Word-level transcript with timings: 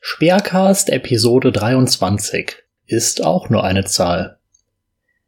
Speercast 0.00 0.88
Episode 0.88 1.50
23 1.50 2.56
ist 2.86 3.24
auch 3.24 3.50
nur 3.50 3.64
eine 3.64 3.84
Zahl. 3.84 4.38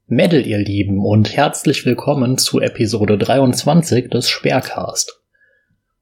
Medal, 0.07 0.47
ihr 0.47 0.59
Lieben, 0.59 1.05
und 1.05 1.37
herzlich 1.37 1.85
willkommen 1.85 2.39
zu 2.39 2.61
Episode 2.61 3.19
23 3.19 4.09
des 4.09 4.31
Speercast. 4.31 5.21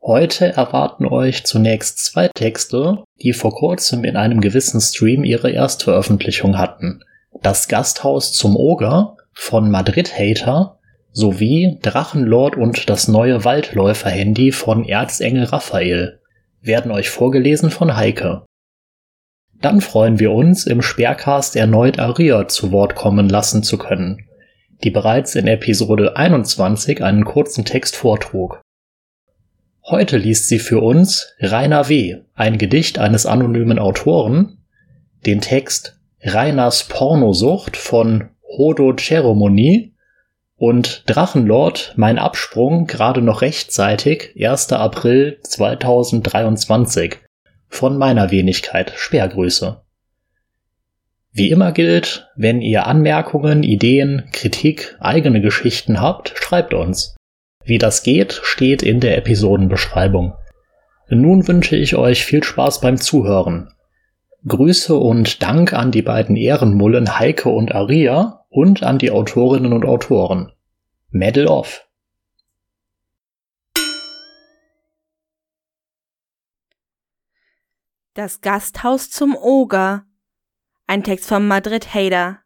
Heute 0.02 0.52
erwarten 0.52 1.06
euch 1.06 1.44
zunächst 1.44 2.04
zwei 2.04 2.28
Texte, 2.28 3.02
die 3.22 3.32
vor 3.32 3.54
kurzem 3.54 4.04
in 4.04 4.16
einem 4.16 4.40
gewissen 4.40 4.80
Stream 4.80 5.24
ihre 5.24 5.50
Erstveröffentlichung 5.50 6.58
hatten. 6.58 7.02
Das 7.42 7.66
Gasthaus 7.66 8.32
zum 8.32 8.56
Oger 8.56 9.16
von 9.32 9.70
Madrid 9.70 10.12
Hater 10.18 10.78
sowie 11.12 11.78
Drachenlord 11.80 12.56
und 12.56 12.90
das 12.90 13.08
neue 13.08 13.44
Waldläufer-Handy 13.44 14.52
von 14.52 14.84
Erzengel 14.84 15.44
Raphael 15.44 16.20
werden 16.60 16.90
euch 16.90 17.10
vorgelesen 17.10 17.70
von 17.70 17.96
Heike. 17.96 18.44
Dann 19.60 19.80
freuen 19.80 20.18
wir 20.18 20.32
uns, 20.32 20.66
im 20.66 20.82
Sperrcast 20.82 21.56
erneut 21.56 21.98
Aria 21.98 22.46
zu 22.48 22.72
Wort 22.72 22.94
kommen 22.94 23.28
lassen 23.28 23.62
zu 23.62 23.78
können, 23.78 24.28
die 24.84 24.90
bereits 24.90 25.34
in 25.34 25.46
Episode 25.46 26.16
21 26.16 27.02
einen 27.02 27.24
kurzen 27.24 27.64
Text 27.64 27.96
vortrug. 27.96 28.60
Heute 29.88 30.18
liest 30.18 30.48
sie 30.48 30.58
für 30.58 30.80
uns 30.80 31.34
Rainer 31.40 31.88
W., 31.88 32.22
ein 32.34 32.58
Gedicht 32.58 32.98
eines 32.98 33.24
anonymen 33.24 33.78
Autoren, 33.78 34.58
den 35.24 35.40
Text 35.40 35.98
Rainers 36.22 36.84
Pornosucht 36.84 37.76
von 37.76 38.30
Hodo 38.42 38.94
Ceremonie 38.94 39.95
und 40.56 41.02
Drachenlord, 41.06 41.92
mein 41.96 42.18
Absprung 42.18 42.86
gerade 42.86 43.20
noch 43.20 43.42
rechtzeitig, 43.42 44.34
1. 44.42 44.72
April 44.72 45.38
2023 45.42 47.18
von 47.68 47.98
meiner 47.98 48.30
Wenigkeit 48.30 48.92
Sperrgrüße. 48.96 49.82
Wie 51.32 51.50
immer 51.50 51.72
gilt, 51.72 52.30
wenn 52.36 52.62
ihr 52.62 52.86
Anmerkungen, 52.86 53.62
Ideen, 53.62 54.30
Kritik, 54.32 54.96
eigene 55.00 55.42
Geschichten 55.42 56.00
habt, 56.00 56.32
schreibt 56.36 56.72
uns. 56.72 57.14
Wie 57.62 57.76
das 57.76 58.02
geht, 58.02 58.40
steht 58.42 58.82
in 58.82 59.00
der 59.00 59.18
Episodenbeschreibung. 59.18 60.32
Nun 61.10 61.46
wünsche 61.46 61.76
ich 61.76 61.96
euch 61.96 62.24
viel 62.24 62.42
Spaß 62.42 62.80
beim 62.80 62.96
Zuhören. 62.96 63.68
Grüße 64.48 64.96
und 64.96 65.42
Dank 65.42 65.74
an 65.74 65.90
die 65.90 66.02
beiden 66.02 66.36
Ehrenmullen 66.36 67.18
Heike 67.18 67.50
und 67.50 67.74
Aria 67.74 68.45
und 68.48 68.82
an 68.82 68.98
die 68.98 69.10
Autorinnen 69.10 69.72
und 69.72 69.84
Autoren. 69.84 70.52
Medal 71.10 71.46
off! 71.46 71.86
Das 78.14 78.40
Gasthaus 78.40 79.10
zum 79.10 79.36
Oger. 79.36 80.06
Ein 80.86 81.04
Text 81.04 81.28
von 81.28 81.46
Madrid 81.46 81.92
Hader. 81.92 82.38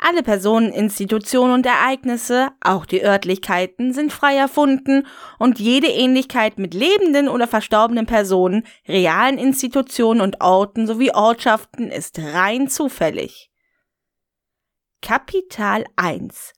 Alle 0.00 0.22
Personen, 0.22 0.70
Institutionen 0.70 1.54
und 1.54 1.66
Ereignisse, 1.66 2.50
auch 2.60 2.86
die 2.86 3.02
Örtlichkeiten, 3.02 3.92
sind 3.92 4.12
frei 4.12 4.36
erfunden 4.36 5.06
und 5.38 5.58
jede 5.58 5.88
Ähnlichkeit 5.88 6.58
mit 6.58 6.72
lebenden 6.72 7.28
oder 7.28 7.48
verstorbenen 7.48 8.06
Personen, 8.06 8.64
realen 8.86 9.38
Institutionen 9.38 10.20
und 10.20 10.40
Orten 10.40 10.86
sowie 10.86 11.10
Ortschaften 11.12 11.90
ist 11.90 12.18
rein 12.18 12.68
zufällig. 12.68 13.47
Kapital 15.00 15.84
1 15.96 16.52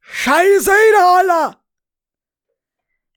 Scheiße, 0.00 0.72
Alter! 0.72 1.60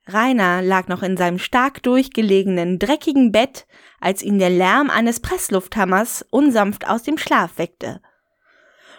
Rainer 0.05 0.61
lag 0.61 0.87
noch 0.87 1.03
in 1.03 1.15
seinem 1.15 1.39
stark 1.39 1.81
durchgelegenen, 1.83 2.77
dreckigen 2.77 3.31
Bett, 3.31 3.65
als 4.01 4.21
ihn 4.21 4.39
der 4.39 4.49
Lärm 4.49 4.89
eines 4.89 5.21
Presslufthammers 5.21 6.25
unsanft 6.29 6.87
aus 6.87 7.03
dem 7.03 7.17
Schlaf 7.17 7.57
weckte. 7.57 8.01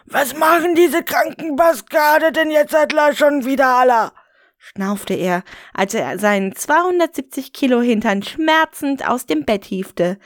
Was 0.07 0.35
machen 0.35 0.75
diese 0.75 1.05
kranken 1.05 1.55
Baskade 1.55 2.33
denn 2.33 2.51
jetzt 2.51 2.73
seit 2.73 2.95
schon 3.17 3.45
wieder 3.45 3.69
aller? 3.69 4.13
schnaufte 4.57 5.15
er, 5.15 5.45
als 5.75 5.93
er 5.95 6.19
seinen 6.19 6.57
270 6.57 7.53
Kilo 7.53 7.83
Hintern 7.83 8.23
schmerzend 8.23 9.07
aus 9.07 9.27
dem 9.27 9.45
Bett 9.45 9.67
hiefte. 9.67 10.19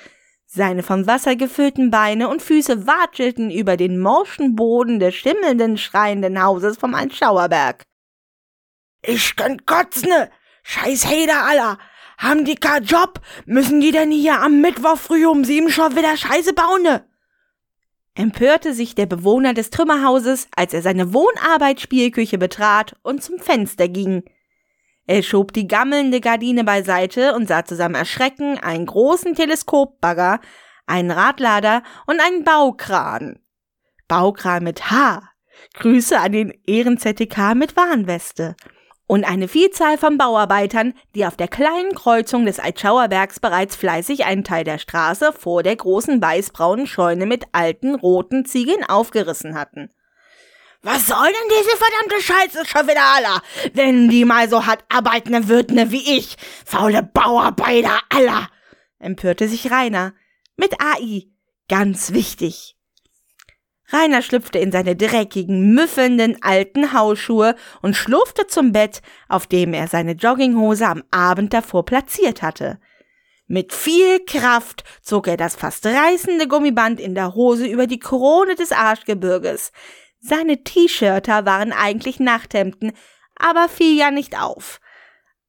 Seine 0.55 0.83
vom 0.83 1.07
Wasser 1.07 1.35
gefüllten 1.35 1.91
Beine 1.91 2.29
und 2.29 2.43
Füße 2.43 2.87
watschelten 2.87 3.51
über 3.51 3.79
den 3.79 3.99
morschen 3.99 4.55
Boden 4.55 5.01
des 5.01 5.15
schimmelnden, 5.15 5.79
schreienden 5.79 6.43
Hauses 6.43 6.77
vom 6.77 6.95
Altschauerberg. 6.95 7.85
Ich 9.01 9.35
könnt 9.35 9.67
kotzne! 9.67 10.31
Scheiß 10.63 11.09
Heder 11.09 11.47
aller! 11.47 11.79
Haben 12.19 12.45
die 12.45 12.57
keinen 12.57 12.85
Job? 12.85 13.23
Müssen 13.47 13.81
die 13.81 13.93
denn 13.93 14.11
hier 14.11 14.43
am 14.43 14.61
Mittwoch 14.61 14.99
früh 14.99 15.25
um 15.25 15.47
sieben 15.47 15.71
schon 15.71 15.97
wieder 15.97 16.19
Scheiße 16.19 16.53
bauen? 16.53 17.01
Empörte 18.15 18.75
sich 18.75 18.95
der 18.95 19.07
Bewohner 19.07 19.55
des 19.55 19.71
Trümmerhauses, 19.71 20.49
als 20.55 20.75
er 20.75 20.83
seine 20.83 21.15
Wohnarbeitsspielküche 21.15 22.37
betrat 22.37 22.95
und 23.03 23.25
zum 23.25 23.39
Fenster 23.39 23.89
ging. 23.89 24.23
Er 25.07 25.23
schob 25.23 25.53
die 25.53 25.67
gammelnde 25.67 26.21
Gardine 26.21 26.65
beiseite 26.65 27.35
und 27.35 27.49
sah 27.49 27.65
zu 27.65 27.75
seinem 27.75 27.97
Erschrecken 27.97 28.59
einen 28.59 28.87
großen 28.87 29.35
Teleskopbagger, 29.35 30.41
einen 30.87 31.11
Radlader 31.11 31.83
und 32.07 32.21
einen 32.21 32.45
Baukran. 32.45 33.39
Baukran 34.07 34.65
mit 34.65 34.91
H. 34.91 35.23
Grüße 35.75 36.19
an 36.19 36.33
den 36.33 36.55
Ehren-ZTK 36.67 37.55
mit 37.55 37.77
Warnweste 37.77 38.57
und 39.07 39.25
eine 39.25 39.49
Vielzahl 39.49 39.99
von 39.99 40.17
Bauarbeitern, 40.17 40.95
die 41.15 41.27
auf 41.27 41.37
der 41.37 41.49
kleinen 41.49 41.95
Kreuzung 41.95 42.47
des 42.47 42.59
Altschauerbergs 42.59 43.41
bereits 43.41 43.77
fleißig 43.77 44.25
einen 44.25 44.45
Teil 44.45 44.65
der 44.65 44.79
Straße 44.79 45.33
vor 45.33 45.63
der 45.63 45.77
großen 45.77 46.23
weißbraunen 46.23 46.87
Scheune 46.87 47.27
mit 47.27 47.45
alten 47.53 47.95
roten 47.95 48.45
Ziegeln 48.45 48.85
aufgerissen 48.85 49.55
hatten. 49.55 49.91
Was 50.85 51.07
soll 51.07 51.27
denn 51.27 51.59
diese 51.61 51.77
verdammte 51.77 52.23
Scheiße 52.23 52.67
schon 52.67 52.89
wieder 52.89 53.05
aller? 53.15 53.41
Wenn 53.73 54.09
die 54.09 54.25
mal 54.25 54.49
so 54.49 54.67
hart 54.67 54.85
arbeiten 54.89 55.49
würden 55.49 55.77
ne, 55.77 55.93
wie 55.93 56.19
ich. 56.19 56.37
Faule 56.65 57.05
Bauarbeiter 57.05 58.01
aller. 58.09 58.49
empörte 58.99 59.47
sich 59.47 59.71
Rainer. 59.71 60.13
Mit 60.57 60.81
AI. 60.81 61.29
Ganz 61.69 62.13
wichtig. 62.13 62.77
Rainer 63.93 64.23
schlüpfte 64.23 64.59
in 64.59 64.73
seine 64.73 64.97
dreckigen, 64.97 65.73
müffelnden 65.75 66.43
alten 66.43 66.93
Hausschuhe 66.93 67.55
und 67.81 67.95
schlurfte 67.95 68.47
zum 68.49 68.73
Bett, 68.73 69.03
auf 69.29 69.47
dem 69.47 69.75
er 69.75 69.87
seine 69.87 70.13
Jogginghose 70.13 70.87
am 70.87 71.05
Abend 71.11 71.53
davor 71.53 71.85
platziert 71.85 72.43
hatte. 72.43 72.81
Mit 73.47 73.73
viel 73.73 74.25
Kraft 74.25 74.83
zog 75.03 75.29
er 75.29 75.37
das 75.37 75.57
fast 75.57 75.85
reißende 75.85 76.49
Gummiband 76.49 76.99
in 76.99 77.15
der 77.15 77.35
Hose 77.35 77.67
über 77.67 77.87
die 77.87 77.99
Krone 77.99 78.55
des 78.55 78.73
Arschgebirges. 78.73 79.73
Seine 80.25 80.63
T-Shirter 80.63 81.45
waren 81.47 81.73
eigentlich 81.73 82.21
Nachthemden, 82.21 82.93
aber 83.35 83.69
fiel 83.69 83.99
ja 83.99 84.13
nicht 84.13 84.41
auf. 84.41 84.81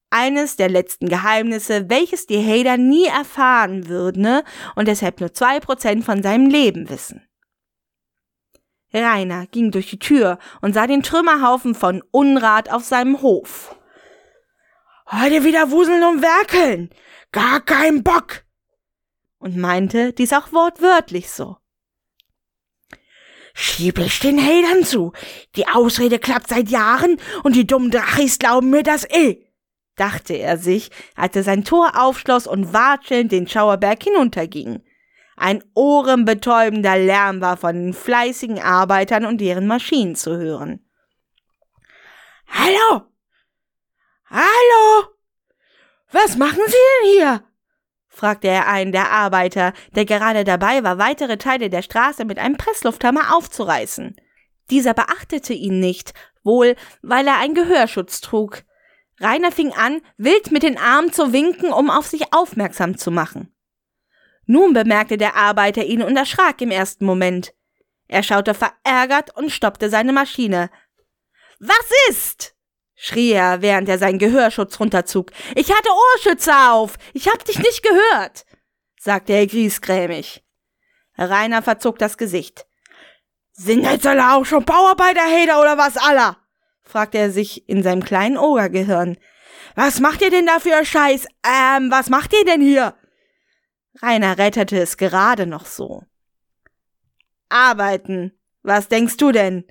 Eines 0.10 0.56
der 0.56 0.68
letzten 0.68 1.10
Geheimnisse, 1.10 1.90
welches 1.90 2.26
die 2.26 2.44
Hader 2.44 2.78
nie 2.78 3.06
erfahren 3.06 3.88
würden 3.88 4.42
und 4.76 4.88
deshalb 4.88 5.20
nur 5.20 5.32
zwei 5.34 5.60
Prozent 5.60 6.04
von 6.04 6.24
seinem 6.24 6.48
Leben 6.48 6.90
wissen. 6.90 7.28
Rainer 8.92 9.46
ging 9.48 9.72
durch 9.72 9.90
die 9.90 10.00
Tür 10.00 10.40
und 10.62 10.74
sah 10.74 10.88
den 10.88 11.04
Trümmerhaufen 11.04 11.76
von 11.76 12.04
Unrat 12.12 12.72
auf 12.72 12.84
seinem 12.84 13.22
Hof. 13.22 13.76
Heute 15.12 15.44
wieder 15.44 15.70
wuseln 15.70 16.04
und 16.04 16.22
werkeln. 16.24 16.90
Gar 17.32 17.62
kein 17.62 18.04
Bock. 18.04 18.44
Und 19.38 19.58
meinte 19.58 20.14
dies 20.14 20.34
auch 20.34 20.52
wortwörtlich 20.52 21.30
so. 21.30 21.58
Schieb 23.54 24.00
ich 24.00 24.20
den 24.20 24.40
Hatern 24.40 24.84
zu. 24.84 25.14
Die 25.56 25.68
Ausrede 25.68 26.18
klappt 26.18 26.50
seit 26.50 26.70
Jahren 26.70 27.18
und 27.44 27.56
die 27.56 27.68
dummen 27.68 27.92
Drachis 27.92 28.40
glauben 28.40 28.72
mir 28.72 28.84
das 28.84 29.06
eh, 29.10 29.46
dachte 29.96 30.34
er 30.34 30.58
sich, 30.58 30.90
als 31.16 31.36
er 31.36 31.44
sein 31.44 31.64
Tor 31.64 31.92
aufschloss 31.96 32.48
und 32.48 32.74
watschelnd 32.74 33.32
den 33.32 33.48
Schauerberg 33.48 34.04
hinunterging. 34.04 34.84
Ein 35.36 35.64
ohrenbetäubender 35.74 36.98
Lärm 36.98 37.42
war 37.42 37.58
von 37.58 37.76
den 37.76 37.94
fleißigen 37.94 38.60
Arbeitern 38.60 39.26
und 39.26 39.40
deren 39.40 39.68
Maschinen 39.68 40.16
zu 40.16 40.38
hören. 40.38 40.88
Hallo? 42.48 43.04
Hallo? 44.30 45.08
Was 46.12 46.38
machen 46.38 46.62
Sie 46.66 46.72
denn 46.72 47.12
hier? 47.14 47.53
Fragte 48.14 48.48
er 48.48 48.68
einen 48.68 48.92
der 48.92 49.12
Arbeiter, 49.12 49.74
der 49.96 50.06
gerade 50.06 50.44
dabei 50.44 50.84
war, 50.84 50.98
weitere 50.98 51.38
Teile 51.38 51.70
der 51.70 51.82
Straße 51.82 52.26
mit 52.26 52.38
einem 52.40 52.58
Presslufthammer 52.58 53.36
aufzureißen. 53.36 54.16
Dieser 54.70 54.94
beachtete 54.94 55.54
ihn 55.54 55.80
nicht, 55.80 56.14
wohl 56.44 56.76
weil 57.02 57.28
er 57.28 57.40
einen 57.40 57.56
Gehörschutz 57.56 58.22
trug. 58.22 58.64
Rainer 59.20 59.52
fing 59.52 59.74
an, 59.74 60.02
wild 60.18 60.52
mit 60.52 60.64
den 60.64 60.78
Armen 60.78 61.12
zu 61.12 61.34
winken, 61.34 61.72
um 61.74 61.90
auf 61.90 62.08
sich 62.08 62.34
aufmerksam 62.34 62.98
zu 62.98 63.12
machen. 63.12 63.54
Nun 64.46 64.74
bemerkte 64.74 65.18
der 65.18 65.36
Arbeiter 65.36 65.84
ihn 65.84 66.02
und 66.02 66.18
erschrak 66.18 66.62
im 66.62 66.72
ersten 66.72 67.06
Moment. 67.06 67.54
Er 68.08 68.24
schaute 68.24 68.54
verärgert 68.54 69.36
und 69.36 69.52
stoppte 69.52 69.90
seine 69.90 70.14
Maschine. 70.14 70.70
Was 71.60 71.90
ist? 72.10 72.53
Schrie 73.04 73.34
er, 73.34 73.62
während 73.62 73.90
er 73.90 73.98
seinen 73.98 74.18
Gehörschutz 74.18 74.80
runterzog. 74.80 75.32
Ich 75.56 75.70
hatte 75.70 75.90
Ohrschütze 76.16 76.54
auf. 76.70 76.98
Ich 77.14 77.28
hab 77.28 77.44
dich 77.44 77.60
nicht 77.60 77.84
gehört. 77.84 78.46
sagte 78.98 79.34
er 79.34 79.46
griesgrämig. 79.46 80.42
Rainer 81.18 81.62
verzog 81.62 82.00
das 82.00 82.18
Gesicht. 82.18 82.66
Sind 83.52 83.84
jetzt 83.84 84.08
alle 84.08 84.34
auch 84.34 84.46
schon 84.46 84.64
Bauarbeiterheder 84.64 85.60
oder 85.60 85.78
was 85.78 85.98
aller? 85.98 86.38
fragte 86.82 87.18
er 87.18 87.32
sich 87.32 87.68
in 87.68 87.84
seinem 87.84 88.06
kleinen 88.06 88.38
Ogergehirn. 88.38 89.18
Was 89.76 90.00
macht 90.00 90.22
ihr 90.22 90.30
denn 90.30 90.46
da 90.46 90.60
für 90.60 90.86
Scheiß? 90.86 91.28
Ähm, 91.46 91.92
was 91.92 92.10
macht 92.10 92.32
ihr 92.34 92.46
denn 92.46 92.62
hier? 92.62 92.96
Rainer 94.02 94.38
rettete 94.38 94.80
es 94.80 94.96
gerade 94.96 95.46
noch 95.46 95.66
so. 95.66 96.04
Arbeiten. 97.50 98.32
Was 98.62 98.88
denkst 98.88 99.18
du 99.18 99.34
denn? 99.34 99.66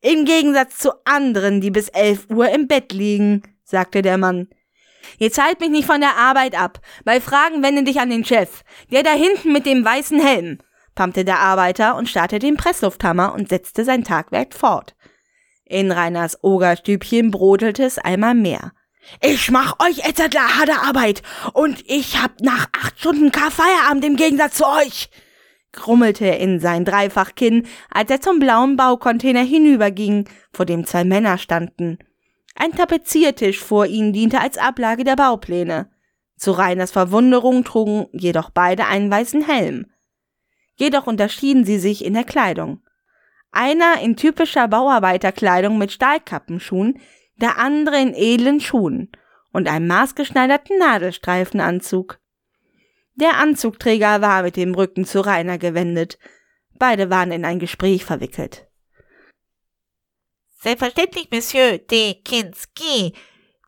Im 0.00 0.24
Gegensatz 0.24 0.78
zu 0.78 0.92
anderen, 1.04 1.60
die 1.60 1.70
bis 1.70 1.88
elf 1.88 2.26
Uhr 2.30 2.48
im 2.50 2.68
Bett 2.68 2.92
liegen, 2.92 3.42
sagte 3.64 4.00
der 4.02 4.16
Mann. 4.16 4.48
Jetzt 5.18 5.42
halt 5.42 5.58
mich 5.60 5.70
nicht 5.70 5.86
von 5.86 6.00
der 6.00 6.16
Arbeit 6.16 6.58
ab. 6.58 6.80
Bei 7.04 7.20
Fragen 7.20 7.62
wende 7.62 7.82
dich 7.82 7.98
an 7.98 8.10
den 8.10 8.24
Chef. 8.24 8.62
Der 8.92 9.02
da 9.02 9.12
hinten 9.12 9.52
mit 9.52 9.66
dem 9.66 9.84
weißen 9.84 10.20
Helm, 10.20 10.58
pumpte 10.94 11.24
der 11.24 11.40
Arbeiter 11.40 11.96
und 11.96 12.08
startete 12.08 12.46
den 12.46 12.56
Presslufthammer 12.56 13.32
und 13.34 13.48
setzte 13.48 13.84
sein 13.84 14.04
Tagwerk 14.04 14.54
fort. 14.54 14.94
In 15.64 15.90
Reiners 15.90 16.42
Ogerstübchen 16.42 17.30
brodelte 17.30 17.84
es 17.84 17.98
einmal 17.98 18.34
mehr. 18.34 18.72
Ich 19.20 19.50
mach 19.50 19.80
euch 19.80 19.98
jetzt 19.98 20.20
harte 20.20 20.80
Arbeit 20.80 21.22
und 21.54 21.82
ich 21.86 22.22
hab 22.22 22.40
nach 22.40 22.68
acht 22.72 22.98
Stunden 22.98 23.32
K 23.32 23.50
Feierabend 23.50 24.04
im 24.04 24.16
Gegensatz 24.16 24.56
zu 24.58 24.66
euch 24.66 25.10
grummelte 25.78 26.26
er 26.26 26.38
in 26.38 26.60
sein 26.60 26.84
Dreifachkinn, 26.84 27.66
als 27.90 28.10
er 28.10 28.20
zum 28.20 28.38
blauen 28.38 28.76
Baucontainer 28.76 29.42
hinüberging, 29.42 30.28
vor 30.52 30.66
dem 30.66 30.84
zwei 30.84 31.04
Männer 31.04 31.38
standen. 31.38 31.98
Ein 32.54 32.72
Tapeziertisch 32.72 33.60
vor 33.60 33.86
ihnen 33.86 34.12
diente 34.12 34.40
als 34.40 34.58
Ablage 34.58 35.04
der 35.04 35.16
Baupläne. 35.16 35.90
Zu 36.36 36.52
Reiners 36.52 36.90
Verwunderung 36.90 37.64
trugen 37.64 38.06
jedoch 38.12 38.50
beide 38.50 38.86
einen 38.86 39.10
weißen 39.10 39.46
Helm. 39.46 39.86
Jedoch 40.74 41.06
unterschieden 41.06 41.64
sie 41.64 41.78
sich 41.78 42.04
in 42.04 42.14
der 42.14 42.24
Kleidung. 42.24 42.80
Einer 43.50 44.00
in 44.02 44.16
typischer 44.16 44.68
Bauarbeiterkleidung 44.68 45.78
mit 45.78 45.92
Stahlkappenschuhen, 45.92 47.00
der 47.40 47.58
andere 47.58 48.00
in 48.00 48.14
edlen 48.14 48.60
Schuhen 48.60 49.10
und 49.52 49.68
einem 49.68 49.86
maßgeschneiderten 49.86 50.78
Nadelstreifenanzug. 50.78 52.18
Der 53.20 53.36
Anzugträger 53.36 54.20
war 54.20 54.44
mit 54.44 54.54
dem 54.54 54.76
Rücken 54.76 55.04
zu 55.04 55.20
Rainer 55.20 55.58
gewendet. 55.58 56.20
Beide 56.78 57.10
waren 57.10 57.32
in 57.32 57.44
ein 57.44 57.58
Gespräch 57.58 58.04
verwickelt. 58.04 58.68
Selbstverständlich, 60.60 61.28
Monsieur 61.32 61.78
de 61.78 62.14
Kinski. 62.22 63.14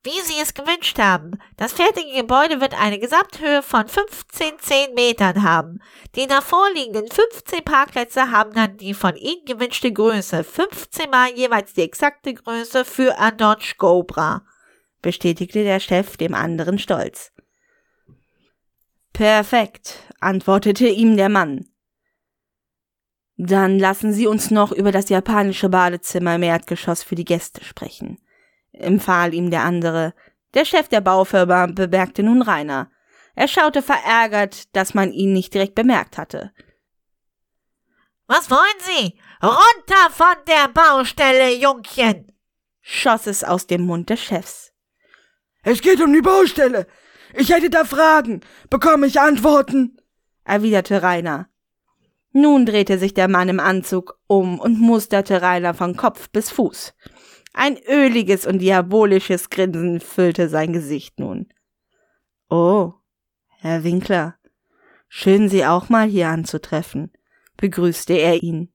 Wie 0.05 0.21
Sie 0.23 0.41
es 0.41 0.55
gewünscht 0.55 1.01
haben. 1.01 1.33
Das 1.57 1.73
fertige 1.73 2.13
Gebäude 2.13 2.61
wird 2.61 2.81
eine 2.81 3.01
Gesamthöhe 3.01 3.63
von 3.63 3.89
15 3.89 4.59
10 4.61 4.95
Metern 4.95 5.43
haben. 5.43 5.81
Die 6.15 6.29
davor 6.29 6.71
liegenden 6.73 7.11
15 7.11 7.65
Parkplätze 7.65 8.31
haben 8.31 8.55
dann 8.55 8.77
die 8.77 8.95
von 8.95 9.17
Ihnen 9.17 9.45
gewünschte 9.47 9.93
Größe. 9.93 10.45
15 10.45 11.11
mal 11.11 11.33
jeweils 11.33 11.75
die 11.75 11.83
exakte 11.83 12.35
Größe 12.35 12.85
für 12.85 13.19
ein 13.19 13.37
Dodge 13.37 13.75
Cobra, 13.77 14.47
bestätigte 15.03 15.65
der 15.65 15.81
Chef 15.81 16.17
dem 16.17 16.35
anderen 16.35 16.79
stolz. 16.79 17.33
Perfekt, 19.21 19.99
antwortete 20.21 20.89
ihm 20.89 21.19
der 21.19 21.29
Mann. 21.29 21.69
Dann 23.37 23.79
lassen 23.79 24.15
Sie 24.15 24.27
uns 24.27 24.51
noch 24.51 24.73
über 24.73 24.93
das 24.93 25.11
japanische 25.11 25.69
Badezimmer 25.69 26.37
im 26.37 26.43
Erdgeschoss 26.43 27.03
für 27.03 27.17
die 27.17 27.27
Gäste 27.27 27.63
sprechen, 27.63 28.19
empfahl 28.73 29.35
ihm 29.35 29.51
der 29.51 29.65
andere. 29.65 30.15
Der 30.55 30.65
Chef 30.65 30.89
der 30.89 31.03
Baufirma 31.03 31.67
bemerkte 31.67 32.23
nun 32.23 32.41
Rainer. 32.41 32.91
Er 33.35 33.47
schaute 33.47 33.83
verärgert, 33.83 34.75
dass 34.75 34.95
man 34.95 35.13
ihn 35.13 35.35
nicht 35.35 35.53
direkt 35.53 35.75
bemerkt 35.75 36.17
hatte. 36.17 36.55
Was 38.27 38.51
wollen 38.51 38.61
Sie? 38.79 39.21
Runter 39.43 40.11
von 40.13 40.37
der 40.49 40.69
Baustelle, 40.69 41.55
Jungchen! 41.57 42.33
schoss 42.81 43.27
es 43.27 43.45
aus 43.45 43.67
dem 43.67 43.83
Mund 43.83 44.09
des 44.09 44.25
Chefs. 44.25 44.73
Es 45.63 45.83
geht 45.83 46.01
um 46.01 46.11
die 46.11 46.23
Baustelle. 46.23 46.87
Ich 47.35 47.51
hätte 47.51 47.71
da 47.71 47.85
Fragen. 47.85 48.41
Bekomme 48.69 49.07
ich 49.07 49.21
Antworten? 49.21 49.97
erwiderte 50.45 51.03
Rainer. 51.03 51.49
Nun 52.33 52.65
drehte 52.67 52.99
sich 52.99 53.15
der 53.15 53.29
Mann 53.29 53.49
im 53.49 53.61
Anzug 53.61 54.19
um 54.27 54.61
und 54.61 54.81
musterte 54.81 55.43
Rainer 55.43 55.75
von 55.75 55.97
Kopf 55.97 56.31
bis 56.31 56.51
Fuß. 56.51 56.95
Ein 57.53 57.77
öliges 57.89 58.47
und 58.47 58.61
diabolisches 58.61 59.51
Grinsen 59.51 60.01
füllte 60.01 60.49
sein 60.49 60.73
Gesicht 60.73 61.19
nun. 61.19 61.49
Oh, 62.49 62.95
Herr 63.59 63.83
Winkler, 63.85 64.37
schön 65.09 65.49
Sie 65.49 65.67
auch 65.67 65.89
mal 65.89 66.09
hier 66.09 66.29
anzutreffen, 66.29 67.13
begrüßte 67.57 68.15
er 68.15 68.43
ihn. 68.43 68.73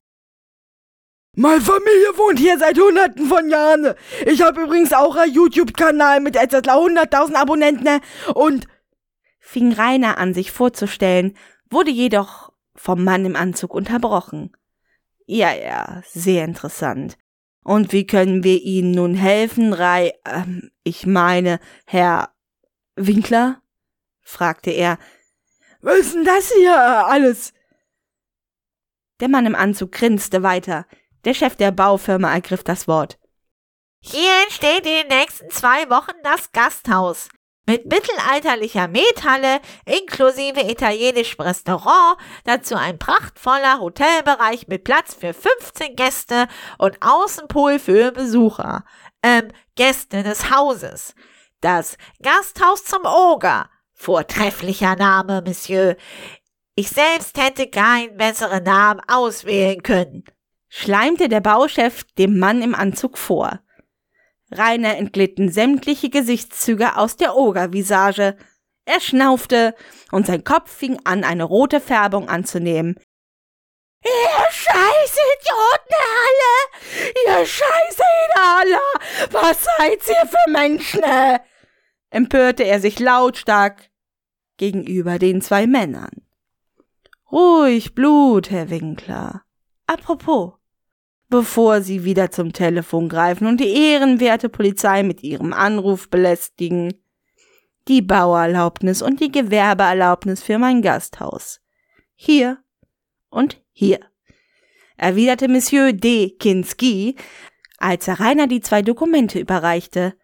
Meine 1.37 1.59
Familie 1.59 2.17
wohnt 2.17 2.39
hier 2.39 2.57
seit 2.57 2.77
hunderten 2.79 3.27
von 3.27 3.49
Jahren. 3.49 3.93
Ich 4.25 4.41
habe 4.41 4.61
übrigens 4.61 4.93
auch 4.93 5.17
einen 5.17 5.33
YouTube-Kanal 5.33 6.21
mit 6.21 6.37
etwa 6.37 6.59
100.000 6.59 7.35
Abonnenten 7.35 7.99
und 8.33 8.67
fing 9.39 9.73
Rainer 9.73 10.17
an, 10.17 10.33
sich 10.33 10.51
vorzustellen, 10.51 11.37
wurde 11.69 11.91
jedoch 11.91 12.53
vom 12.75 13.03
Mann 13.03 13.25
im 13.25 13.35
Anzug 13.35 13.73
unterbrochen. 13.73 14.55
Ja, 15.25 15.53
ja, 15.53 16.03
sehr 16.07 16.45
interessant. 16.45 17.17
Und 17.63 17.91
wie 17.91 18.05
können 18.05 18.43
wir 18.43 18.61
Ihnen 18.61 18.91
nun 18.91 19.15
helfen, 19.15 19.73
Rai, 19.73 20.13
ähm, 20.25 20.71
ich 20.83 21.05
meine, 21.05 21.59
Herr 21.85 22.29
Winkler? 22.95 23.61
fragte 24.21 24.71
er. 24.71 24.99
Was 25.81 25.99
ist 25.99 26.15
denn 26.15 26.25
das 26.25 26.51
hier 26.51 26.77
alles? 26.77 27.53
Der 29.19 29.29
Mann 29.29 29.45
im 29.45 29.55
Anzug 29.55 29.91
grinste 29.91 30.43
weiter. 30.43 30.85
Der 31.25 31.33
Chef 31.33 31.55
der 31.55 31.71
Baufirma 31.71 32.31
ergriff 32.31 32.63
das 32.63 32.87
Wort. 32.87 33.17
Hier 33.99 34.31
entsteht 34.43 34.85
in 34.85 35.07
den 35.07 35.07
nächsten 35.07 35.49
zwei 35.49 35.89
Wochen 35.89 36.13
das 36.23 36.51
Gasthaus. 36.51 37.29
Mit 37.67 37.87
mittelalterlicher 37.87 38.87
Methalle 38.87 39.59
inklusive 39.85 40.61
italienischem 40.69 41.41
Restaurant, 41.41 42.19
dazu 42.43 42.75
ein 42.75 42.99
prachtvoller 42.99 43.79
Hotelbereich 43.79 44.67
mit 44.67 44.83
Platz 44.83 45.15
für 45.15 45.33
15 45.33 45.95
Gäste 45.95 46.47
und 46.77 46.95
Außenpool 47.01 47.79
für 47.79 48.11
Besucher. 48.11 48.85
Ähm, 49.23 49.47
Gäste 49.75 50.21
des 50.21 50.51
Hauses. 50.51 51.15
Das 51.61 51.97
Gasthaus 52.21 52.83
zum 52.83 53.03
Oger. 53.05 53.67
Vortrefflicher 53.93 54.95
Name, 54.95 55.41
Monsieur. 55.41 55.95
Ich 56.75 56.89
selbst 56.89 57.41
hätte 57.41 57.67
keinen 57.67 58.15
besseren 58.15 58.63
Namen 58.63 59.01
auswählen 59.07 59.81
können 59.81 60.23
schleimte 60.69 61.29
der 61.29 61.41
Bauchef 61.41 62.03
dem 62.17 62.37
Mann 62.39 62.61
im 62.61 62.75
Anzug 62.75 63.17
vor. 63.17 63.59
Rainer 64.51 64.97
entglitten 64.97 65.51
sämtliche 65.51 66.09
Gesichtszüge 66.09 66.97
aus 66.97 67.17
der 67.17 67.35
Ogervisage. 67.35 68.37
Er 68.85 68.99
schnaufte 68.99 69.75
und 70.11 70.27
sein 70.27 70.43
Kopf 70.43 70.71
fing 70.71 70.99
an, 71.03 71.23
eine 71.23 71.43
rote 71.43 71.81
Färbung 71.81 72.29
anzunehmen. 72.29 72.99
Ihr 74.03 74.51
scheiß 74.51 75.17
Idioten 75.39 75.95
alle! 76.21 77.39
Ihr 77.39 77.45
scheiß 77.45 77.97
alle! 78.35 79.31
Was 79.31 79.63
seid 79.63 80.07
ihr 80.07 80.27
für 80.27 80.51
Menschen? 80.51 81.01
empörte 82.11 82.63
er 82.63 82.79
sich 82.79 82.99
lautstark 82.99 83.89
gegenüber 84.57 85.17
den 85.17 85.41
zwei 85.41 85.65
Männern. 85.65 86.21
Ruhig 87.31 87.95
Blut, 87.95 88.51
Herr 88.51 88.69
Winkler. 88.69 89.44
Apropos, 89.87 90.53
bevor 91.29 91.81
sie 91.81 92.03
wieder 92.03 92.31
zum 92.31 92.53
Telefon 92.53 93.09
greifen 93.09 93.47
und 93.47 93.59
die 93.59 93.69
ehrenwerte 93.69 94.49
Polizei 94.49 95.03
mit 95.03 95.23
ihrem 95.23 95.53
Anruf 95.53 96.09
belästigen. 96.09 96.93
Die 97.87 98.01
Bauerlaubnis 98.01 99.01
und 99.01 99.19
die 99.19 99.31
Gewerbeerlaubnis 99.31 100.41
für 100.41 100.57
mein 100.57 100.81
Gasthaus. 100.81 101.61
Hier 102.15 102.57
und 103.29 103.61
hier, 103.71 103.99
erwiderte 104.97 105.47
Monsieur 105.47 105.93
D. 105.93 106.31
Kinski, 106.31 107.15
als 107.77 108.07
er 108.07 108.19
Rainer 108.19 108.47
die 108.47 108.61
zwei 108.61 108.81
Dokumente 108.81 109.39
überreichte. 109.39 110.17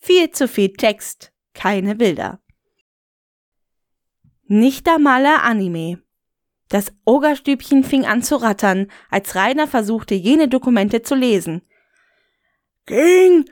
Viel 0.00 0.30
zu 0.30 0.48
viel 0.48 0.72
Text, 0.72 1.32
keine 1.52 1.94
Bilder. 1.94 2.40
Nicht 4.46 4.88
einmal 4.88 5.24
Anime. 5.26 6.03
Das 6.68 6.92
Ogerstübchen 7.04 7.84
fing 7.84 8.06
an 8.06 8.22
zu 8.22 8.36
rattern, 8.36 8.90
als 9.10 9.34
Rainer 9.34 9.66
versuchte, 9.66 10.14
jene 10.14 10.48
Dokumente 10.48 11.02
zu 11.02 11.14
lesen. 11.14 11.62
Ging, 12.86 13.44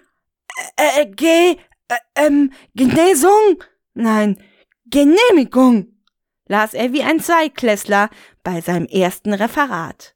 äh, 0.77 1.03
äh 1.03 1.07
Ge, 1.07 1.57
äh, 1.89 1.97
ähm, 2.17 2.53
Genesung? 2.75 3.63
Nein, 3.95 4.43
Genehmigung, 4.87 5.89
las 6.47 6.75
er 6.75 6.93
wie 6.93 7.03
ein 7.03 7.21
Zweiklässler 7.21 8.11
bei 8.43 8.61
seinem 8.61 8.87
ersten 8.87 9.33
Referat. 9.33 10.15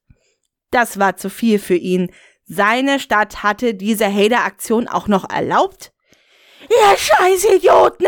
Das 0.71 0.99
war 0.99 1.17
zu 1.17 1.31
viel 1.31 1.59
für 1.59 1.76
ihn. 1.76 2.11
Seine 2.45 3.00
Stadt 3.00 3.43
hatte 3.43 3.75
diese 3.75 4.07
Hader-Aktion 4.07 4.88
auch 4.88 5.09
noch 5.09 5.29
erlaubt? 5.29 5.93
Ihr 6.69 6.97
scheiß 6.97 7.45
Idioten! 7.57 8.07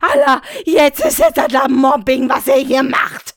Allah, 0.00 0.42
jetzt 0.64 1.04
ist 1.04 1.20
es 1.20 1.32
das 1.34 1.68
Mobbing, 1.68 2.28
was 2.28 2.46
ihr 2.46 2.54
hier 2.54 2.82
macht! 2.82 3.36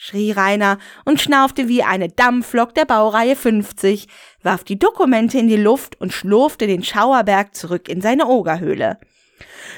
Schrie 0.00 0.30
Rainer 0.30 0.78
und 1.04 1.20
schnaufte 1.20 1.66
wie 1.66 1.82
eine 1.82 2.08
Dampflok 2.08 2.72
der 2.72 2.84
Baureihe 2.84 3.34
50, 3.34 4.06
warf 4.44 4.62
die 4.62 4.78
Dokumente 4.78 5.38
in 5.38 5.48
die 5.48 5.56
Luft 5.56 6.00
und 6.00 6.12
schlurfte 6.12 6.68
den 6.68 6.84
Schauerberg 6.84 7.56
zurück 7.56 7.88
in 7.88 8.00
seine 8.00 8.28
Ogerhöhle. 8.28 8.98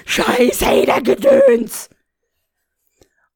Scheiß 0.05 0.61
Gedöns! 1.03 1.89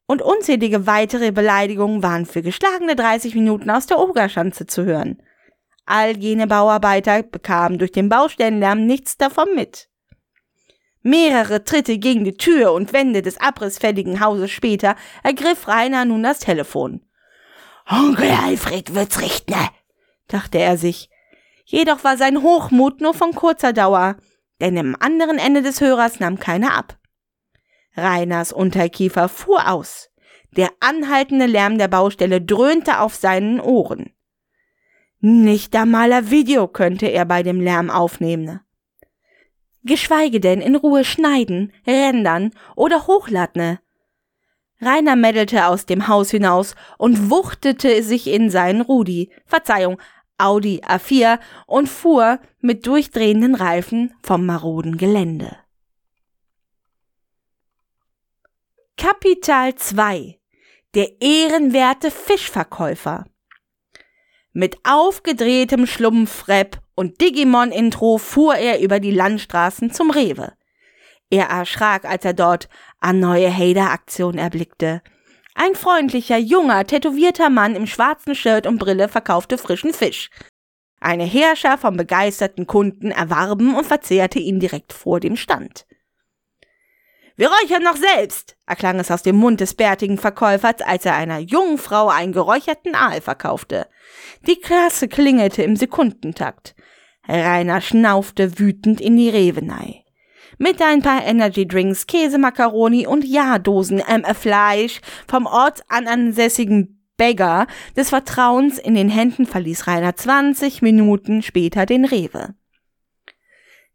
Und 0.07 0.21
unzählige 0.21 0.87
weitere 0.87 1.33
Beleidigungen 1.33 2.03
waren 2.03 2.27
für 2.27 2.43
geschlagene 2.43 2.95
30 2.95 3.35
Minuten 3.35 3.71
aus 3.71 3.87
der 3.87 3.99
Ogerschanze 3.99 4.67
zu 4.67 4.85
hören. 4.85 5.23
All 5.87 6.19
jene 6.19 6.47
Bauarbeiter 6.47 7.23
bekamen 7.23 7.79
durch 7.79 7.93
den 7.93 8.11
Baustellenlärm 8.11 8.85
nichts 8.85 9.17
davon 9.17 9.49
mit. 9.55 9.89
Mehrere 11.07 11.65
Tritte 11.65 11.99
gegen 11.99 12.25
die 12.25 12.39
Tür 12.39 12.73
und 12.73 12.95
Wände 12.95 13.21
des 13.21 13.39
abrissfälligen 13.39 14.21
Hauses 14.21 14.51
später 14.51 14.97
ergriff 15.23 15.69
Rainer 15.69 16.07
nun 16.07 16.23
das 16.23 16.39
Telefon. 16.39 17.03
Onkel 17.87 18.31
Alfred 18.31 18.95
wird's 18.95 19.21
richten, 19.21 19.55
dachte 20.29 20.59
er 20.59 20.79
sich. 20.79 21.11
Jedoch 21.67 22.05
war 22.05 22.17
sein 22.17 22.43
Hochmut 22.43 23.03
nur 23.03 23.13
von 23.13 23.35
kurzer 23.35 23.75
Dauer, 23.75 24.17
denn 24.63 24.79
im 24.79 24.97
anderen 24.99 25.37
Ende 25.37 25.61
des 25.61 25.83
Hörers 25.83 26.21
nahm 26.21 26.39
keiner 26.39 26.75
ab. 26.75 26.97
Rainers 27.95 28.51
Unterkiefer 28.51 29.29
fuhr 29.29 29.71
aus. 29.71 30.09
Der 30.57 30.71
anhaltende 30.81 31.45
Lärm 31.45 31.77
der 31.77 31.89
Baustelle 31.89 32.41
dröhnte 32.41 33.01
auf 33.01 33.15
seinen 33.15 33.61
Ohren. 33.61 34.15
Nicht 35.21 35.77
einmal 35.77 36.11
ein 36.15 36.31
Video 36.31 36.67
könnte 36.67 37.09
er 37.09 37.27
bei 37.27 37.43
dem 37.43 37.61
Lärm 37.61 37.91
aufnehmen 37.91 38.64
geschweige 39.85 40.41
denn 40.41 40.61
in 40.61 40.77
Ruhe 40.77 41.05
schneiden, 41.05 41.73
rendern 41.87 42.53
oder 42.75 43.07
hochladen. 43.07 43.79
Rainer 44.81 45.17
meddelte 45.17 45.67
aus 45.67 45.87
dem 45.87 46.09
Haus 46.09 46.31
hinaus 46.31 46.75
und 46.99 47.31
wuchtete 47.31 48.03
sich 48.03 48.27
in 48.27 48.51
seinen 48.51 48.81
Rudi, 48.81 49.31
Verzeihung, 49.47 50.01
Audi 50.37 50.83
A4 50.85 51.39
und 51.67 51.89
fuhr 51.89 52.41
mit 52.61 52.87
durchdrehenden 52.87 53.55
Reifen 53.55 54.15
vom 54.23 54.47
maroden 54.47 54.97
Gelände. 54.97 55.57
Kapital 58.97 59.75
2 59.75 60.41
Der 60.95 61.21
ehrenwerte 61.21 62.11
Fischverkäufer 62.11 63.27
Mit 64.53 64.79
aufgedrehtem 64.83 65.87
Schlumpfrepp 65.87 66.84
und 66.95 67.21
Digimon-Intro 67.21 68.19
fuhr 68.19 68.57
er 68.57 68.81
über 68.81 69.01
die 69.01 69.11
Landstraßen 69.11 69.93
zum 69.93 70.11
Rewe. 70.11 70.53
Er 71.31 71.47
erschrak, 71.47 72.05
als 72.05 72.25
er 72.25 72.35
dort 72.35 72.69
eine 73.01 73.19
neue 73.19 73.53
Hader-Aktion 73.53 74.39
erblickte. 74.39 75.03
Ein 75.55 75.75
freundlicher, 75.75 76.37
junger, 76.37 76.85
tätowierter 76.85 77.51
Mann 77.51 77.77
im 77.77 77.87
schwarzen 77.87 78.35
Shirt 78.35 78.67
und 78.67 78.79
Brille 78.79 79.09
verkaufte 79.09 79.59
frischen 79.59 79.93
Fisch. 79.93 80.31
Eine 81.01 81.25
Herrscher 81.25 81.79
von 81.79 81.97
begeisterten 81.97 82.67
Kunden 82.67 83.11
erwarben 83.11 83.75
und 83.75 83.87
verzehrte 83.87 84.39
ihn 84.39 84.59
direkt 84.59 84.93
vor 84.93 85.21
dem 85.21 85.37
Stand. 85.37 85.87
Wir 87.37 87.51
räuchern 87.51 87.83
noch 87.83 87.97
selbst, 87.97 88.57
erklang 88.65 89.01
es 89.01 89.11
aus 89.11 89.23
dem 89.23 89.37
Mund 89.37 89.61
des 89.61 89.75
bärtigen 89.75 90.19
Verkäufers, 90.19 90.81
als 90.85 91.05
er 91.05 91.17
einer 91.17 91.41
jungen 91.41 91.79
Frau 91.79 92.09
einen 92.09 92.33
geräucherten 92.33 92.95
Aal 92.95 93.21
verkaufte. 93.21 93.89
Die 94.47 94.61
Klasse 94.61 95.09
klingelte 95.09 95.63
im 95.65 95.75
Sekundentakt. 95.75 96.77
Rainer 97.29 97.81
schnaufte 97.81 98.59
wütend 98.59 99.01
in 99.01 99.17
die 99.17 99.31
Revenei. 99.31 100.05
Mit 100.59 100.81
ein 100.81 101.03
paar 101.03 101.25
Energy 101.25 101.67
Drinks, 101.67 102.07
Käsemakaroni 102.07 103.07
und 103.07 103.25
Jahrdosen 103.25 103.99
MF 104.01 104.39
Fleisch 104.39 105.01
vom 105.27 105.47
ortsansässigen 105.47 107.01
Bäcker 107.17 107.67
des 107.97 108.11
Vertrauens 108.11 108.79
in 108.79 108.95
den 108.95 109.09
Händen 109.09 109.47
verließ 109.47 109.87
Rainer 109.87 110.17
20 110.17 110.83
Minuten 110.83 111.43
später 111.43 111.87
den 111.87 112.05
Rewe. 112.05 112.55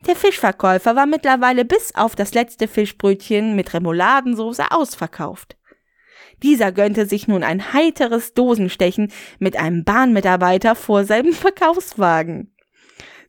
Der 0.08 0.16
Fischverkäufer 0.16 0.96
war 0.96 1.06
mittlerweile 1.06 1.66
bis 1.66 1.94
auf 1.96 2.16
das 2.16 2.34
letzte 2.34 2.68
Fischbrötchen 2.68 3.56
mit 3.56 3.74
Remouladensoße 3.74 4.72
ausverkauft. 4.72 5.58
Dieser 6.42 6.72
gönnte 6.72 7.06
sich 7.06 7.28
nun 7.28 7.44
ein 7.44 7.74
heiteres 7.74 8.34
Dosenstechen 8.34 9.12
mit 9.40 9.58
einem 9.58 9.84
Bahnmitarbeiter 9.84 10.76
vor 10.76 11.04
seinem 11.04 11.34
Verkaufswagen. 11.34 12.54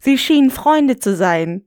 Sie 0.00 0.18
schienen 0.18 0.50
Freunde 0.50 0.98
zu 0.98 1.14
sein. 1.14 1.66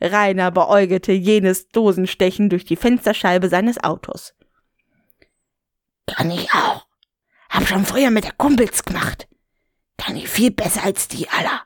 Rainer 0.00 0.50
beäugelte 0.50 1.12
jenes 1.12 1.68
Dosenstechen 1.68 2.48
durch 2.48 2.64
die 2.64 2.76
Fensterscheibe 2.76 3.48
seines 3.48 3.82
Autos. 3.82 4.34
Kann 6.06 6.30
ich 6.30 6.52
auch. 6.52 6.86
Hab 7.50 7.66
schon 7.66 7.84
früher 7.84 8.10
mit 8.10 8.24
der 8.24 8.32
Kumpels 8.32 8.84
gemacht. 8.84 9.28
Kann 9.98 10.16
ich 10.16 10.28
viel 10.28 10.50
besser 10.50 10.82
als 10.84 11.08
die 11.08 11.28
aller. 11.28 11.62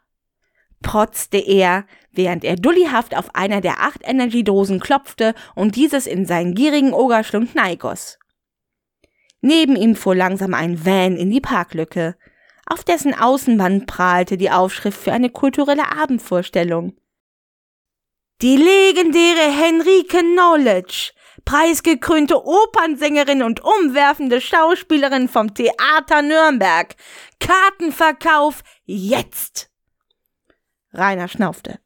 Protzte 0.83 1.39
er, 1.39 1.87
während 2.11 2.45
er 2.45 2.57
dullihaft 2.57 3.17
auf 3.17 3.35
einer 3.35 3.61
der 3.61 3.81
acht 3.81 4.01
Energy-Dosen 4.03 4.81
klopfte 4.81 5.35
und 5.55 5.77
dieses 5.77 6.07
in 6.07 6.27
seinen 6.27 6.55
gierigen 6.55 6.93
Ogerschlund 6.93 7.55
neigoss. 7.55 8.19
Neben 9.41 9.77
ihm 9.77 9.95
fuhr 9.95 10.15
langsam 10.15 10.55
ein 10.55 10.85
Van 10.85 11.17
in 11.17 11.31
die 11.31 11.41
Parklücke. 11.41 12.17
Auf 12.67 12.85
dessen 12.85 13.15
Außenwand 13.15 13.87
prahlte 13.87 14.37
die 14.37 14.51
Aufschrift 14.51 15.01
für 15.01 15.13
eine 15.13 15.31
kulturelle 15.31 15.91
Abendvorstellung. 15.97 16.97
Die 18.43 18.57
legendäre 18.57 19.51
Henrike 19.51 20.21
Knowledge, 20.21 21.13
preisgekrönte 21.45 22.45
Opernsängerin 22.45 23.43
und 23.43 23.63
umwerfende 23.63 24.41
Schauspielerin 24.41 25.29
vom 25.29 25.55
Theater 25.55 26.23
Nürnberg. 26.23 26.95
Kartenverkauf 27.39 28.63
jetzt! 28.85 29.71
Rainer 30.93 31.29
schnaufte. 31.29 31.79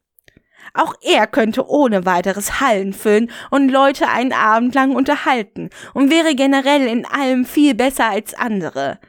Auch 0.73 0.93
er 1.01 1.27
könnte 1.27 1.67
ohne 1.67 2.05
weiteres 2.05 2.59
Hallen 2.61 2.93
füllen 2.93 3.31
und 3.49 3.69
Leute 3.69 4.07
einen 4.07 4.33
Abend 4.33 4.75
lang 4.75 4.95
unterhalten 4.95 5.69
und 5.93 6.11
wäre 6.11 6.35
generell 6.35 6.87
in 6.87 7.05
allem 7.05 7.45
viel 7.45 7.73
besser 7.73 8.09
als 8.09 8.33
andere. 8.33 8.99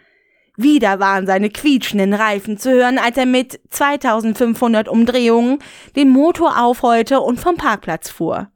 Wieder 0.57 1.01
waren 1.01 1.27
seine 1.27 1.51
quietschenden 1.51 2.15
Reifen 2.15 2.59
zu 2.59 2.71
hören, 2.71 2.99
als 2.99 3.17
er 3.17 3.27
mit 3.27 3.61
2500 3.71 4.89
Umdrehungen 4.89 5.59
den 5.97 6.11
Motor 6.11 6.61
aufheulte 6.61 7.21
und 7.21 7.41
vom 7.41 7.57
Parkplatz 7.57 8.11
fuhr. 8.11 8.51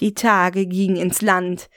Die 0.00 0.14
Tage 0.14 0.66
gingen 0.66 0.96
ins 0.96 1.22
Land. 1.22 1.68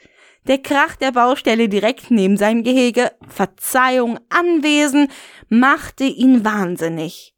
Der 0.48 0.60
Krach 0.60 0.96
der 0.96 1.12
Baustelle 1.12 1.70
direkt 1.70 2.12
neben 2.12 2.38
seinem 2.38 2.64
Gehege, 2.64 3.12
Verzeihung, 3.28 4.20
Anwesen, 4.30 5.10
machte 5.50 6.04
ihn 6.04 6.46
wahnsinnig. 6.46 7.36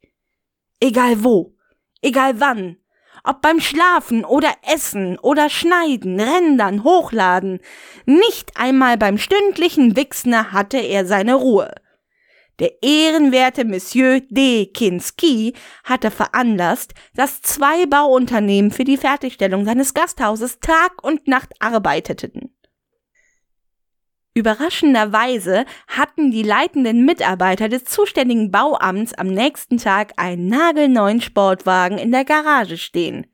Egal 0.80 1.24
wo, 1.24 1.54
egal 2.02 2.40
wann, 2.40 2.76
ob 3.28 3.42
beim 3.42 3.60
Schlafen 3.60 4.24
oder 4.24 4.50
Essen 4.74 5.18
oder 5.18 5.50
Schneiden, 5.50 6.18
Rändern, 6.18 6.82
Hochladen, 6.82 7.60
nicht 8.06 8.52
einmal 8.56 8.96
beim 8.96 9.18
stündlichen 9.18 9.96
Wichsner 9.96 10.52
hatte 10.52 10.78
er 10.78 11.04
seine 11.04 11.34
Ruhe. 11.34 11.70
Der 12.58 12.82
ehrenwerte 12.82 13.64
Monsieur 13.64 14.20
D. 14.30 14.66
Kinski 14.66 15.52
hatte 15.84 16.10
veranlasst, 16.10 16.94
dass 17.14 17.42
zwei 17.42 17.86
Bauunternehmen 17.86 18.70
für 18.70 18.84
die 18.84 18.96
Fertigstellung 18.96 19.64
seines 19.64 19.94
Gasthauses 19.94 20.58
Tag 20.60 21.04
und 21.04 21.28
Nacht 21.28 21.52
arbeiteten. 21.60 22.54
Überraschenderweise 24.38 25.64
hatten 25.88 26.30
die 26.30 26.44
leitenden 26.44 27.04
Mitarbeiter 27.04 27.68
des 27.68 27.82
zuständigen 27.86 28.52
Bauamts 28.52 29.12
am 29.14 29.26
nächsten 29.26 29.78
Tag 29.78 30.12
einen 30.16 30.46
nagelneuen 30.46 31.20
Sportwagen 31.20 31.98
in 31.98 32.12
der 32.12 32.24
Garage 32.24 32.78
stehen. 32.78 33.26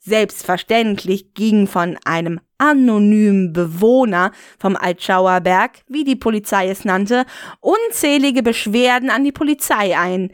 Selbstverständlich 0.00 1.32
ging 1.32 1.66
von 1.66 1.96
einem 2.04 2.40
anonymen 2.58 3.54
Bewohner 3.54 4.32
vom 4.58 4.76
Altschauerberg, 4.76 5.80
wie 5.88 6.04
die 6.04 6.16
Polizei 6.16 6.68
es 6.68 6.84
nannte, 6.84 7.24
unzählige 7.60 8.42
Beschwerden 8.42 9.08
an 9.08 9.24
die 9.24 9.32
Polizei 9.32 9.98
ein. 9.98 10.32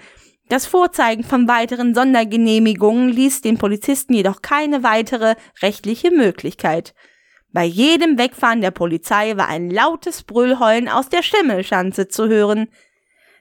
Das 0.48 0.66
Vorzeigen 0.66 1.22
von 1.22 1.46
weiteren 1.46 1.94
Sondergenehmigungen 1.94 3.08
ließ 3.08 3.42
den 3.42 3.56
Polizisten 3.56 4.14
jedoch 4.14 4.42
keine 4.42 4.82
weitere 4.82 5.36
rechtliche 5.62 6.10
Möglichkeit. 6.10 6.92
Bei 7.52 7.64
jedem 7.64 8.16
Wegfahren 8.16 8.61
der 8.61 8.71
Polizei 8.71 9.37
war 9.37 9.49
ein 9.49 9.71
lautes 9.71 10.23
Brüllheulen 10.23 10.88
aus 10.88 11.09
der 11.09 11.23
Schimmelschanze 11.23 12.09
zu 12.09 12.28
hören, 12.28 12.69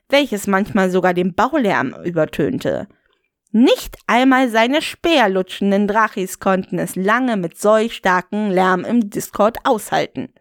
welches 0.09 0.47
manchmal 0.47 0.89
sogar 0.89 1.13
den 1.13 1.35
Baulärm 1.35 1.95
übertönte. 2.03 2.87
Nicht 3.51 3.97
einmal 4.07 4.49
seine 4.49 4.81
speerlutschenden 4.81 5.87
Drachis 5.87 6.39
konnten 6.39 6.77
es 6.79 6.95
lange 6.95 7.37
mit 7.37 7.57
solch 7.57 7.95
starkem 7.95 8.49
Lärm 8.51 8.83
im 8.85 9.09
Discord 9.09 9.57
aushalten. 9.63 10.33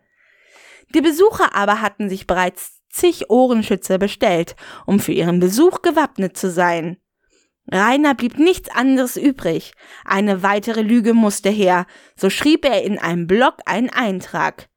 Die 0.94 1.00
Besucher 1.00 1.54
aber 1.54 1.80
hatten 1.82 2.08
sich 2.08 2.26
bereits 2.26 2.80
zig 2.90 3.30
Ohrenschützer 3.30 3.98
bestellt, 3.98 4.56
um 4.86 5.00
für 5.00 5.12
ihren 5.12 5.40
Besuch 5.40 5.82
gewappnet 5.82 6.36
zu 6.36 6.50
sein. 6.50 6.98
Rainer 7.70 8.14
blieb 8.14 8.38
nichts 8.38 8.70
anderes 8.70 9.16
übrig. 9.16 9.72
Eine 10.04 10.42
weitere 10.42 10.80
Lüge 10.80 11.12
musste 11.12 11.50
her. 11.50 11.86
So 12.16 12.30
schrieb 12.30 12.64
er 12.64 12.82
in 12.82 12.98
einem 12.98 13.26
Blog 13.26 13.56
einen 13.66 13.90
Eintrag. 13.90 14.68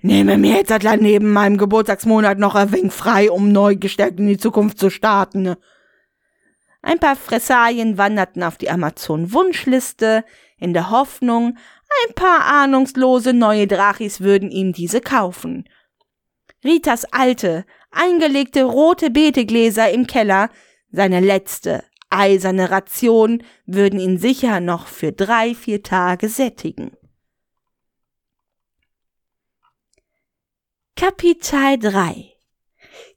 nehme 0.00 0.38
mir 0.38 0.56
jetzt 0.56 0.72
neben 1.00 1.32
meinem 1.32 1.58
Geburtstagsmonat 1.58 2.38
noch 2.38 2.54
ein 2.54 2.72
wenig 2.72 2.92
frei, 2.92 3.30
um 3.30 3.50
neu 3.50 3.76
gestärkt 3.76 4.20
in 4.20 4.28
die 4.28 4.38
Zukunft 4.38 4.78
zu 4.78 4.90
starten. 4.90 5.56
Ein 6.82 7.00
paar 7.00 7.16
Fressalien 7.16 7.98
wanderten 7.98 8.44
auf 8.44 8.58
die 8.58 8.70
Amazon-Wunschliste, 8.70 10.24
in 10.58 10.72
der 10.72 10.90
Hoffnung, 10.90 11.58
ein 12.06 12.14
paar 12.14 12.44
ahnungslose 12.44 13.32
neue 13.32 13.66
Drachis 13.66 14.20
würden 14.20 14.50
ihm 14.50 14.72
diese 14.72 15.00
kaufen. 15.00 15.68
Ritas 16.64 17.04
alte, 17.06 17.64
eingelegte 17.90 18.62
rote 18.62 19.10
Beetegläser 19.10 19.90
im 19.90 20.06
Keller, 20.06 20.48
seine 20.90 21.20
letzte 21.20 21.82
eiserne 22.10 22.70
Ration, 22.70 23.42
würden 23.66 23.98
ihn 23.98 24.18
sicher 24.18 24.60
noch 24.60 24.86
für 24.86 25.12
drei, 25.12 25.54
vier 25.54 25.82
Tage 25.82 26.28
sättigen. 26.28 26.92
Kapitel 30.96 31.78
3 31.78 32.32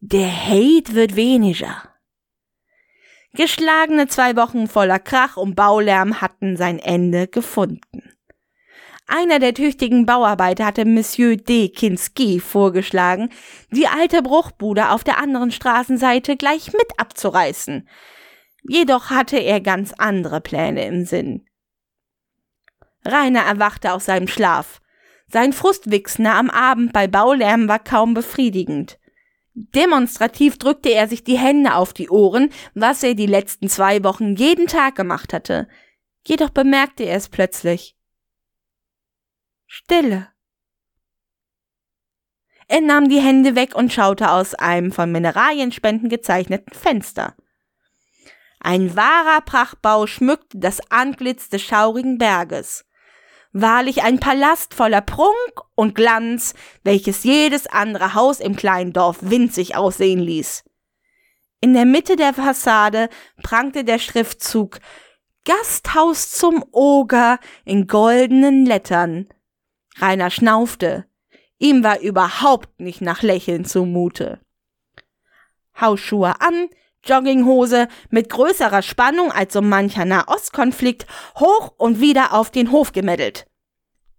Der 0.01 0.47
Hate 0.47 0.93
wird 0.93 1.15
weniger. 1.15 1.83
Geschlagene 3.33 4.07
zwei 4.07 4.35
Wochen 4.35 4.67
voller 4.67 4.99
Krach 4.99 5.37
und 5.37 5.55
Baulärm 5.55 6.19
hatten 6.19 6.57
sein 6.57 6.79
Ende 6.79 7.27
gefunden. 7.27 8.11
Einer 9.05 9.39
der 9.39 9.53
tüchtigen 9.53 10.05
Bauarbeiter 10.05 10.65
hatte 10.65 10.85
Monsieur 10.85 11.35
D. 11.35 11.69
Kinski 11.69 12.39
vorgeschlagen, 12.39 13.29
die 13.71 13.87
alte 13.87 14.21
Bruchbude 14.21 14.91
auf 14.91 15.03
der 15.03 15.17
anderen 15.17 15.51
Straßenseite 15.51 16.37
gleich 16.37 16.73
mit 16.73 16.87
abzureißen. 16.97 17.87
Jedoch 18.63 19.09
hatte 19.09 19.37
er 19.37 19.61
ganz 19.61 19.93
andere 19.97 20.41
Pläne 20.41 20.85
im 20.85 21.05
Sinn. 21.05 21.45
Rainer 23.05 23.41
erwachte 23.41 23.93
aus 23.93 24.05
seinem 24.05 24.27
Schlaf. 24.27 24.81
Sein 25.27 25.53
Frustwichsner 25.53 26.35
am 26.35 26.49
Abend 26.49 26.91
bei 26.91 27.07
Baulärm 27.07 27.67
war 27.67 27.79
kaum 27.79 28.13
befriedigend. 28.13 28.99
Demonstrativ 29.53 30.57
drückte 30.57 30.89
er 30.89 31.07
sich 31.07 31.23
die 31.23 31.37
Hände 31.37 31.75
auf 31.75 31.93
die 31.93 32.09
Ohren, 32.09 32.49
was 32.73 33.03
er 33.03 33.13
die 33.13 33.25
letzten 33.25 33.69
zwei 33.69 34.03
Wochen 34.03 34.35
jeden 34.35 34.67
Tag 34.67 34.95
gemacht 34.95 35.33
hatte. 35.33 35.67
Jedoch 36.25 36.49
bemerkte 36.49 37.03
er 37.03 37.17
es 37.17 37.29
plötzlich. 37.29 37.95
Stille. 39.65 40.29
Er 42.67 42.81
nahm 42.81 43.09
die 43.09 43.19
Hände 43.19 43.55
weg 43.55 43.75
und 43.75 43.91
schaute 43.91 44.29
aus 44.31 44.53
einem 44.55 44.91
von 44.91 45.11
Mineralienspenden 45.11 46.09
gezeichneten 46.09 46.73
Fenster. 46.73 47.35
Ein 48.59 48.95
wahrer 48.95 49.41
Prachtbau 49.41 50.05
schmückte 50.05 50.59
das 50.59 50.79
Antlitz 50.91 51.49
des 51.49 51.61
schaurigen 51.61 52.17
Berges. 52.17 52.85
Wahrlich 53.51 54.03
ein 54.03 54.19
Palast 54.19 54.73
voller 54.73 55.01
Prunk 55.01 55.61
und 55.75 55.95
Glanz, 55.95 56.53
welches 56.83 57.23
jedes 57.23 57.65
andere 57.67 58.13
Haus 58.13 58.39
im 58.39 58.55
kleinen 58.55 58.93
Dorf 58.93 59.17
winzig 59.21 59.75
aussehen 59.75 60.19
ließ. 60.19 60.63
In 61.61 61.73
der 61.73 61.85
Mitte 61.85 62.15
der 62.15 62.33
Fassade 62.33 63.09
prangte 63.41 63.83
der 63.83 63.99
Schriftzug 63.99 64.79
Gasthaus 65.45 66.31
zum 66.31 66.63
Oger 66.71 67.39
in 67.65 67.87
goldenen 67.87 68.65
Lettern. 68.65 69.27
Rainer 69.97 70.29
schnaufte. 70.29 71.05
Ihm 71.57 71.83
war 71.83 71.99
überhaupt 71.99 72.79
nicht 72.79 73.01
nach 73.01 73.23
Lächeln 73.23 73.65
zumute. 73.65 74.39
Hausschuhe 75.79 76.39
an, 76.39 76.69
Jogginghose 77.05 77.87
mit 78.09 78.29
größerer 78.29 78.81
Spannung 78.81 79.31
als 79.31 79.53
so 79.53 79.61
mancher 79.61 80.05
Nahostkonflikt 80.05 81.05
hoch 81.37 81.73
und 81.77 82.01
wieder 82.01 82.33
auf 82.33 82.51
den 82.51 82.71
Hof 82.71 82.91
gemeddelt. 82.91 83.45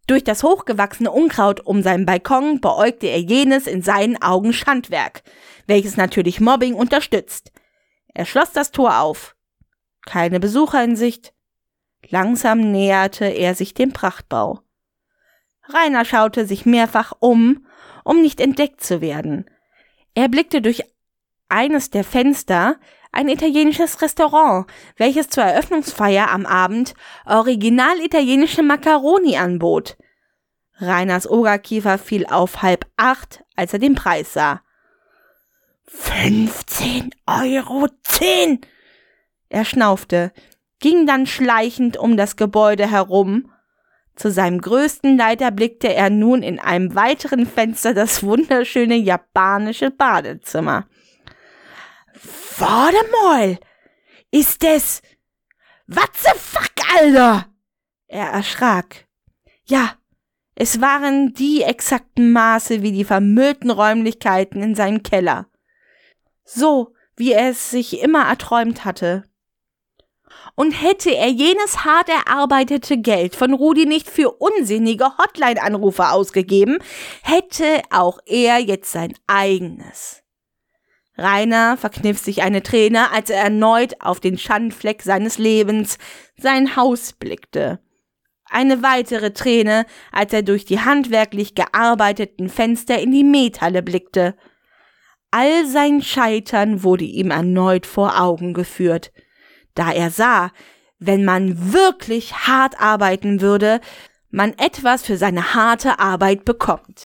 Durch 0.06 0.24
das 0.24 0.42
hochgewachsene 0.42 1.10
Unkraut 1.10 1.60
um 1.60 1.82
seinen 1.82 2.04
Balkon 2.04 2.60
beäugte 2.60 3.06
er 3.06 3.20
jenes 3.20 3.66
in 3.66 3.82
seinen 3.82 4.20
Augen 4.20 4.52
Schandwerk, 4.52 5.22
welches 5.66 5.96
natürlich 5.96 6.40
Mobbing 6.40 6.74
unterstützt. 6.74 7.52
Er 8.12 8.24
schloss 8.24 8.50
das 8.50 8.72
Tor 8.72 8.98
auf. 8.98 9.36
Keine 10.06 10.40
Besucher 10.40 10.82
in 10.82 10.96
Sicht. 10.96 11.32
Langsam 12.08 12.72
näherte 12.72 13.26
er 13.26 13.54
sich 13.54 13.74
dem 13.74 13.92
Prachtbau. 13.92 14.62
Rainer 15.68 16.04
schaute 16.04 16.46
sich 16.46 16.66
mehrfach 16.66 17.12
um, 17.20 17.66
um 18.02 18.20
nicht 18.20 18.40
entdeckt 18.40 18.82
zu 18.82 19.00
werden. 19.00 19.48
Er 20.14 20.28
blickte 20.28 20.60
durch 20.60 20.82
eines 21.50 21.90
der 21.90 22.04
Fenster 22.04 22.76
ein 23.12 23.28
italienisches 23.28 24.02
Restaurant, 24.02 24.66
welches 24.96 25.28
zur 25.28 25.44
Eröffnungsfeier 25.44 26.30
am 26.30 26.46
Abend 26.46 26.94
original 27.26 27.98
italienische 28.00 28.62
Macaroni 28.62 29.36
anbot. 29.36 29.96
Reiners 30.78 31.28
Ogerkiefer 31.28 31.98
fiel 31.98 32.26
auf 32.26 32.62
halb 32.62 32.86
acht, 32.96 33.44
als 33.56 33.72
er 33.72 33.78
den 33.78 33.94
Preis 33.94 34.32
sah. 34.32 34.62
15 35.86 37.10
Euro 37.26 37.88
zehn! 38.04 38.60
Er 39.48 39.64
schnaufte, 39.64 40.32
ging 40.78 41.06
dann 41.06 41.26
schleichend 41.26 41.96
um 41.96 42.16
das 42.16 42.36
Gebäude 42.36 42.88
herum 42.88 43.50
zu 44.20 44.30
seinem 44.30 44.60
größten 44.60 45.16
Leid 45.16 45.40
erblickte 45.40 45.94
er 45.94 46.10
nun 46.10 46.42
in 46.42 46.58
einem 46.58 46.94
weiteren 46.94 47.46
Fenster 47.46 47.94
das 47.94 48.22
wunderschöne 48.22 48.96
japanische 48.96 49.90
Badezimmer. 49.90 50.86
Warte 52.58 52.98
mal! 53.22 53.58
Ist 54.30 54.62
es. 54.64 55.02
What 55.86 56.10
the 56.14 56.38
fuck, 56.38 56.72
Alter? 56.96 57.46
Er 58.06 58.26
erschrak. 58.26 59.06
Ja, 59.64 59.94
es 60.54 60.80
waren 60.80 61.32
die 61.32 61.62
exakten 61.62 62.32
Maße 62.32 62.82
wie 62.82 62.92
die 62.92 63.04
vermüllten 63.04 63.70
Räumlichkeiten 63.70 64.62
in 64.62 64.74
seinem 64.74 65.02
Keller. 65.02 65.46
So, 66.44 66.94
wie 67.16 67.32
er 67.32 67.50
es 67.50 67.70
sich 67.70 68.00
immer 68.00 68.24
erträumt 68.28 68.84
hatte. 68.84 69.24
Und 70.54 70.72
hätte 70.72 71.14
er 71.14 71.28
jenes 71.28 71.84
hart 71.84 72.08
erarbeitete 72.08 72.98
Geld 72.98 73.36
von 73.36 73.54
Rudi 73.54 73.86
nicht 73.86 74.08
für 74.08 74.32
unsinnige 74.32 75.16
Hotline-Anrufe 75.18 76.10
ausgegeben, 76.10 76.78
hätte 77.22 77.82
auch 77.90 78.18
er 78.26 78.58
jetzt 78.58 78.92
sein 78.92 79.14
eigenes. 79.26 80.22
Rainer 81.20 81.76
verkniff 81.76 82.18
sich 82.18 82.42
eine 82.42 82.62
Träne, 82.62 83.12
als 83.12 83.30
er 83.30 83.42
erneut 83.42 84.00
auf 84.00 84.20
den 84.20 84.38
Schandfleck 84.38 85.02
seines 85.02 85.38
Lebens, 85.38 85.98
sein 86.36 86.76
Haus 86.76 87.12
blickte. 87.12 87.80
Eine 88.44 88.82
weitere 88.82 89.32
Träne, 89.32 89.86
als 90.10 90.32
er 90.32 90.42
durch 90.42 90.64
die 90.64 90.80
handwerklich 90.80 91.54
gearbeiteten 91.54 92.48
Fenster 92.48 92.98
in 92.98 93.12
die 93.12 93.24
Methalle 93.24 93.82
blickte. 93.82 94.34
All 95.30 95.66
sein 95.66 96.02
Scheitern 96.02 96.82
wurde 96.82 97.04
ihm 97.04 97.30
erneut 97.30 97.86
vor 97.86 98.20
Augen 98.20 98.54
geführt 98.54 99.12
da 99.74 99.92
er 99.92 100.10
sah, 100.10 100.52
wenn 100.98 101.24
man 101.24 101.72
wirklich 101.72 102.34
hart 102.46 102.80
arbeiten 102.80 103.40
würde, 103.40 103.80
man 104.30 104.52
etwas 104.58 105.02
für 105.02 105.16
seine 105.16 105.54
harte 105.54 105.98
Arbeit 105.98 106.44
bekommt. 106.44 107.04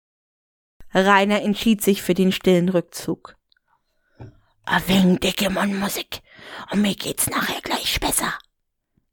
Rainer 0.94 1.42
entschied 1.42 1.82
sich 1.82 2.02
für 2.02 2.14
den 2.14 2.32
stillen 2.32 2.70
Rückzug. 2.70 3.36
Wegen 4.88 5.20
Digimon-Musik 5.20 6.22
und 6.72 6.82
mir 6.82 6.96
geht's 6.96 7.30
nachher 7.30 7.62
gleich 7.62 8.00
besser, 8.00 8.34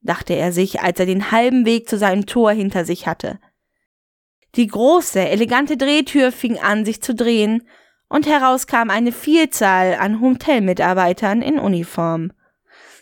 dachte 0.00 0.34
er 0.34 0.52
sich, 0.52 0.80
als 0.80 0.98
er 1.00 1.06
den 1.06 1.30
halben 1.30 1.66
Weg 1.66 1.88
zu 1.88 1.98
seinem 1.98 2.26
Tor 2.26 2.52
hinter 2.52 2.84
sich 2.84 3.06
hatte. 3.06 3.38
Die 4.54 4.66
große, 4.66 5.20
elegante 5.20 5.76
Drehtür 5.76 6.32
fing 6.32 6.58
an, 6.58 6.84
sich 6.84 7.02
zu 7.02 7.14
drehen, 7.14 7.68
und 8.08 8.26
heraus 8.26 8.66
kam 8.66 8.88
eine 8.88 9.12
Vielzahl 9.12 9.96
an 9.96 10.20
Hotelmitarbeitern 10.20 11.42
in 11.42 11.58
Uniform. 11.58 12.32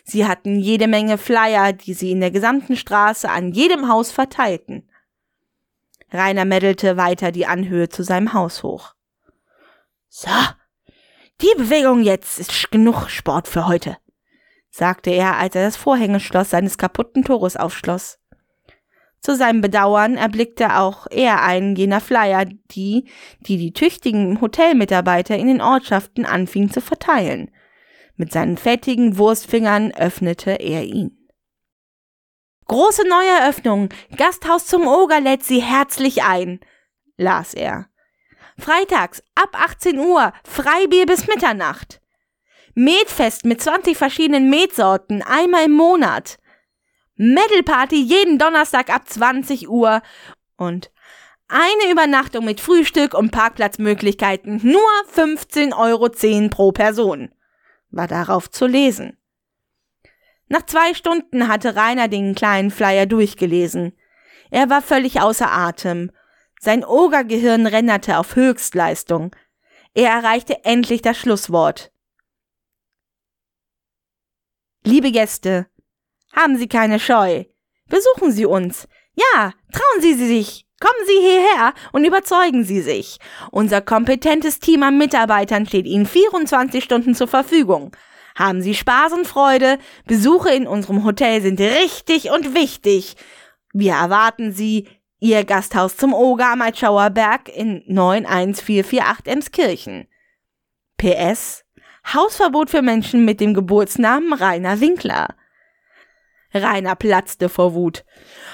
Sie 0.03 0.27
hatten 0.27 0.59
jede 0.59 0.87
Menge 0.87 1.17
Flyer, 1.17 1.73
die 1.73 1.93
sie 1.93 2.11
in 2.11 2.19
der 2.19 2.31
gesamten 2.31 2.75
Straße 2.75 3.29
an 3.29 3.51
jedem 3.51 3.87
Haus 3.87 4.11
verteilten. 4.11 4.89
Rainer 6.11 6.45
meddelte 6.45 6.97
weiter 6.97 7.31
die 7.31 7.45
Anhöhe 7.45 7.89
zu 7.89 8.03
seinem 8.03 8.33
Haus 8.33 8.63
hoch. 8.63 8.95
So, 10.09 10.29
die 11.41 11.53
Bewegung 11.57 12.01
jetzt 12.01 12.39
ist 12.39 12.71
genug 12.71 13.09
Sport 13.09 13.47
für 13.47 13.67
heute, 13.67 13.97
sagte 14.69 15.09
er, 15.09 15.37
als 15.37 15.55
er 15.55 15.65
das 15.65 15.75
Vorhängeschloss 15.75 16.49
seines 16.49 16.77
kaputten 16.77 17.23
Tores 17.23 17.57
aufschloss. 17.57 18.19
Zu 19.21 19.35
seinem 19.35 19.61
Bedauern 19.61 20.17
erblickte 20.17 20.77
auch 20.77 21.07
er 21.09 21.41
einen 21.41 21.75
jener 21.75 21.99
Flyer, 21.99 22.45
die, 22.45 23.09
die 23.39 23.57
die 23.57 23.73
tüchtigen 23.73 24.39
Hotelmitarbeiter 24.39 25.35
in 25.35 25.47
den 25.47 25.61
Ortschaften 25.61 26.25
anfingen 26.25 26.69
zu 26.69 26.79
verteilen. 26.79 27.49
Mit 28.17 28.31
seinen 28.31 28.55
fettigen 28.55 29.17
Wurstfingern 29.17 29.91
öffnete 29.93 30.51
er 30.51 30.83
ihn. 30.83 31.27
Große 32.67 33.07
Neueröffnung. 33.07 33.89
Gasthaus 34.15 34.67
zum 34.67 34.87
Oger 34.87 35.21
lädt 35.21 35.43
Sie 35.43 35.61
herzlich 35.61 36.23
ein, 36.23 36.59
las 37.17 37.53
er. 37.53 37.87
Freitags 38.57 39.21
ab 39.35 39.49
18 39.53 39.99
Uhr, 39.99 40.33
Freibier 40.43 41.05
bis 41.05 41.27
Mitternacht. 41.27 42.01
Metfest 42.73 43.45
mit 43.45 43.61
20 43.61 43.97
verschiedenen 43.97 44.49
Metsorten, 44.49 45.21
einmal 45.21 45.65
im 45.65 45.73
Monat. 45.73 46.39
Metalparty 47.15 48.01
jeden 48.01 48.37
Donnerstag 48.37 48.89
ab 48.89 49.07
20 49.07 49.69
Uhr 49.69 50.01
und 50.57 50.91
Eine 51.47 51.91
Übernachtung 51.91 52.43
mit 52.43 52.59
Frühstück 52.59 53.13
und 53.13 53.31
Parkplatzmöglichkeiten 53.31 54.59
nur 54.63 54.81
15,10 55.15 55.77
Euro 55.77 56.09
pro 56.49 56.71
Person. 56.71 57.31
War 57.91 58.07
darauf 58.07 58.49
zu 58.49 58.65
lesen. 58.65 59.17
Nach 60.47 60.65
zwei 60.65 60.93
Stunden 60.93 61.47
hatte 61.47 61.75
Rainer 61.75 62.07
den 62.07 62.35
kleinen 62.35 62.71
Flyer 62.71 63.05
durchgelesen. 63.05 63.93
Er 64.51 64.69
war 64.69 64.81
völlig 64.81 65.21
außer 65.21 65.51
Atem. 65.51 66.11
Sein 66.65 66.83
Ogergehirn 66.83 67.67
rennerte 67.67 68.17
auf 68.17 68.35
Höchstleistung. 68.35 69.35
Er 69.93 70.09
erreichte 70.09 70.65
endlich 70.65 71.03
das 71.03 71.15
Schlusswort. 71.15 71.91
Liebe 74.83 75.11
Gäste, 75.11 75.67
haben 76.33 76.57
Sie 76.57 76.67
keine 76.67 76.99
Scheu. 76.99 77.43
Besuchen 77.87 78.31
Sie 78.31 78.47
uns. 78.47 78.87
Ja, 79.13 79.53
trauen 79.71 80.01
Sie 80.01 80.15
sich. 80.15 80.65
Kommen 80.79 81.05
Sie 81.05 81.19
hierher 81.19 81.75
und 81.91 82.03
überzeugen 82.03 82.63
Sie 82.63 82.81
sich. 82.81 83.19
Unser 83.51 83.81
kompetentes 83.81 84.57
Team 84.59 84.81
an 84.81 84.97
Mitarbeitern 84.97 85.67
steht 85.67 85.85
Ihnen 85.85 86.07
24 86.07 86.83
Stunden 86.83 87.13
zur 87.13 87.27
Verfügung. 87.27 87.95
Haben 88.35 88.63
Sie 88.63 88.73
Spaß 88.73 89.13
und 89.13 89.27
Freude? 89.27 89.77
Besuche 90.07 90.49
in 90.49 90.65
unserem 90.65 91.05
Hotel 91.05 91.43
sind 91.43 91.61
richtig 91.61 92.31
und 92.31 92.55
wichtig. 92.55 93.17
Wir 93.71 93.93
erwarten 93.93 94.51
Sie, 94.51 94.87
Ihr 95.25 95.43
Gasthaus 95.43 95.97
zum 95.97 96.13
Oger 96.13 96.51
am 96.51 96.61
Altschauer 96.61 97.09
Berg 97.09 97.49
in 97.49 97.83
91448 97.87 99.25
Emskirchen. 99.25 100.07
PS 100.97 101.65
Hausverbot 102.13 102.69
für 102.69 102.83
Menschen 102.83 103.25
mit 103.25 103.41
dem 103.41 103.55
Geburtsnamen 103.55 104.33
Rainer 104.33 104.79
Winkler. 104.81 105.29
Rainer 106.53 106.95
platzte 106.95 107.49
vor 107.49 107.73
Wut. 107.73 108.05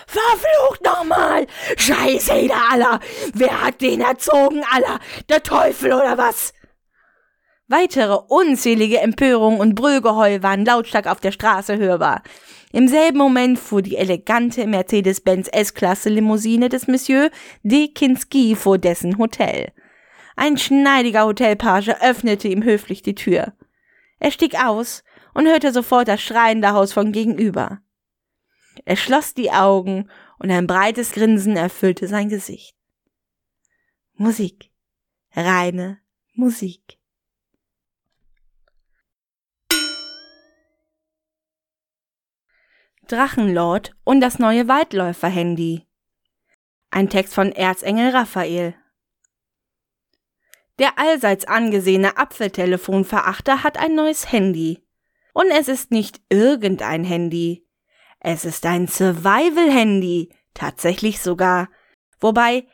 Verflucht 0.07 0.81
nochmal! 0.85 1.45
Scheiße, 1.75 2.47
da 2.47 2.69
aller! 2.71 2.99
Wer 3.33 3.63
hat 3.65 3.81
den 3.81 3.99
erzogen, 3.99 4.63
aller? 4.71 5.01
Der 5.27 5.43
Teufel 5.43 5.91
oder 5.91 6.17
was? 6.17 6.53
Weitere 7.67 8.17
unzählige 8.29 9.01
Empörungen 9.01 9.59
und 9.59 9.75
Brüllgeheul 9.75 10.41
waren 10.41 10.63
lautstark 10.63 11.07
auf 11.07 11.19
der 11.19 11.33
Straße 11.33 11.77
hörbar. 11.77 12.23
Im 12.73 12.87
selben 12.87 13.17
Moment 13.17 13.59
fuhr 13.59 13.81
die 13.81 13.97
elegante 13.97 14.65
Mercedes-Benz 14.65 15.49
S-Klasse 15.51 16.09
Limousine 16.09 16.69
des 16.69 16.87
Monsieur 16.87 17.29
de 17.63 17.89
Kinski 17.89 18.55
vor 18.55 18.77
dessen 18.77 19.17
Hotel. 19.17 19.73
Ein 20.35 20.57
schneidiger 20.57 21.25
Hotelpage 21.25 21.89
öffnete 22.01 22.47
ihm 22.47 22.63
höflich 22.63 23.01
die 23.01 23.15
Tür. 23.15 23.53
Er 24.19 24.31
stieg 24.31 24.55
aus 24.55 25.03
und 25.33 25.47
hörte 25.47 25.73
sofort 25.73 26.07
das 26.07 26.21
schreiende 26.21 26.71
Haus 26.71 26.93
von 26.93 27.11
gegenüber. 27.11 27.81
Er 28.85 28.95
schloss 28.95 29.33
die 29.33 29.51
Augen 29.51 30.09
und 30.39 30.49
ein 30.49 30.67
breites 30.67 31.11
Grinsen 31.11 31.57
erfüllte 31.57 32.07
sein 32.07 32.29
Gesicht. 32.29 32.75
Musik. 34.13 34.71
Reine 35.33 35.99
Musik. 36.33 37.00
Drachenlord 43.11 43.93
und 44.05 44.21
das 44.21 44.39
neue 44.39 44.69
Waldläufer-Handy. 44.69 45.85
Ein 46.91 47.09
Text 47.09 47.33
von 47.33 47.51
Erzengel 47.51 48.15
Raphael. 48.15 48.73
Der 50.79 50.97
allseits 50.97 51.43
angesehene 51.45 52.15
Apfeltelefonverachter 52.17 53.63
hat 53.63 53.77
ein 53.77 53.95
neues 53.95 54.31
Handy. 54.31 54.81
Und 55.33 55.47
es 55.51 55.67
ist 55.67 55.91
nicht 55.91 56.21
irgendein 56.29 57.03
Handy. 57.03 57.67
Es 58.21 58.45
ist 58.45 58.65
ein 58.65 58.87
Survival-Handy, 58.87 60.29
tatsächlich 60.53 61.19
sogar. 61.21 61.67
Wobei 62.19 62.65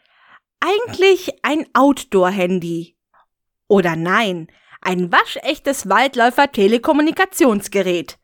eigentlich 0.60 1.44
ein 1.44 1.66
Outdoor-Handy. 1.74 2.96
Oder 3.68 3.96
nein, 3.96 4.52
ein 4.82 5.12
waschechtes 5.12 5.90
Waldläufer-Telekommunikationsgerät. 5.90 8.20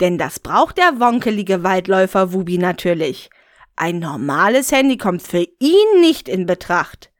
Denn 0.00 0.18
das 0.18 0.40
braucht 0.40 0.78
der 0.78 0.98
wonkelige 0.98 1.62
Waldläufer 1.62 2.32
Wubi 2.32 2.58
natürlich. 2.58 3.30
Ein 3.76 3.98
normales 3.98 4.72
Handy 4.72 4.96
kommt 4.96 5.22
für 5.22 5.46
ihn 5.58 6.00
nicht 6.00 6.28
in 6.28 6.46
Betracht. 6.46 7.10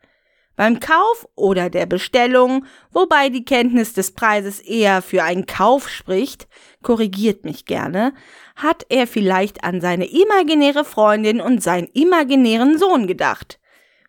Beim 0.56 0.78
Kauf 0.78 1.26
oder 1.34 1.68
der 1.68 1.86
Bestellung, 1.86 2.64
wobei 2.92 3.28
die 3.28 3.44
Kenntnis 3.44 3.92
des 3.92 4.12
Preises 4.12 4.60
eher 4.60 5.02
für 5.02 5.24
einen 5.24 5.46
Kauf 5.46 5.88
spricht, 5.88 6.46
korrigiert 6.80 7.44
mich 7.44 7.64
gerne, 7.64 8.14
hat 8.54 8.86
er 8.88 9.08
vielleicht 9.08 9.64
an 9.64 9.80
seine 9.80 10.06
imaginäre 10.06 10.84
Freundin 10.84 11.40
und 11.40 11.60
seinen 11.60 11.88
imaginären 11.88 12.78
Sohn 12.78 13.08
gedacht. 13.08 13.58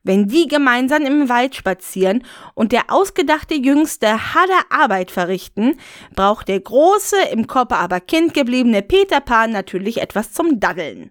Wenn 0.05 0.27
die 0.27 0.47
gemeinsam 0.47 1.01
im 1.01 1.29
Wald 1.29 1.55
spazieren 1.55 2.23
und 2.53 2.71
der 2.71 2.91
ausgedachte 2.91 3.55
Jüngste 3.55 4.35
harte 4.35 4.53
Arbeit 4.69 5.09
verrichten, 5.09 5.79
braucht 6.15 6.47
der 6.47 6.59
große, 6.59 7.15
im 7.31 7.47
Kopf 7.47 7.71
aber 7.71 7.99
Kind 7.99 8.35
gebliebene 8.35 8.83
Peter 8.83 9.19
Pan 9.19 9.49
natürlich 9.49 9.99
etwas 10.01 10.31
zum 10.31 10.59
Daddeln. 10.59 11.09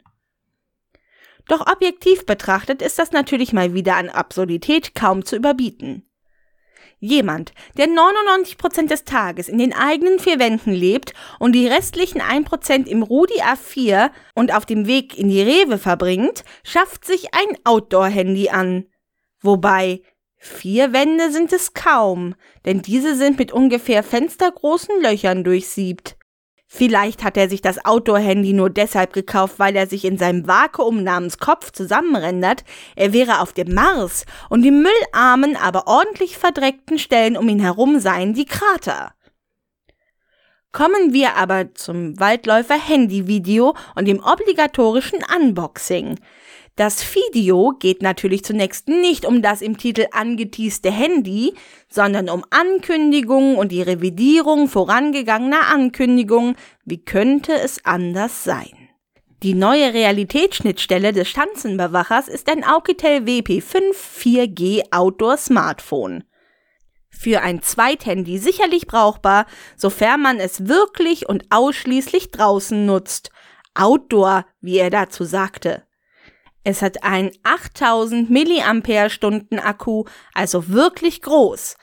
Doch 1.49 1.67
objektiv 1.67 2.25
betrachtet 2.25 2.83
ist 2.83 3.01
das 3.01 3.11
natürlich 3.11 3.53
mal 3.53 3.75
wieder 3.75 3.97
an 3.97 4.11
Absurdität 4.11 4.95
kaum 4.95 5.25
zu 5.25 5.35
überbieten. 5.35 6.09
Jemand, 6.99 7.53
der 7.77 7.87
99% 7.87 8.89
des 8.89 9.05
Tages 9.05 9.49
in 9.49 9.59
den 9.59 9.75
eigenen 9.75 10.19
vier 10.19 10.39
Wänden 10.39 10.73
lebt 10.73 11.13
und 11.39 11.53
die 11.53 11.67
restlichen 11.67 12.21
1% 12.21 12.87
im 12.87 13.03
Rudi 13.03 13.41
A4 13.43 14.11
und 14.35 14.55
auf 14.55 14.67
dem 14.67 14.87
Weg 14.87 15.19
in 15.19 15.29
die 15.29 15.43
Rewe 15.43 15.79
verbringt, 15.79 16.45
schafft 16.63 17.05
sich 17.05 17.35
ein 17.35 17.59
Outdoor-Handy 17.65 18.49
an. 18.49 18.87
Wobei, 19.41 20.03
vier 20.37 20.93
Wände 20.93 21.31
sind 21.31 21.53
es 21.53 21.75
kaum, 21.75 22.35
denn 22.65 22.81
diese 22.81 23.15
sind 23.15 23.39
mit 23.39 23.53
ungefähr 23.53 24.03
fenstergroßen 24.03 25.03
Löchern 25.03 25.45
durchsiebt. 25.45 26.17
Vielleicht 26.77 27.23
hat 27.23 27.37
er 27.37 27.49
sich 27.49 27.63
das 27.63 27.85
Outdoor-Handy 27.85 28.53
nur 28.53 28.69
deshalb 28.69 29.13
gekauft, 29.13 29.61
weil 29.61 29.77
er 29.77 29.87
sich 29.87 30.05
in 30.05 30.19
seinem 30.19 30.49
Vakuum 30.49 31.05
namens 31.05 31.39
Kopf 31.39 31.71
zusammenrendert. 31.71 32.65
Er 32.97 33.13
wäre 33.13 33.43
auf 33.43 33.53
dem 33.53 33.73
Mars 33.73 34.27
und 34.49 34.63
die 34.63 34.73
müllarmen, 34.73 35.55
aber 35.55 35.87
ordentlich 35.87 36.37
verdreckten 36.37 36.99
Stellen 36.99 37.37
um 37.37 37.49
ihn 37.49 37.61
herum 37.61 38.01
seien 38.01 38.35
die 38.35 38.45
Krater. 38.45 39.15
Kommen 40.73 41.13
wir 41.13 41.37
aber 41.37 41.73
zum 41.75 42.19
Waldläufer-Handy-Video 42.19 43.77
und 43.95 44.09
dem 44.09 44.19
obligatorischen 44.19 45.21
Unboxing. 45.33 46.19
Das 46.77 47.15
Video 47.15 47.73
geht 47.79 48.03
natürlich 48.03 48.45
zunächst 48.45 48.89
nicht 48.89 49.27
um 49.27 49.43
das 49.43 49.63
im 49.63 49.79
Titel 49.79 50.07
angeteaste 50.11 50.91
Handy, 50.91 51.55
sondern 51.89 52.29
um 52.29 52.45
Ankündigungen 52.51 53.55
und 53.57 53.71
die 53.71 53.83
Revidierung 53.83 54.67
vorangegangener 54.67 55.69
Ankündigungen. 55.73 56.57
Wie 56.85 57.05
könnte 57.05 57.53
es 57.53 57.85
anders 57.85 58.43
sein? 58.43 58.89
Die 59.45 59.55
neue 59.55 59.95
Realitätsschnittstelle 59.95 61.13
des 61.13 61.29
Stanzenbewachers 61.29 62.27
ist 62.27 62.51
ein 62.51 62.65
Aukitel 62.65 63.23
WP5 63.25 63.93
4G 63.95 64.83
Outdoor 64.91 65.37
Smartphone. 65.37 66.25
Für 67.09 67.43
ein 67.43 67.63
Zweithandy 67.63 68.39
sicherlich 68.39 68.89
brauchbar, 68.89 69.47
sofern 69.77 70.23
man 70.23 70.41
es 70.41 70.67
wirklich 70.67 71.29
und 71.29 71.45
ausschließlich 71.51 72.33
draußen 72.33 72.85
nutzt. 72.85 73.31
Outdoor, 73.75 74.45
wie 74.61 74.79
er 74.79 74.91
dazu 74.91 75.23
sagte. 75.23 75.85
Es 76.65 76.81
hat 76.81 77.05
einen 77.05 77.31
8000 77.43 78.31
Milliampere-Stunden 78.31 79.59
Akku, 79.59 80.05
also 80.33 80.69
wirklich 80.69 81.21
groß. 81.21 81.77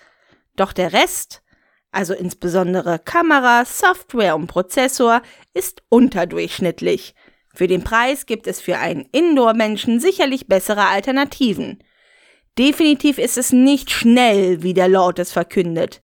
Doch 0.56 0.74
der 0.74 0.92
Rest, 0.92 1.44
also 1.92 2.14
insbesondere 2.16 2.98
Kamera, 2.98 3.64
Software 3.64 4.36
und 4.36 4.48
Prozessor, 4.48 5.22
ist 5.54 5.84
unterdurchschnittlich. 5.90 7.14
Für 7.54 7.68
den 7.68 7.84
Preis 7.84 8.26
gibt 8.26 8.48
es 8.48 8.60
für 8.60 8.80
einen 8.80 9.06
Indoor-Menschen 9.12 10.00
sicherlich 10.00 10.48
bessere 10.48 10.88
Alternativen. 10.88 11.84
Definitiv 12.58 13.18
ist 13.20 13.38
es 13.38 13.52
nicht 13.52 13.92
schnell, 13.92 14.64
wie 14.64 14.74
der 14.74 14.88
Lord 14.88 15.20
es 15.20 15.32
verkündet. 15.32 16.02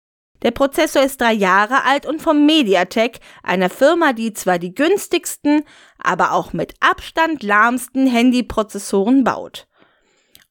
Der 0.44 0.52
Prozessor 0.52 1.04
ist 1.04 1.22
drei 1.22 1.32
Jahre 1.32 1.86
alt 1.86 2.06
und 2.06 2.22
vom 2.22 2.46
Mediatek, 2.46 3.20
einer 3.44 3.70
Firma, 3.70 4.12
die 4.12 4.34
zwar 4.34 4.60
die 4.60 4.76
günstigsten, 4.76 5.64
aber 5.98 6.34
auch 6.34 6.52
mit 6.52 6.74
Abstand 6.82 7.44
lahmsten 7.44 8.08
Handyprozessoren 8.08 9.24
baut. 9.24 9.68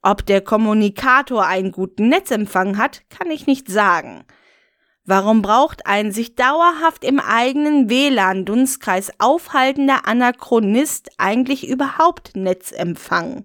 Ob 0.01 0.27
der 0.27 0.41
Kommunikator 0.41 1.47
einen 1.47 1.71
guten 1.71 2.09
Netzempfang 2.09 2.79
hat, 2.79 3.03
kann 3.11 3.31
ich 3.31 3.47
nicht 3.47 3.69
sagen. 3.69 4.25
Warum 5.05 5.43
braucht 5.43 5.87
ein 5.87 6.11
sich 6.11 6.37
dauerhaft 6.37 7.05
im 7.05 7.21
eigenen 7.21 7.91
WLAN-Dunstkreis 7.91 9.13
aufhaltender 9.19 10.07
Anachronist 10.07 11.11
eigentlich 11.19 11.69
überhaupt 11.69 12.35
Netzempfang? 12.35 13.45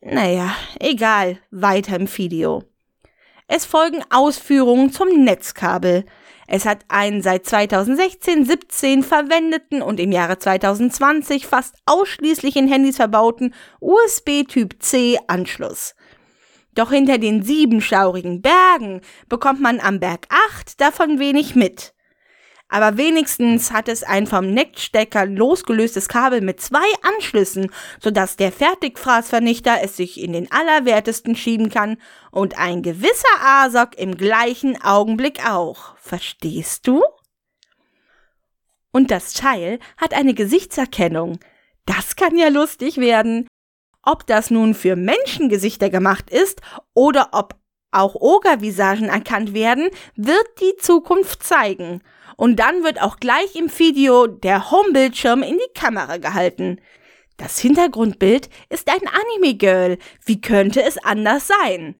Naja, 0.00 0.54
egal, 0.78 1.38
weiter 1.50 1.96
im 1.96 2.08
Video. 2.16 2.69
Es 3.52 3.64
folgen 3.64 4.04
Ausführungen 4.10 4.92
zum 4.92 5.08
Netzkabel. 5.24 6.04
Es 6.46 6.66
hat 6.66 6.84
einen 6.86 7.20
seit 7.20 7.46
2016-17 7.46 9.02
verwendeten 9.02 9.82
und 9.82 9.98
im 9.98 10.12
Jahre 10.12 10.38
2020 10.38 11.48
fast 11.48 11.74
ausschließlich 11.84 12.54
in 12.54 12.68
Handys 12.68 12.94
verbauten 12.94 13.52
USB-Typ 13.80 14.76
C 14.78 15.18
Anschluss. 15.26 15.96
Doch 16.76 16.92
hinter 16.92 17.18
den 17.18 17.42
sieben 17.42 17.80
schaurigen 17.80 18.40
Bergen 18.40 19.00
bekommt 19.28 19.60
man 19.60 19.80
am 19.80 19.98
Berg 19.98 20.28
8 20.52 20.80
davon 20.80 21.18
wenig 21.18 21.56
mit. 21.56 21.92
Aber 22.70 22.96
wenigstens 22.96 23.72
hat 23.72 23.88
es 23.88 24.04
ein 24.04 24.28
vom 24.28 24.54
Netzstecker 24.54 25.26
losgelöstes 25.26 26.08
Kabel 26.08 26.40
mit 26.40 26.60
zwei 26.60 26.86
Anschlüssen, 27.02 27.70
sodass 28.00 28.36
der 28.36 28.52
Fertigfraßvernichter 28.52 29.78
es 29.82 29.96
sich 29.96 30.20
in 30.20 30.32
den 30.32 30.50
Allerwertesten 30.52 31.34
schieben 31.34 31.68
kann 31.68 31.96
und 32.30 32.58
ein 32.58 32.82
gewisser 32.82 33.40
ASOC 33.42 33.98
im 33.98 34.16
gleichen 34.16 34.80
Augenblick 34.80 35.44
auch. 35.44 35.96
Verstehst 35.98 36.86
du? 36.86 37.02
Und 38.92 39.10
das 39.10 39.34
Teil 39.34 39.80
hat 39.96 40.14
eine 40.14 40.34
Gesichtserkennung. 40.34 41.40
Das 41.86 42.14
kann 42.14 42.38
ja 42.38 42.48
lustig 42.48 42.98
werden. 42.98 43.48
Ob 44.02 44.26
das 44.26 44.50
nun 44.50 44.74
für 44.74 44.94
Menschengesichter 44.94 45.90
gemacht 45.90 46.30
ist 46.30 46.60
oder 46.94 47.30
ob 47.32 47.56
auch 47.90 48.14
Ogervisagen 48.14 49.08
erkannt 49.08 49.54
werden, 49.54 49.88
wird 50.14 50.46
die 50.60 50.76
Zukunft 50.76 51.42
zeigen. 51.42 52.00
Und 52.40 52.56
dann 52.56 52.84
wird 52.84 53.02
auch 53.02 53.18
gleich 53.18 53.54
im 53.54 53.70
Video 53.78 54.26
der 54.26 54.70
Homebildschirm 54.70 55.42
in 55.42 55.58
die 55.58 55.78
Kamera 55.78 56.16
gehalten. 56.16 56.80
Das 57.36 57.58
Hintergrundbild 57.58 58.48
ist 58.70 58.88
ein 58.88 59.06
Anime-Girl. 59.06 59.98
Wie 60.24 60.40
könnte 60.40 60.82
es 60.82 60.96
anders 60.96 61.48
sein? 61.48 61.96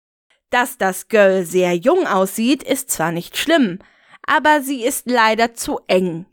Dass 0.49 0.79
das 0.79 1.09
Girl 1.09 1.45
sehr 1.45 1.75
jung 1.75 2.07
aussieht, 2.07 2.63
ist 2.63 2.91
zwar 2.91 3.13
nicht 3.13 3.37
schlimm, 3.37 3.81
aber 4.27 4.63
sie 4.63 4.83
ist 4.83 5.11
leider 5.11 5.53
zu 5.53 5.81
eng. 5.89 6.25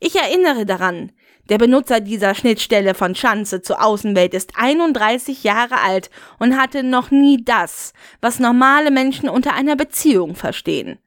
Ich 0.00 0.16
erinnere 0.16 0.66
daran, 0.66 1.12
der 1.48 1.58
Benutzer 1.58 2.00
dieser 2.00 2.34
Schnittstelle 2.34 2.94
von 2.96 3.14
Schanze 3.14 3.62
zur 3.62 3.84
Außenwelt 3.84 4.34
ist 4.34 4.54
31 4.56 5.44
Jahre 5.44 5.80
alt 5.80 6.10
und 6.40 6.56
hatte 6.56 6.82
noch 6.82 7.12
nie 7.12 7.44
das, 7.44 7.92
was 8.20 8.40
normale 8.40 8.90
Menschen 8.90 9.28
unter 9.28 9.54
einer 9.54 9.76
Beziehung 9.76 10.34
verstehen. 10.34 10.98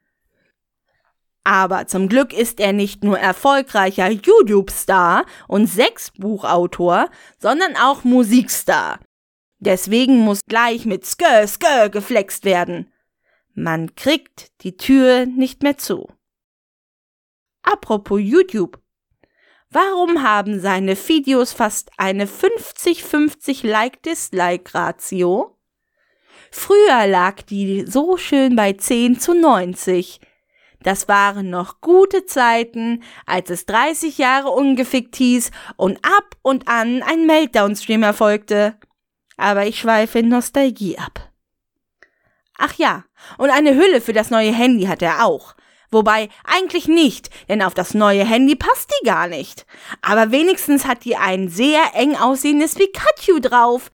Aber 1.48 1.88
zum 1.88 2.10
Glück 2.10 2.34
ist 2.34 2.60
er 2.60 2.74
nicht 2.74 3.06
nur 3.06 3.18
erfolgreicher 3.18 4.10
YouTube-Star 4.10 5.26
und 5.48 5.68
Sechsbuchautor, 5.68 7.10
sondern 7.40 7.78
auch 7.78 8.04
Musikstar. 8.04 9.00
Deswegen 9.60 10.18
muss 10.18 10.42
gleich 10.46 10.86
mit 10.86 11.06
Skö 11.06 11.48
Skö 11.48 11.90
geflext 11.90 12.44
werden. 12.44 12.92
Man 13.54 13.96
kriegt 13.96 14.62
die 14.64 14.76
Tür 14.76 15.26
nicht 15.26 15.64
mehr 15.64 15.78
zu. 15.78 16.10
Apropos 17.62 18.20
YouTube. 18.22 18.82
Warum 19.70 20.24
haben 20.24 20.60
seine 20.60 20.98
Videos 20.98 21.54
fast 21.54 21.92
eine 21.96 22.26
50-50 22.26 23.66
Like-Dislike-Ratio? 23.66 25.58
Früher 26.52 27.08
lag 27.08 27.42
die 27.44 27.86
so 27.88 28.18
schön 28.18 28.58
bei 28.58 28.74
10 28.74 29.22
zu 29.22 29.34
90. 29.34 30.20
Das 30.84 31.08
waren 31.08 31.50
noch 31.50 31.82
gute 31.82 32.26
Zeiten, 32.26 33.04
als 33.26 33.50
es 33.50 33.66
30 33.66 34.18
Jahre 34.18 34.50
ungefickt 34.50 35.16
hieß 35.16 35.52
und 35.76 35.98
ab 36.04 36.36
und 36.42 36.68
an 36.68 37.04
ein 37.04 37.26
Meltdown-Stream 37.26 38.04
erfolgte. 38.04 38.78
Aber 39.38 39.66
ich 39.66 39.80
schweife 39.80 40.20
in 40.20 40.30
Nostalgie 40.30 40.98
ab. 40.98 41.32
Ach 42.58 42.74
ja, 42.74 43.06
und 43.38 43.50
eine 43.50 43.76
Hülle 43.76 44.02
für 44.02 44.14
das 44.14 44.30
neue 44.30 44.52
Handy 44.52 44.86
hat 44.86 45.02
er 45.02 45.26
auch. 45.26 45.56
Wobei 45.90 46.30
eigentlich 46.44 46.88
nicht, 46.88 47.30
denn 47.48 47.62
auf 47.62 47.74
das 47.74 47.94
neue 47.94 48.26
Handy 48.26 48.56
passt 48.56 48.92
die 48.92 49.06
gar 49.06 49.28
nicht. 49.28 49.66
Aber 50.02 50.32
wenigstens 50.32 50.86
hat 50.86 51.06
die 51.06 51.16
ein 51.16 51.48
sehr 51.48 51.82
eng 51.94 52.16
aussehendes 52.16 52.76
Pikachu 52.76 53.40
drauf. 53.40 53.92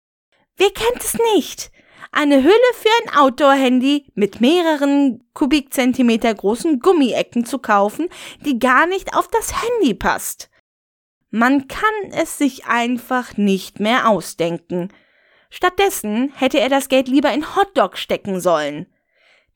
Wer 0.58 0.70
kennt 0.72 1.04
es 1.04 1.18
nicht? 1.36 1.72
Eine 2.12 2.44
Hülle 2.44 2.74
für 2.74 2.90
ein 3.04 3.18
Outdoor-Handy 3.18 4.12
mit 4.16 4.42
mehreren 4.42 5.24
Kubikzentimeter 5.34 6.34
großen 6.34 6.80
Gummiecken 6.80 7.46
zu 7.46 7.60
kaufen, 7.60 8.10
die 8.46 8.60
gar 8.60 8.88
nicht 8.88 9.16
auf 9.16 9.28
das 9.28 9.54
Handy 9.62 9.94
passt. 9.94 10.50
Man 11.32 11.68
kann 11.68 12.12
es 12.12 12.38
sich 12.38 12.66
einfach 12.66 13.38
nicht 13.38 13.80
mehr 13.80 14.10
ausdenken. 14.10 14.90
Stattdessen 15.50 16.32
hätte 16.36 16.60
er 16.60 16.70
das 16.70 16.90
Geld 16.90 17.08
lieber 17.08 17.32
in 17.32 17.56
Hotdog 17.56 17.98
stecken 17.98 18.40
sollen. 18.40 18.88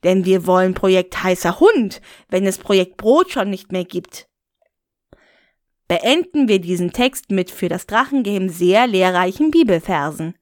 Denn 0.04 0.26
wir 0.26 0.46
wollen 0.46 0.74
Projekt 0.74 1.24
heißer 1.24 1.60
Hund, 1.60 2.02
wenn 2.30 2.46
es 2.46 2.58
Projekt 2.58 2.98
Brot 2.98 3.32
schon 3.32 3.50
nicht 3.50 3.72
mehr 3.72 3.86
gibt. 3.86 4.28
Beenden 5.88 6.48
wir 6.48 6.60
diesen 6.60 6.92
Text 6.94 7.32
mit 7.32 7.52
für 7.52 7.70
das 7.70 7.88
Drachengame 7.88 8.50
sehr 8.50 8.88
lehrreichen 8.88 9.52
Bibelversen. 9.52 10.36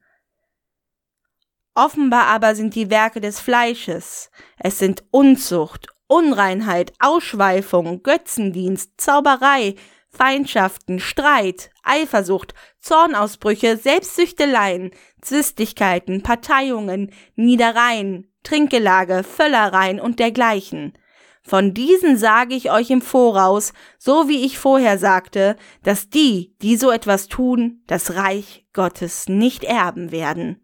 Offenbar 1.74 2.28
aber 2.28 2.56
sind 2.56 2.76
die 2.76 2.90
Werke 2.90 3.22
des 3.22 3.40
Fleisches. 3.40 4.30
Es 4.60 4.80
sind 4.80 5.04
Unzucht, 5.12 5.88
Unreinheit, 6.08 6.92
Ausschweifung, 7.00 8.04
Götzendienst, 8.04 8.92
Zauberei, 8.98 9.76
Feindschaften, 10.10 11.00
Streit, 11.00 11.70
Eifersucht, 11.84 12.54
Zornausbrüche, 12.82 13.78
Selbstsüchteleien, 13.78 14.92
Zwistigkeiten, 15.22 16.22
Parteiungen, 16.22 17.12
Niedereien, 17.36 18.30
Trinkgelage, 18.44 19.24
Völlereien 19.24 20.02
und 20.02 20.20
dergleichen. 20.20 20.98
Von 21.44 21.74
diesen 21.74 22.18
sage 22.18 22.54
ich 22.54 22.72
euch 22.72 22.90
im 22.92 23.02
Voraus, 23.02 23.74
so 23.98 24.28
wie 24.28 24.46
ich 24.46 24.60
vorher 24.60 24.98
sagte, 24.98 25.56
dass 25.84 26.10
die, 26.10 26.56
die 26.62 26.76
so 26.76 26.92
etwas 26.92 27.28
tun, 27.28 27.82
das 27.88 28.16
Reich 28.16 28.66
Gottes 28.74 29.30
nicht 29.30 29.64
erben 29.64 30.12
werden. 30.12 30.61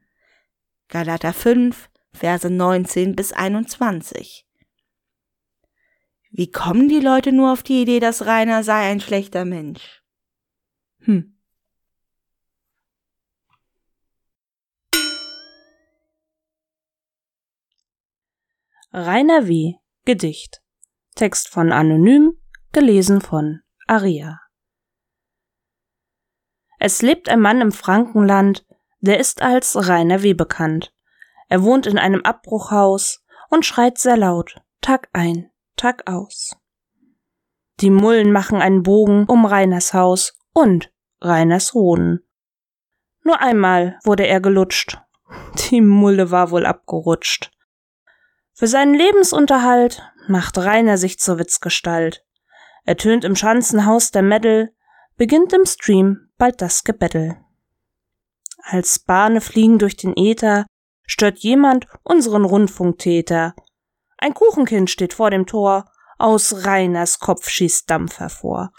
Galater 0.90 1.34
5, 1.34 1.90
Verse 2.14 2.50
19 2.50 3.16
bis 3.16 3.34
21. 3.34 4.46
Wie 6.32 6.52
kommen 6.52 6.88
die 6.88 7.00
Leute 7.00 7.32
nur 7.32 7.52
auf 7.52 7.64
die 7.64 7.82
Idee, 7.82 8.00
dass 8.00 8.26
Rainer 8.26 8.64
sei 8.64 8.90
ein 8.90 9.00
schlechter 9.00 9.44
Mensch? 9.44 10.02
Hm. 11.02 11.38
Rainer 18.94 19.48
W. 19.48 19.76
Gedicht. 20.06 20.62
Text 21.16 21.50
von 21.50 21.72
Anonym, 21.72 22.40
gelesen 22.72 23.22
von 23.22 23.62
Aria. 23.88 24.40
Es 26.80 27.02
lebt 27.02 27.28
ein 27.30 27.42
Mann 27.42 27.60
im 27.62 27.72
Frankenland, 27.72 28.67
der 29.00 29.20
ist 29.20 29.42
als 29.42 29.76
Rainer 29.88 30.24
W. 30.24 30.34
bekannt. 30.34 30.94
Er 31.50 31.64
wohnt 31.64 31.88
in 31.88 31.98
einem 31.98 32.24
Abbruchhaus 32.24 33.24
und 33.50 33.66
schreit 33.66 33.98
sehr 33.98 34.18
laut, 34.18 34.62
Tag 34.82 35.10
ein, 35.14 35.50
Tag 35.76 36.10
aus. 36.10 36.56
Die 37.80 37.90
Mullen 37.90 38.32
machen 38.32 38.62
einen 38.62 38.84
Bogen 38.84 39.26
um 39.26 39.46
Reiners 39.46 39.94
Haus 39.94 40.38
und 40.54 40.92
Reiners 41.22 41.74
Hoden. 41.74 42.28
Nur 43.24 43.40
einmal 43.42 44.00
wurde 44.04 44.26
er 44.26 44.42
gelutscht. 44.42 45.00
Die 45.70 45.82
Mulle 45.82 46.32
war 46.32 46.52
wohl 46.52 46.66
abgerutscht. 46.66 47.52
Für 48.54 48.68
seinen 48.68 48.96
Lebensunterhalt 48.96 50.02
macht 50.28 50.58
Rainer 50.58 50.98
sich 50.98 51.20
zur 51.20 51.38
Witzgestalt. 51.38 52.26
Er 52.86 52.98
tönt 52.98 53.24
im 53.24 53.36
Schanzenhaus 53.36 54.12
der 54.12 54.24
Mädel, 54.24 54.74
beginnt 55.18 55.54
im 55.54 55.66
Stream 55.66 56.30
bald 56.38 56.62
das 56.62 56.84
Gebettel. 56.84 57.38
Als 58.70 59.00
Bahne 59.00 59.40
fliegen 59.40 59.80
durch 59.80 59.96
den 59.96 60.14
Äther, 60.18 60.66
stört 61.06 61.40
jemand 61.40 61.88
unseren 62.04 62.44
Rundfunktäter. 62.44 63.56
Ein 64.18 64.34
Kuchenkind 64.34 64.90
steht 64.90 65.14
vor 65.14 65.32
dem 65.32 65.46
Tor, 65.46 65.86
aus 66.18 66.66
Reiners 66.66 67.20
Kopf 67.20 67.48
schießt 67.48 67.90
Dampf 67.90 68.20
hervor. 68.20 68.74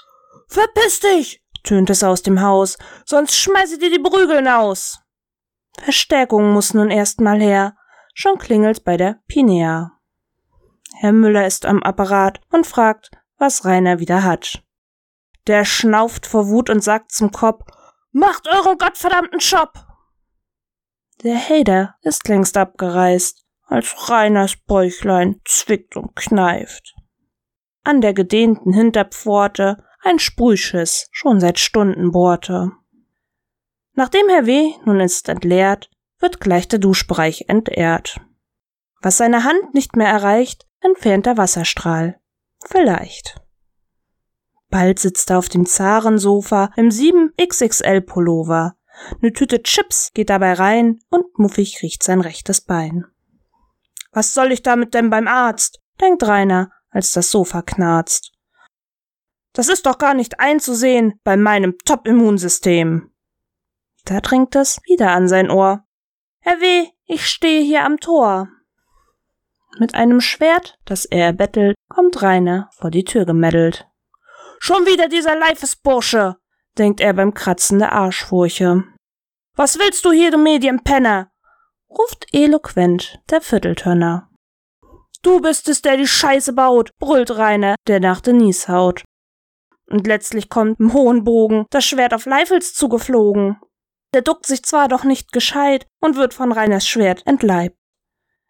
Verpiss 0.49 1.01
dich! 1.01 1.43
tönt 1.63 1.89
es 1.89 2.05
aus 2.05 2.23
dem 2.23 2.43
Haus, 2.43 2.77
sonst 3.07 3.35
schmeiße 3.37 3.79
dir 3.79 3.91
die 3.91 3.99
Prügeln 3.99 4.47
aus. 4.47 5.01
Verstärkung 5.79 6.53
muss 6.53 6.75
nun 6.75 6.91
erstmal 6.91 7.41
her, 7.41 7.75
schon 8.13 8.37
klingelt 8.37 8.85
bei 8.85 8.99
der 8.99 9.21
Pinea. 9.27 9.93
Herr 10.97 11.13
Müller 11.13 11.47
ist 11.47 11.65
am 11.65 11.83
Apparat 11.83 12.41
und 12.51 12.67
fragt, 12.67 13.11
was 13.39 13.65
Rainer 13.65 14.01
wieder 14.01 14.23
hat. 14.23 14.63
Der 15.47 15.65
schnauft 15.65 16.27
vor 16.27 16.49
Wut 16.49 16.69
und 16.69 16.83
sagt 16.83 17.13
zum 17.13 17.31
Kopf, 17.33 17.65
Macht 18.13 18.49
euren 18.49 18.79
gottverdammten 18.79 19.39
Job! 19.39 19.73
Der 21.23 21.37
Hader 21.37 21.97
ist 22.03 22.27
längst 22.29 22.57
abgereist, 22.57 23.45
als 23.67 24.09
Reiners 24.09 24.57
Bäuchlein 24.57 25.41
zwickt 25.45 25.97
und 25.97 26.17
kneift. 26.17 26.95
An 27.85 28.01
der 28.01 28.15
gedehnten 28.15 28.73
Hinterpforte 28.73 29.85
ein 30.03 30.19
Sprühschiss 30.19 31.09
schon 31.11 31.41
seit 31.41 31.59
Stunden 31.59 32.13
bohrte. 32.13 32.73
Nachdem 33.95 34.29
Herr 34.29 34.47
W. 34.47 34.73
nun 34.85 35.01
ist 35.01 35.29
entleert, 35.29 35.91
wird 36.19 36.41
gleich 36.41 36.69
der 36.69 36.79
Duschbereich 36.79 37.45
entehrt. 37.49 38.21
Was 39.03 39.19
seine 39.19 39.45
Hand 39.45 39.75
nicht 39.75 39.97
mehr 39.97 40.09
erreicht, 40.09 40.67
entfernt 40.81 41.27
der 41.27 41.37
Wasserstrahl. 41.37 42.21
Vielleicht. 42.65 43.41
Bald 44.71 44.99
sitzt 44.99 45.31
er 45.31 45.39
auf 45.39 45.49
dem 45.49 45.67
Zarensofa 45.67 46.71
im 46.77 46.91
7XXL 46.91 48.03
Pullover. 48.03 48.75
Ne 49.21 49.33
Tüte 49.33 49.63
Chips 49.63 50.11
geht 50.13 50.31
dabei 50.31 50.55
rein 50.55 50.99
und 51.09 51.39
muffig 51.39 51.83
riecht 51.83 52.03
sein 52.03 52.21
rechtes 52.21 52.61
Bein. 52.61 53.07
Was 54.13 54.35
soll 54.35 54.53
ich 54.53 54.63
damit 54.63 54.95
denn 54.95 55.11
beim 55.11 55.29
Arzt? 55.29 55.81
denkt 56.01 56.23
Rainer, 56.23 56.71
als 56.91 57.13
das 57.13 57.31
Sofa 57.31 57.63
knarzt. 57.63 58.33
Das 59.53 59.69
ist 59.69 59.87
doch 59.87 59.99
gar 59.99 60.15
nicht 60.15 60.41
einzusehen 60.41 61.19
bei 61.25 61.37
meinem 61.37 61.77
Top-Immunsystem. 61.85 63.11
Da 64.05 64.21
dringt 64.21 64.55
es 64.55 64.81
wieder 64.85 65.11
an 65.13 65.29
sein 65.29 65.51
Ohr. 65.51 65.85
Herr 66.41 66.57
ich 67.07 67.27
stehe 67.27 67.63
hier 67.63 67.85
am 67.85 67.99
Tor. 67.99 68.49
Mit 69.79 69.95
einem 69.95 70.21
Schwert, 70.21 70.79
das 70.85 71.05
er 71.05 71.27
erbettelt, 71.27 71.77
kommt 71.89 72.23
Rainer 72.23 72.71
vor 72.73 72.91
die 72.91 73.05
Tür 73.05 73.25
gemeddelt. 73.25 73.89
Schon 74.59 74.87
wieder 74.87 75.09
dieser 75.09 75.37
Leifesbursche, 75.37 76.37
denkt 76.77 77.01
er 77.01 77.13
beim 77.13 77.35
Kratzen 77.35 77.79
der 77.79 77.93
Arschfurche. 77.93 78.85
Was 79.55 79.79
willst 79.79 80.05
du 80.05 80.13
hier, 80.13 80.31
du 80.31 80.39
Medienpenner? 80.39 81.31
ruft 81.91 82.27
eloquent 82.33 83.21
der 83.31 83.41
Vierteltönner. 83.41 84.31
Du 85.23 85.41
bist 85.41 85.69
es, 85.69 85.83
der 85.83 85.97
die 85.97 86.07
Scheiße 86.07 86.53
baut, 86.53 86.91
brüllt 86.99 87.31
Rainer, 87.31 87.75
der 87.87 88.01
nach 88.01 88.21
Denise 88.21 88.69
haut. 88.69 89.05
Und 89.91 90.07
letztlich 90.07 90.49
kommt 90.49 90.79
im 90.79 90.93
hohen 90.93 91.25
Bogen 91.25 91.67
das 91.71 91.85
Schwert 91.85 92.15
auf 92.15 92.27
Leifels 92.27 92.75
zugeflogen. 92.75 93.59
Der 94.15 94.23
duckt 94.23 94.47
sich 94.47 94.63
zwar 94.63 94.89
doch 94.89 95.05
nicht 95.05 95.33
gescheit 95.33 95.87
und 96.01 96.17
wird 96.17 96.35
von 96.35 96.53
Rainers 96.53 96.87
Schwert 96.87 97.27
entleibt. 97.27 97.77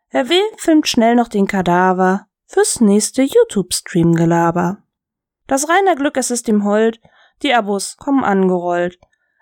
Herr 0.08 0.28
W. 0.28 0.40
filmt 0.56 0.88
schnell 0.88 1.14
noch 1.14 1.28
den 1.28 1.46
Kadaver 1.46 2.26
fürs 2.46 2.80
nächste 2.80 3.22
YouTube-Stream-Gelaber. 3.22 4.82
Das 5.48 5.68
reiner 5.68 5.96
Glück, 5.96 6.16
es 6.16 6.30
ist 6.30 6.46
ihm 6.46 6.62
hold, 6.62 7.00
die 7.42 7.54
Abos 7.54 7.96
kommen 7.96 8.22
angerollt. 8.22 9.00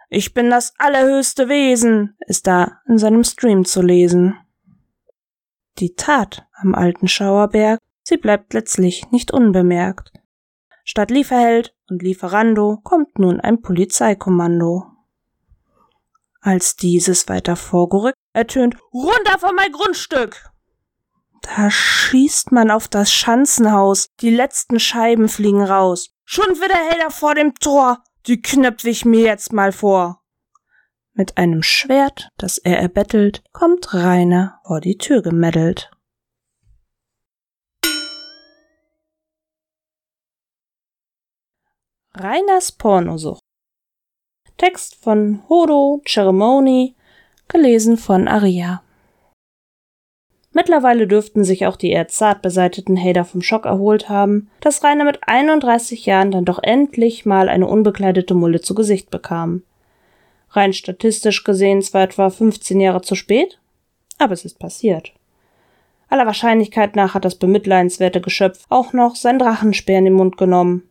Ich 0.08 0.32
bin 0.32 0.48
das 0.50 0.72
allerhöchste 0.78 1.48
Wesen, 1.48 2.16
ist 2.26 2.46
da 2.46 2.80
in 2.86 2.96
seinem 2.96 3.24
Stream 3.24 3.64
zu 3.64 3.82
lesen. 3.82 4.38
Die 5.78 5.94
Tat 5.94 6.46
am 6.54 6.74
alten 6.74 7.08
Schauerberg, 7.08 7.80
sie 8.02 8.16
bleibt 8.16 8.54
letztlich 8.54 9.10
nicht 9.10 9.32
unbemerkt. 9.32 10.12
Statt 10.84 11.10
Lieferheld 11.10 11.74
und 11.90 12.02
Lieferando 12.02 12.78
kommt 12.84 13.18
nun 13.18 13.40
ein 13.40 13.60
Polizeikommando. 13.60 14.84
Als 16.40 16.76
dieses 16.76 17.28
weiter 17.28 17.56
vorgerückt 17.56 18.16
ertönt 18.32 18.76
Runter 18.94 19.38
von 19.40 19.56
mein 19.56 19.72
Grundstück! 19.72 20.52
Da 21.54 21.70
schießt 21.70 22.50
man 22.50 22.70
auf 22.70 22.88
das 22.88 23.12
Schanzenhaus, 23.12 24.08
die 24.20 24.30
letzten 24.30 24.80
Scheiben 24.80 25.28
fliegen 25.28 25.62
raus. 25.62 26.10
Schon 26.24 26.56
wieder 26.56 26.74
Helder 26.74 27.10
vor 27.10 27.34
dem 27.34 27.54
Tor, 27.54 28.02
die 28.26 28.42
knöpf 28.42 28.84
ich 28.84 29.04
mir 29.04 29.22
jetzt 29.22 29.52
mal 29.52 29.70
vor. 29.70 30.22
Mit 31.12 31.38
einem 31.38 31.62
Schwert, 31.62 32.30
das 32.36 32.58
er 32.58 32.78
erbettelt, 32.78 33.44
kommt 33.52 33.94
Rainer 33.94 34.60
vor 34.64 34.80
die 34.80 34.98
Tür 34.98 35.22
gemeddelt. 35.22 35.90
Rainers 42.12 42.72
Pornosucht. 42.72 43.42
Text 44.56 44.96
von 44.96 45.42
Hodo 45.48 46.02
Ceremony, 46.06 46.96
gelesen 47.46 47.96
von 47.98 48.26
Aria. 48.26 48.82
Mittlerweile 50.56 51.06
dürften 51.06 51.44
sich 51.44 51.66
auch 51.66 51.76
die 51.76 51.90
eher 51.90 52.08
zart 52.08 52.40
beseiteten 52.40 52.96
Hater 52.96 53.26
vom 53.26 53.42
Schock 53.42 53.66
erholt 53.66 54.08
haben, 54.08 54.48
dass 54.60 54.82
Rainer 54.82 55.04
mit 55.04 55.18
31 55.26 56.06
Jahren 56.06 56.30
dann 56.30 56.46
doch 56.46 56.62
endlich 56.62 57.26
mal 57.26 57.50
eine 57.50 57.66
unbekleidete 57.66 58.32
Mulle 58.32 58.62
zu 58.62 58.74
Gesicht 58.74 59.10
bekam. 59.10 59.64
Rein 60.48 60.72
statistisch 60.72 61.44
gesehen 61.44 61.82
zwar 61.82 62.04
etwa 62.04 62.30
15 62.30 62.80
Jahre 62.80 63.02
zu 63.02 63.16
spät, 63.16 63.60
aber 64.16 64.32
es 64.32 64.46
ist 64.46 64.58
passiert. 64.58 65.12
Aller 66.08 66.24
Wahrscheinlichkeit 66.24 66.96
nach 66.96 67.12
hat 67.12 67.26
das 67.26 67.34
bemitleidenswerte 67.34 68.22
Geschöpf 68.22 68.64
auch 68.70 68.94
noch 68.94 69.14
sein 69.14 69.38
Drachenspeer 69.38 69.98
in 69.98 70.06
den 70.06 70.14
Mund 70.14 70.38
genommen 70.38 70.88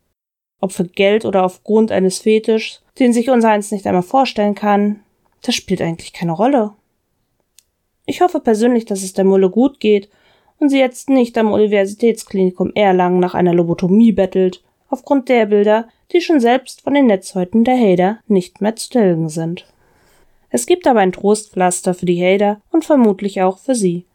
ob 0.65 0.71
für 0.71 0.85
Geld 0.85 1.25
oder 1.25 1.43
aufgrund 1.43 1.91
eines 1.91 2.19
Fetischs, 2.19 2.81
den 2.99 3.13
sich 3.13 3.29
unser 3.29 3.49
eins 3.49 3.71
nicht 3.71 3.85
einmal 3.85 4.03
vorstellen 4.03 4.55
kann, 4.55 5.01
das 5.43 5.55
spielt 5.55 5.81
eigentlich 5.81 6.13
keine 6.13 6.31
Rolle. 6.31 6.71
Ich 8.05 8.21
hoffe 8.21 8.39
persönlich, 8.39 8.85
dass 8.85 9.03
es 9.03 9.13
der 9.13 9.25
Mulle 9.25 9.49
gut 9.49 9.79
geht 9.79 10.09
und 10.59 10.69
sie 10.69 10.79
jetzt 10.79 11.09
nicht 11.09 11.37
am 11.37 11.51
Universitätsklinikum 11.51 12.71
Erlangen 12.75 13.19
nach 13.19 13.33
einer 13.33 13.53
Lobotomie 13.53 14.11
bettelt, 14.11 14.63
aufgrund 14.89 15.29
der 15.29 15.47
Bilder, 15.47 15.87
die 16.11 16.21
schon 16.21 16.39
selbst 16.39 16.81
von 16.81 16.93
den 16.93 17.07
Netzhäuten 17.07 17.63
der 17.63 17.77
Hader 17.77 18.19
nicht 18.27 18.61
mehr 18.61 18.75
zu 18.75 18.89
tilgen 18.89 19.29
sind. 19.29 19.65
Es 20.49 20.65
gibt 20.65 20.87
aber 20.87 20.99
ein 20.99 21.11
Trostpflaster 21.11 21.93
für 21.93 22.05
die 22.05 22.21
Hader 22.23 22.61
und 22.71 22.85
vermutlich 22.85 23.41
auch 23.41 23.57
für 23.57 23.75
sie. 23.75 24.05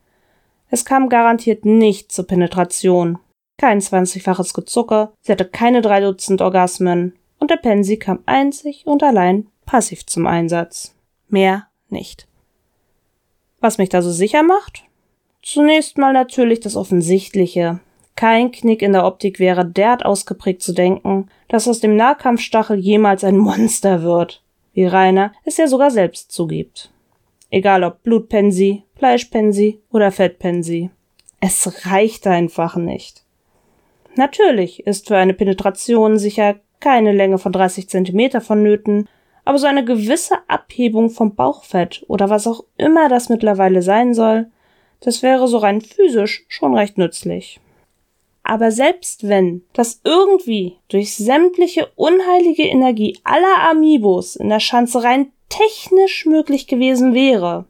Es 0.70 0.84
kam 0.84 1.08
garantiert 1.08 1.64
nicht 1.64 2.12
zur 2.12 2.26
Penetration, 2.26 3.18
kein 3.58 3.80
zwanzigfaches 3.80 4.54
Gezucke, 4.54 5.10
sie 5.20 5.32
hatte 5.32 5.44
keine 5.44 5.82
drei 5.82 6.00
Dutzend 6.00 6.40
Orgasmen 6.40 7.14
und 7.38 7.50
der 7.50 7.56
Pensi 7.56 7.98
kam 7.98 8.20
einzig 8.24 8.86
und 8.86 9.02
allein 9.02 9.48
passiv 9.66 10.06
zum 10.06 10.26
Einsatz. 10.26 10.94
Mehr 11.28 11.66
nicht. 11.88 12.29
Was 13.60 13.78
mich 13.78 13.90
da 13.90 14.02
so 14.02 14.10
sicher 14.10 14.42
macht? 14.42 14.84
Zunächst 15.42 15.98
mal 15.98 16.12
natürlich 16.12 16.60
das 16.60 16.76
Offensichtliche. 16.76 17.80
Kein 18.16 18.52
Knick 18.52 18.82
in 18.82 18.92
der 18.92 19.06
Optik 19.06 19.38
wäre 19.38 19.64
derart 19.64 20.04
ausgeprägt 20.04 20.62
zu 20.62 20.72
denken, 20.72 21.28
dass 21.48 21.68
aus 21.68 21.80
dem 21.80 21.96
Nahkampfstachel 21.96 22.78
jemals 22.78 23.24
ein 23.24 23.36
Monster 23.38 24.02
wird, 24.02 24.42
wie 24.72 24.86
Rainer 24.86 25.32
es 25.44 25.56
ja 25.56 25.66
sogar 25.66 25.90
selbst 25.90 26.32
zugibt. 26.32 26.90
Egal 27.50 27.84
ob 27.84 28.02
Blutpensi, 28.02 28.84
Fleischpensi 28.96 29.80
oder 29.90 30.12
Fettpensi. 30.12 30.90
Es 31.40 31.86
reicht 31.86 32.26
einfach 32.26 32.76
nicht. 32.76 33.24
Natürlich 34.14 34.86
ist 34.86 35.08
für 35.08 35.16
eine 35.16 35.34
Penetration 35.34 36.18
sicher 36.18 36.56
keine 36.80 37.12
Länge 37.12 37.38
von 37.38 37.52
30 37.52 37.88
Zentimeter 37.88 38.40
vonnöten, 38.40 39.08
aber 39.50 39.58
so 39.58 39.66
eine 39.66 39.84
gewisse 39.84 40.36
Abhebung 40.46 41.10
vom 41.10 41.34
Bauchfett 41.34 42.04
oder 42.06 42.30
was 42.30 42.46
auch 42.46 42.62
immer 42.76 43.08
das 43.08 43.28
mittlerweile 43.28 43.82
sein 43.82 44.14
soll, 44.14 44.46
das 45.00 45.24
wäre 45.24 45.48
so 45.48 45.58
rein 45.58 45.80
physisch 45.80 46.44
schon 46.46 46.72
recht 46.76 46.98
nützlich. 46.98 47.58
Aber 48.44 48.70
selbst 48.70 49.26
wenn 49.28 49.64
das 49.72 50.02
irgendwie 50.04 50.76
durch 50.86 51.16
sämtliche 51.16 51.90
unheilige 51.96 52.62
Energie 52.62 53.18
aller 53.24 53.68
Amiibos 53.68 54.36
in 54.36 54.50
der 54.50 54.60
Schanze 54.60 55.02
rein 55.02 55.32
technisch 55.48 56.26
möglich 56.26 56.68
gewesen 56.68 57.12
wäre, 57.12 57.64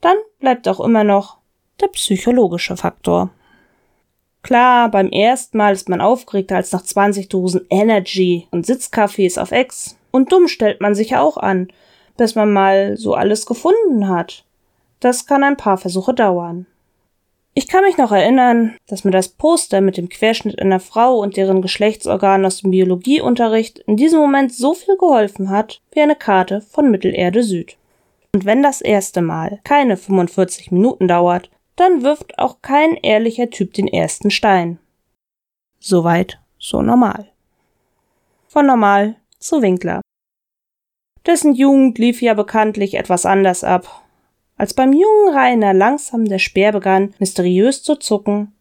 dann 0.00 0.16
bleibt 0.38 0.68
auch 0.68 0.78
immer 0.78 1.02
noch 1.02 1.38
der 1.80 1.88
psychologische 1.88 2.76
Faktor. 2.76 3.30
Klar, 4.42 4.92
beim 4.92 5.08
ersten 5.08 5.58
Mal 5.58 5.72
ist 5.72 5.88
man 5.88 6.00
aufgeregter 6.00 6.54
als 6.54 6.70
nach 6.70 6.84
20 6.84 7.28
Dosen 7.28 7.66
Energy 7.68 8.46
und 8.52 8.64
Sitzcafés 8.64 9.40
auf 9.40 9.50
Ex. 9.50 9.96
Und 10.10 10.32
dumm 10.32 10.48
stellt 10.48 10.80
man 10.80 10.94
sich 10.94 11.16
auch 11.16 11.36
an, 11.36 11.68
bis 12.16 12.34
man 12.34 12.52
mal 12.52 12.96
so 12.96 13.14
alles 13.14 13.46
gefunden 13.46 14.08
hat. 14.08 14.44
Das 15.00 15.26
kann 15.26 15.44
ein 15.44 15.56
paar 15.56 15.76
Versuche 15.76 16.14
dauern. 16.14 16.66
Ich 17.58 17.68
kann 17.68 17.84
mich 17.84 17.96
noch 17.96 18.12
erinnern, 18.12 18.76
dass 18.86 19.04
mir 19.04 19.12
das 19.12 19.28
Poster 19.28 19.80
mit 19.80 19.96
dem 19.96 20.10
Querschnitt 20.10 20.60
einer 20.60 20.78
Frau 20.78 21.18
und 21.18 21.38
deren 21.38 21.62
Geschlechtsorganen 21.62 22.44
aus 22.44 22.60
dem 22.60 22.70
Biologieunterricht 22.70 23.78
in 23.78 23.96
diesem 23.96 24.20
Moment 24.20 24.52
so 24.52 24.74
viel 24.74 24.96
geholfen 24.98 25.48
hat 25.48 25.80
wie 25.92 26.02
eine 26.02 26.16
Karte 26.16 26.60
von 26.60 26.90
Mittelerde 26.90 27.42
Süd. 27.42 27.78
Und 28.34 28.44
wenn 28.44 28.62
das 28.62 28.82
erste 28.82 29.22
Mal 29.22 29.60
keine 29.64 29.96
45 29.96 30.70
Minuten 30.70 31.08
dauert, 31.08 31.48
dann 31.76 32.02
wirft 32.02 32.38
auch 32.38 32.60
kein 32.60 32.94
ehrlicher 32.96 33.48
Typ 33.48 33.72
den 33.72 33.88
ersten 33.88 34.30
Stein. 34.30 34.78
Soweit, 35.78 36.38
so 36.58 36.82
normal. 36.82 37.30
Von 38.48 38.66
normal 38.66 39.16
zu 39.46 39.62
Winkler. 39.62 40.00
Dessen 41.24 41.54
Jugend 41.54 41.98
lief 41.98 42.22
ja 42.22 42.34
bekanntlich 42.34 42.94
etwas 42.94 43.26
anders 43.26 43.64
ab. 43.64 44.04
Als 44.56 44.74
beim 44.74 44.92
jungen 44.92 45.34
Rainer 45.34 45.74
langsam 45.74 46.24
der 46.24 46.38
Speer 46.38 46.72
begann, 46.72 47.14
mysteriös 47.18 47.82
zu 47.82 47.96
zucken, 47.96 48.54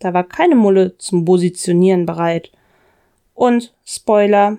da 0.00 0.12
war 0.12 0.24
keine 0.24 0.56
Mulle 0.56 0.98
zum 0.98 1.24
Positionieren 1.24 2.06
bereit. 2.06 2.50
Und, 3.34 3.74
Spoiler, 3.84 4.58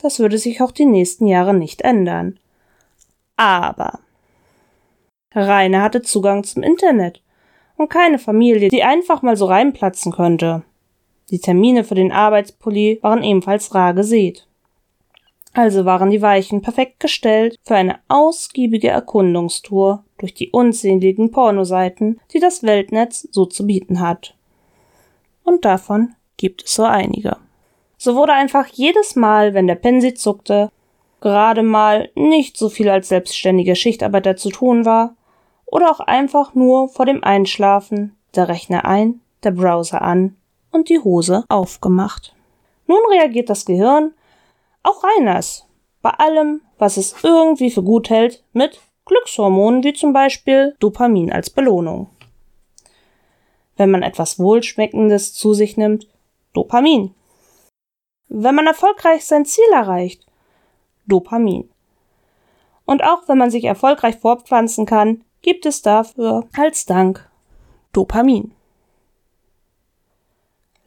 das 0.00 0.18
würde 0.18 0.38
sich 0.38 0.60
auch 0.60 0.72
die 0.72 0.86
nächsten 0.86 1.26
Jahre 1.26 1.54
nicht 1.54 1.82
ändern. 1.82 2.38
Aber 3.36 4.00
Rainer 5.34 5.82
hatte 5.82 6.02
Zugang 6.02 6.44
zum 6.44 6.62
Internet 6.62 7.22
und 7.76 7.88
keine 7.88 8.18
Familie, 8.18 8.68
die 8.68 8.82
einfach 8.82 9.22
mal 9.22 9.36
so 9.36 9.46
reinplatzen 9.46 10.12
könnte. 10.12 10.62
Die 11.30 11.38
Termine 11.38 11.84
für 11.84 11.94
den 11.94 12.12
Arbeitspulli 12.12 12.98
waren 13.02 13.22
ebenfalls 13.22 13.74
rar 13.74 13.94
gesät. 13.94 14.46
Also 15.54 15.84
waren 15.84 16.10
die 16.10 16.22
Weichen 16.22 16.62
perfekt 16.62 17.00
gestellt 17.00 17.56
für 17.62 17.74
eine 17.74 17.98
ausgiebige 18.08 18.88
Erkundungstour 18.88 20.04
durch 20.18 20.32
die 20.32 20.50
unzähligen 20.50 21.30
Pornoseiten, 21.30 22.20
die 22.32 22.40
das 22.40 22.62
Weltnetz 22.62 23.28
so 23.30 23.44
zu 23.44 23.66
bieten 23.66 24.00
hat. 24.00 24.34
Und 25.44 25.64
davon 25.64 26.14
gibt 26.36 26.64
es 26.64 26.74
so 26.74 26.84
einige. 26.84 27.36
So 27.98 28.16
wurde 28.16 28.32
einfach 28.32 28.66
jedes 28.66 29.14
Mal, 29.14 29.52
wenn 29.52 29.66
der 29.66 29.74
Pensi 29.74 30.14
zuckte, 30.14 30.70
gerade 31.20 31.62
mal 31.62 32.10
nicht 32.14 32.56
so 32.56 32.68
viel 32.68 32.88
als 32.88 33.08
selbstständige 33.08 33.76
Schichtarbeiter 33.76 34.36
zu 34.36 34.50
tun 34.50 34.84
war, 34.84 35.14
oder 35.66 35.90
auch 35.90 36.00
einfach 36.00 36.54
nur 36.54 36.88
vor 36.88 37.06
dem 37.06 37.24
Einschlafen 37.24 38.16
der 38.34 38.48
Rechner 38.48 38.84
ein, 38.84 39.20
der 39.42 39.52
Browser 39.52 40.02
an 40.02 40.36
und 40.70 40.88
die 40.88 40.98
Hose 40.98 41.44
aufgemacht. 41.48 42.34
Nun 42.86 42.98
reagiert 43.10 43.48
das 43.48 43.64
Gehirn, 43.64 44.12
auch 44.82 45.02
Reiners, 45.04 45.66
bei 46.02 46.10
allem, 46.10 46.62
was 46.78 46.96
es 46.96 47.14
irgendwie 47.22 47.70
für 47.70 47.82
gut 47.82 48.10
hält, 48.10 48.44
mit 48.52 48.80
Glückshormonen 49.04 49.84
wie 49.84 49.92
zum 49.92 50.12
Beispiel 50.12 50.76
Dopamin 50.80 51.32
als 51.32 51.50
Belohnung. 51.50 52.10
Wenn 53.76 53.90
man 53.90 54.02
etwas 54.02 54.38
Wohlschmeckendes 54.38 55.34
zu 55.34 55.54
sich 55.54 55.76
nimmt, 55.76 56.08
Dopamin. 56.52 57.14
Wenn 58.28 58.54
man 58.54 58.66
erfolgreich 58.66 59.24
sein 59.24 59.44
Ziel 59.44 59.70
erreicht, 59.72 60.26
Dopamin. 61.06 61.70
Und 62.84 63.02
auch 63.02 63.28
wenn 63.28 63.38
man 63.38 63.50
sich 63.50 63.64
erfolgreich 63.64 64.16
fortpflanzen 64.16 64.86
kann, 64.86 65.24
gibt 65.40 65.66
es 65.66 65.82
dafür 65.82 66.48
als 66.56 66.86
Dank 66.86 67.28
Dopamin. 67.92 68.54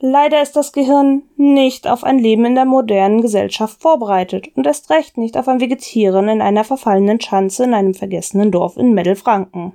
Leider 0.07 0.43
ist 0.43 0.55
das 0.55 0.71
Gehirn 0.71 1.23
nicht 1.35 1.87
auf 1.87 2.03
ein 2.03 2.19
Leben 2.19 2.45
in 2.45 2.53
der 2.53 2.65
modernen 2.65 3.21
Gesellschaft 3.21 3.81
vorbereitet 3.81 4.49
und 4.55 4.67
erst 4.67 4.91
recht 4.91 5.17
nicht 5.17 5.35
auf 5.35 5.47
ein 5.47 5.59
Vegetieren 5.59 6.29
in 6.29 6.43
einer 6.43 6.63
verfallenen 6.63 7.19
Schanze 7.19 7.63
in 7.63 7.73
einem 7.73 7.95
vergessenen 7.95 8.51
Dorf 8.51 8.77
in 8.77 8.93
Mittelfranken. 8.93 9.73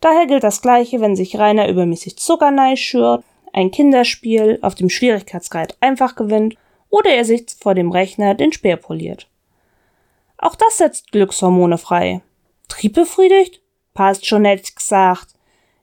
Daher 0.00 0.26
gilt 0.26 0.44
das 0.44 0.60
Gleiche, 0.60 1.00
wenn 1.00 1.16
sich 1.16 1.38
Rainer 1.38 1.66
übermäßig 1.66 2.18
Zuckernei 2.18 2.76
schürt, 2.76 3.24
ein 3.54 3.70
Kinderspiel 3.70 4.58
auf 4.60 4.74
dem 4.74 4.90
Schwierigkeitsgrad 4.90 5.78
einfach 5.80 6.14
gewinnt 6.14 6.56
oder 6.90 7.14
er 7.14 7.24
sich 7.24 7.46
vor 7.58 7.74
dem 7.74 7.90
Rechner 7.90 8.34
den 8.34 8.52
Speer 8.52 8.76
poliert. 8.76 9.30
Auch 10.36 10.56
das 10.56 10.76
setzt 10.76 11.10
Glückshormone 11.10 11.78
frei. 11.78 12.20
Trieb 12.68 12.92
befriedigt? 12.92 13.62
Passt 13.94 14.26
schon 14.26 14.42
nett 14.42 14.76
gesagt. 14.76 15.28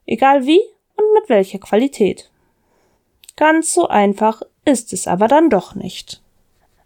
Egal 0.05 0.45
wie 0.45 0.61
und 0.97 1.13
mit 1.15 1.29
welcher 1.29 1.57
Qualität. 1.57 2.30
Ganz 3.41 3.73
so 3.73 3.87
einfach 3.87 4.43
ist 4.65 4.93
es 4.93 5.07
aber 5.07 5.27
dann 5.27 5.49
doch 5.49 5.73
nicht. 5.73 6.21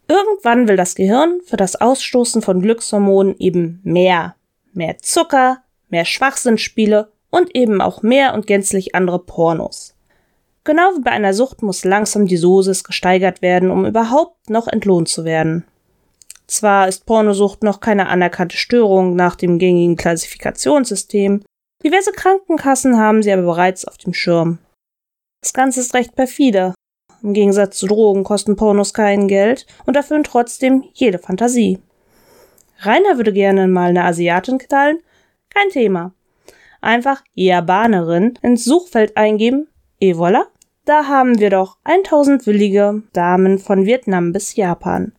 Irgendwann 0.07 0.69
will 0.69 0.77
das 0.77 0.95
Gehirn 0.95 1.41
für 1.45 1.57
das 1.57 1.75
Ausstoßen 1.75 2.41
von 2.41 2.61
Glückshormonen 2.61 3.35
eben 3.39 3.81
mehr. 3.83 4.37
Mehr 4.71 4.97
Zucker, 4.99 5.63
mehr 5.89 6.05
Schwachsinnspiele 6.05 7.11
und 7.29 7.53
eben 7.57 7.81
auch 7.81 8.03
mehr 8.03 8.33
und 8.33 8.47
gänzlich 8.47 8.95
andere 8.95 9.19
Pornos. 9.19 9.95
Genau 10.63 10.95
wie 10.95 11.01
bei 11.01 11.11
einer 11.11 11.33
Sucht 11.33 11.61
muss 11.61 11.83
langsam 11.83 12.25
die 12.25 12.37
Sosis 12.37 12.85
gesteigert 12.85 13.41
werden, 13.41 13.69
um 13.69 13.85
überhaupt 13.85 14.49
noch 14.49 14.69
entlohnt 14.69 15.09
zu 15.09 15.25
werden. 15.25 15.65
Zwar 16.47 16.87
ist 16.87 17.05
Pornosucht 17.05 17.63
noch 17.63 17.81
keine 17.81 18.07
anerkannte 18.07 18.55
Störung 18.55 19.17
nach 19.17 19.35
dem 19.35 19.59
gängigen 19.59 19.97
Klassifikationssystem, 19.97 21.43
diverse 21.83 22.13
Krankenkassen 22.13 22.97
haben 22.97 23.23
sie 23.23 23.33
aber 23.33 23.43
bereits 23.43 23.83
auf 23.83 23.97
dem 23.97 24.13
Schirm. 24.13 24.59
Das 25.45 25.53
Ganze 25.53 25.79
ist 25.81 25.93
recht 25.93 26.15
perfide. 26.15 26.73
Im 27.21 27.33
Gegensatz 27.33 27.77
zu 27.77 27.85
Drogen 27.85 28.23
kosten 28.23 28.55
Pornos 28.55 28.95
kein 28.95 29.27
Geld 29.27 29.67
und 29.85 29.95
erfüllen 29.95 30.23
trotzdem 30.23 30.85
jede 30.93 31.19
Fantasie. 31.19 31.77
Rainer 32.79 33.17
würde 33.17 33.31
gerne 33.31 33.67
mal 33.67 33.89
eine 33.89 34.05
Asiatin 34.05 34.57
knallen? 34.57 35.03
Kein 35.53 35.69
Thema. 35.69 36.15
Einfach 36.81 37.23
Japanerin 37.35 38.39
ins 38.41 38.65
Suchfeld 38.65 39.17
eingeben, 39.17 39.67
et 39.99 40.15
voilà, 40.15 40.45
da 40.85 41.05
haben 41.07 41.37
wir 41.37 41.51
doch 41.51 41.77
1000 41.83 42.47
willige 42.47 43.03
Damen 43.13 43.59
von 43.59 43.85
Vietnam 43.85 44.31
bis 44.33 44.55
Japan. 44.55 45.13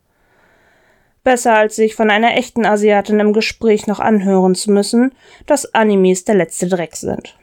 Besser 1.23 1.55
als 1.55 1.77
sich 1.77 1.95
von 1.95 2.11
einer 2.11 2.37
echten 2.37 2.67
Asiatin 2.67 3.21
im 3.21 3.33
Gespräch 3.33 3.87
noch 3.87 4.01
anhören 4.01 4.57
zu 4.57 4.73
müssen, 4.73 5.13
dass 5.47 5.73
Animes 5.73 6.25
der 6.25 6.35
letzte 6.35 6.67
Dreck 6.67 6.97
sind. 6.97 7.37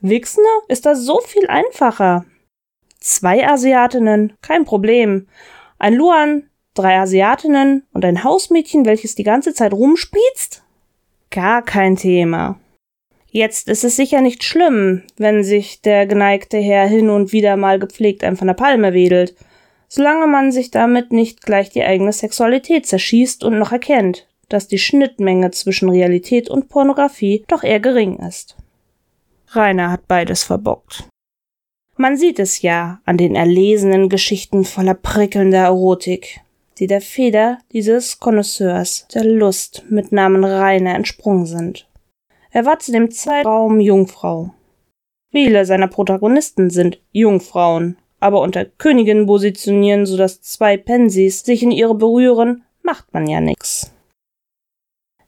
Wichsende 0.00 0.48
ist 0.68 0.86
das 0.86 1.00
so 1.00 1.20
viel 1.20 1.46
einfacher. 1.46 2.24
Zwei 2.98 3.46
Asiatinnen, 3.46 4.34
kein 4.42 4.64
Problem. 4.64 5.28
Ein 5.78 5.94
Luan, 5.94 6.50
drei 6.74 6.98
Asiatinnen 6.98 7.86
und 7.92 8.04
ein 8.04 8.24
Hausmädchen, 8.24 8.84
welches 8.84 9.14
die 9.14 9.24
ganze 9.24 9.54
Zeit 9.54 9.72
rumspießt? 9.72 10.62
Gar 11.30 11.62
kein 11.62 11.96
Thema. 11.96 12.58
Jetzt 13.30 13.68
ist 13.68 13.84
es 13.84 13.96
sicher 13.96 14.20
nicht 14.20 14.42
schlimm, 14.42 15.02
wenn 15.16 15.44
sich 15.44 15.82
der 15.82 16.06
geneigte 16.06 16.58
Herr 16.58 16.86
hin 16.86 17.10
und 17.10 17.32
wieder 17.32 17.56
mal 17.56 17.78
gepflegt 17.78 18.24
ein 18.24 18.36
von 18.36 18.48
der 18.48 18.54
Palme 18.54 18.92
wedelt 18.92 19.34
solange 19.90 20.28
man 20.28 20.52
sich 20.52 20.70
damit 20.70 21.12
nicht 21.12 21.42
gleich 21.42 21.68
die 21.68 21.82
eigene 21.82 22.12
Sexualität 22.12 22.86
zerschießt 22.86 23.42
und 23.42 23.58
noch 23.58 23.72
erkennt, 23.72 24.28
dass 24.48 24.68
die 24.68 24.78
Schnittmenge 24.78 25.50
zwischen 25.50 25.90
Realität 25.90 26.48
und 26.48 26.68
Pornografie 26.68 27.44
doch 27.48 27.64
eher 27.64 27.80
gering 27.80 28.18
ist. 28.20 28.56
Rainer 29.52 29.90
hat 29.90 30.06
beides 30.06 30.44
verbockt. 30.44 31.08
Man 31.96 32.16
sieht 32.16 32.38
es 32.38 32.62
ja 32.62 33.00
an 33.04 33.16
den 33.18 33.34
erlesenen 33.34 34.08
Geschichten 34.08 34.64
voller 34.64 34.94
prickelnder 34.94 35.64
Erotik, 35.64 36.40
die 36.78 36.86
der 36.86 37.00
Feder 37.00 37.58
dieses 37.72 38.20
Connoisseurs 38.20 39.06
der 39.12 39.24
Lust 39.24 39.84
mit 39.90 40.12
Namen 40.12 40.44
Rainer 40.44 40.94
entsprungen 40.94 41.46
sind. 41.46 41.88
Er 42.52 42.64
war 42.64 42.78
zu 42.78 42.92
dem 42.92 43.10
Zeitraum 43.10 43.80
Jungfrau. 43.80 44.54
Viele 45.30 45.66
seiner 45.66 45.88
Protagonisten 45.88 46.70
sind 46.70 47.00
Jungfrauen, 47.12 47.96
aber 48.18 48.40
unter 48.40 48.64
Königin 48.64 49.26
positionieren, 49.26 50.06
sodass 50.06 50.40
zwei 50.40 50.76
Pensis 50.76 51.44
sich 51.44 51.62
in 51.62 51.70
ihre 51.70 51.94
berühren, 51.94 52.64
macht 52.82 53.12
man 53.12 53.26
ja 53.26 53.40
nix. 53.40 53.92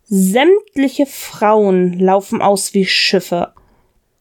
Sämtliche 0.05 1.07
Frauen 1.07 1.99
laufen 1.99 2.43
aus 2.43 2.75
wie 2.75 2.85
Schiffe. 2.85 3.55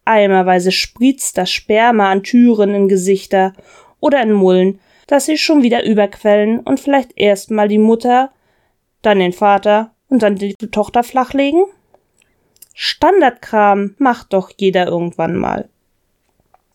Eimerweise 0.06 0.72
spritzt 0.72 1.38
das 1.38 1.52
Sperma 1.52 2.12
an 2.12 2.24
Türen 2.24 2.74
in 2.74 2.88
Gesichter 2.88 3.54
oder 4.00 4.22
in 4.22 4.34
Mullen, 4.34 4.80
dass 5.08 5.26
sie 5.26 5.38
schon 5.38 5.64
wieder 5.64 5.84
überquellen 5.84 6.60
und 6.60 6.80
vielleicht 6.80 7.18
erstmal 7.18 7.68
die 7.68 7.78
Mutter, 7.78 8.32
dann 9.02 9.20
den 9.20 9.34
Vater 9.34 9.92
und 10.10 10.24
dann 10.24 10.36
die 10.36 10.56
Tochter 10.56 11.04
flachlegen? 11.04 11.66
Standardkram 12.74 13.96
macht 13.98 14.34
doch 14.34 14.52
jeder 14.58 14.88
irgendwann 14.88 15.36
mal. 15.36 15.70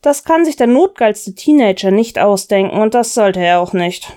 Das 0.02 0.22
kann 0.22 0.44
sich 0.44 0.56
der 0.56 0.68
notgeilste 0.68 1.34
Teenager 1.34 1.90
nicht 1.90 2.18
ausdenken 2.18 2.78
und 2.78 2.94
das 2.94 3.14
sollte 3.14 3.40
er 3.40 3.60
auch 3.60 3.72
nicht. 3.72 4.12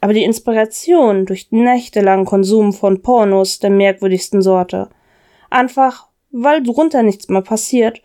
Aber 0.00 0.12
die 0.12 0.24
Inspiration 0.24 1.26
durch 1.26 1.48
nächtelangen 1.50 2.26
Konsum 2.26 2.72
von 2.72 3.02
Pornos 3.02 3.58
der 3.58 3.70
merkwürdigsten 3.70 4.42
Sorte. 4.42 4.88
Einfach, 5.50 6.08
weil 6.30 6.62
drunter 6.62 7.02
nichts 7.02 7.28
mehr 7.28 7.42
passiert, 7.42 8.02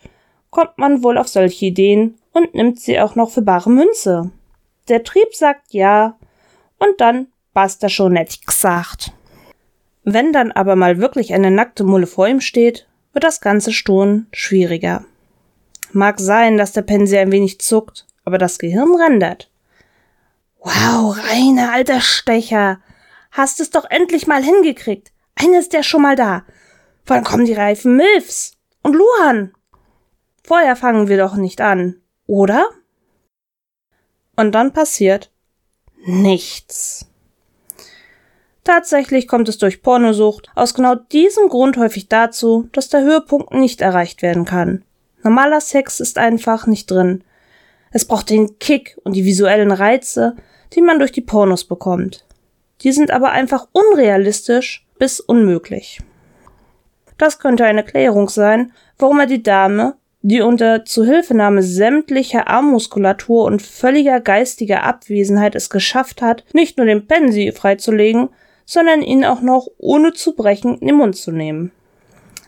kommt 0.50 0.78
man 0.78 1.04
wohl 1.04 1.18
auf 1.18 1.28
solche 1.28 1.66
Ideen 1.66 2.18
und 2.32 2.54
nimmt 2.54 2.80
sie 2.80 3.00
auch 3.00 3.16
noch 3.16 3.32
für 3.32 3.42
bare 3.42 3.70
Münze. 3.70 4.32
Der 4.88 5.04
Trieb 5.04 5.36
sagt 5.36 5.74
ja 5.74 6.18
und 6.80 7.02
dann 7.02 7.28
basta 7.54 7.90
schon 7.90 8.14
nett 8.14 8.46
gesagt. 8.46 9.12
Wenn 10.04 10.32
dann 10.32 10.52
aber 10.52 10.76
mal 10.76 11.00
wirklich 11.00 11.34
eine 11.34 11.52
nackte 11.52 11.84
Mulle 11.84 12.08
vor 12.08 12.28
ihm 12.28 12.40
steht, 12.40 12.88
wird 13.14 13.24
das 13.24 13.42
ganze 13.42 13.74
Stohlen 13.74 14.28
schwieriger. 14.32 15.04
Mag 15.92 16.20
sein, 16.20 16.58
dass 16.58 16.72
der 16.72 16.84
Pinsel 16.84 17.20
ein 17.20 17.32
wenig 17.32 17.60
zuckt, 17.60 18.06
aber 18.24 18.38
das 18.38 18.60
Gehirn 18.60 18.96
rendert. 18.96 19.50
Wow, 20.60 21.18
reiner 21.18 21.74
alter 21.74 22.02
Stecher. 22.02 22.80
Hast 23.32 23.60
es 23.60 23.70
doch 23.70 23.86
endlich 23.90 24.28
mal 24.28 24.44
hingekriegt. 24.44 25.12
Einer 25.36 25.60
ist 25.60 25.74
ja 25.74 25.84
schon 25.84 26.02
mal 26.02 26.16
da. 26.16 26.44
Wann 27.06 27.24
kommen 27.24 27.46
die 27.46 27.54
reifen 27.54 27.96
Milfs? 27.96 28.54
Und 28.84 28.96
Luhan? 28.96 29.54
Vorher 30.48 30.78
fangen 30.78 31.10
wir 31.10 31.18
doch 31.18 31.36
nicht 31.36 31.60
an, 31.60 31.98
oder? 32.26 32.70
Und 34.38 34.54
dann 34.54 34.72
passiert 34.72 35.30
nichts. 36.06 37.06
Tatsächlich 38.64 39.28
kommt 39.28 39.50
es 39.50 39.58
durch 39.58 39.82
Pornosucht 39.82 40.50
aus 40.56 40.74
genau 40.74 40.96
diesem 40.96 41.50
Grund 41.50 41.76
häufig 41.76 42.08
dazu, 42.08 42.70
dass 42.72 42.88
der 42.88 43.02
Höhepunkt 43.02 43.54
nicht 43.54 43.82
erreicht 43.82 44.22
werden 44.22 44.46
kann. 44.46 44.86
Normaler 45.22 45.60
Sex 45.60 46.00
ist 46.00 46.18
einfach 46.18 46.66
nicht 46.66 46.90
drin. 46.90 47.26
Es 47.92 48.06
braucht 48.06 48.30
den 48.30 48.58
Kick 48.58 48.98
und 49.04 49.18
die 49.18 49.26
visuellen 49.26 49.74
Reize, 49.74 50.38
die 50.72 50.82
man 50.82 51.00
durch 51.00 51.12
die 51.12 51.20
Pornos 51.20 51.66
bekommt. 51.66 52.26
Die 52.84 52.94
sind 52.94 53.12
aber 53.12 53.32
einfach 53.32 53.68
unrealistisch 53.74 54.88
bis 54.98 55.20
unmöglich. 55.20 56.00
Das 57.18 57.38
könnte 57.40 57.66
eine 57.66 57.84
Klärung 57.84 58.30
sein, 58.30 58.72
warum 58.98 59.20
er 59.20 59.26
die 59.26 59.44
Dame, 59.44 59.98
die 60.22 60.42
unter 60.42 60.84
Zuhilfenahme 60.86 61.62
sämtlicher 61.64 62.48
Armmuskulatur 62.48 63.46
und 63.46 63.62
völliger 63.62 64.20
geistiger 64.20 64.84
Abwesenheit 64.84 65.56
es 65.56 65.70
geschafft 65.70 66.22
hat, 66.22 66.44
nicht 66.54 66.78
nur 66.78 66.86
den 66.86 67.08
Pensi 67.08 67.52
freizulegen, 67.52 68.30
sondern 68.66 69.02
ihn 69.02 69.24
auch 69.24 69.42
noch 69.42 69.68
ohne 69.78 70.14
zu 70.14 70.36
brechen 70.36 70.78
in 70.80 70.88
den 70.88 70.98
Mund 70.98 71.16
zu 71.16 71.32
nehmen. 71.32 71.72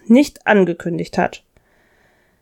Nicht 0.08 0.46
angekündigt 0.48 1.18
hat. 1.18 1.44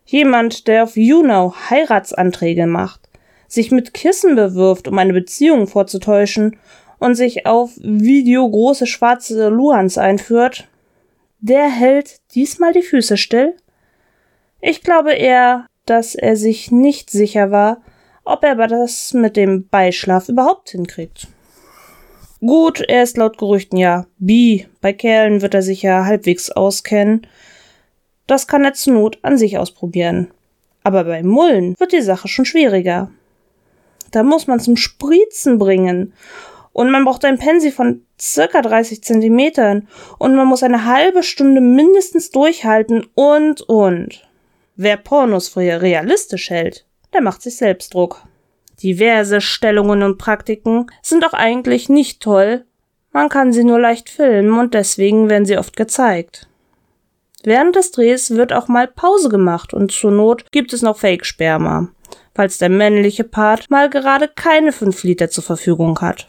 Jemand, 0.04 0.66
der 0.66 0.84
auf 0.84 0.96
YouNow 0.96 1.54
Heiratsanträge 1.70 2.66
macht, 2.66 3.08
sich 3.46 3.70
mit 3.70 3.94
Kissen 3.94 4.36
bewirft, 4.36 4.88
um 4.88 4.98
eine 4.98 5.12
Beziehung 5.12 5.66
vorzutäuschen 5.66 6.56
und 6.98 7.14
sich 7.14 7.46
auf 7.46 7.72
Video 7.76 8.48
große 8.48 8.86
schwarze 8.86 9.48
Luans 9.48 9.98
einführt, 9.98 10.66
der 11.40 11.68
hält 11.68 12.20
diesmal 12.34 12.72
die 12.72 12.82
Füße 12.82 13.16
still? 13.16 13.54
Ich 14.60 14.82
glaube 14.82 15.12
eher, 15.12 15.66
dass 15.86 16.14
er 16.14 16.36
sich 16.36 16.72
nicht 16.72 17.10
sicher 17.10 17.50
war, 17.50 17.80
ob 18.24 18.42
er 18.44 18.52
aber 18.52 18.66
das 18.66 19.14
mit 19.14 19.36
dem 19.36 19.68
Beischlaf 19.68 20.28
überhaupt 20.28 20.70
hinkriegt. 20.70 21.28
Gut, 22.40 22.80
er 22.80 23.02
ist 23.02 23.16
laut 23.16 23.38
Gerüchten 23.38 23.78
ja 23.78 24.06
bi. 24.18 24.66
Bei 24.80 24.92
Kerlen 24.92 25.42
wird 25.42 25.54
er 25.54 25.62
sich 25.62 25.82
ja 25.82 26.04
halbwegs 26.04 26.50
auskennen. 26.50 27.26
Das 28.26 28.46
kann 28.46 28.64
er 28.64 28.74
zur 28.74 28.94
Not 28.94 29.18
an 29.22 29.38
sich 29.38 29.58
ausprobieren. 29.58 30.30
Aber 30.84 31.04
bei 31.04 31.22
Mullen 31.22 31.74
wird 31.78 31.92
die 31.92 32.02
Sache 32.02 32.28
schon 32.28 32.44
schwieriger. 32.44 33.10
Da 34.10 34.22
muss 34.22 34.46
man 34.46 34.60
zum 34.60 34.76
Spritzen 34.76 35.58
bringen. 35.58 36.12
Und 36.72 36.90
man 36.90 37.04
braucht 37.04 37.24
ein 37.24 37.38
Pensi 37.38 37.72
von 37.72 38.02
circa 38.20 38.62
30 38.62 39.02
Zentimetern. 39.02 39.88
Und 40.18 40.36
man 40.36 40.46
muss 40.46 40.62
eine 40.62 40.84
halbe 40.84 41.22
Stunde 41.22 41.60
mindestens 41.60 42.30
durchhalten 42.30 43.06
und, 43.14 43.62
und. 43.62 44.27
Wer 44.80 44.96
Pornos 44.96 45.48
für 45.48 45.82
realistisch 45.82 46.50
hält, 46.50 46.86
der 47.12 47.20
macht 47.20 47.42
sich 47.42 47.56
selbst 47.56 47.94
Druck. 47.94 48.22
Diverse 48.80 49.40
Stellungen 49.40 50.04
und 50.04 50.18
Praktiken 50.18 50.86
sind 51.02 51.26
auch 51.26 51.32
eigentlich 51.32 51.88
nicht 51.88 52.22
toll. 52.22 52.64
Man 53.10 53.28
kann 53.28 53.52
sie 53.52 53.64
nur 53.64 53.80
leicht 53.80 54.08
filmen 54.08 54.56
und 54.56 54.74
deswegen 54.74 55.28
werden 55.28 55.46
sie 55.46 55.58
oft 55.58 55.74
gezeigt. 55.74 56.48
Während 57.42 57.74
des 57.74 57.90
Drehs 57.90 58.30
wird 58.30 58.52
auch 58.52 58.68
mal 58.68 58.86
Pause 58.86 59.28
gemacht 59.28 59.74
und 59.74 59.90
zur 59.90 60.12
Not 60.12 60.44
gibt 60.52 60.72
es 60.72 60.82
noch 60.82 60.96
Fake-Sperma, 60.96 61.88
falls 62.36 62.58
der 62.58 62.68
männliche 62.68 63.24
Part 63.24 63.68
mal 63.70 63.90
gerade 63.90 64.28
keine 64.28 64.70
5 64.70 65.02
Liter 65.02 65.28
zur 65.28 65.42
Verfügung 65.42 66.00
hat. 66.00 66.28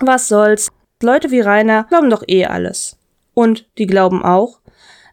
Was 0.00 0.26
soll's? 0.26 0.70
Leute 1.00 1.30
wie 1.30 1.40
Rainer 1.40 1.84
glauben 1.84 2.10
doch 2.10 2.24
eh 2.26 2.46
alles. 2.46 2.98
Und 3.32 3.68
die 3.78 3.86
glauben 3.86 4.24
auch, 4.24 4.61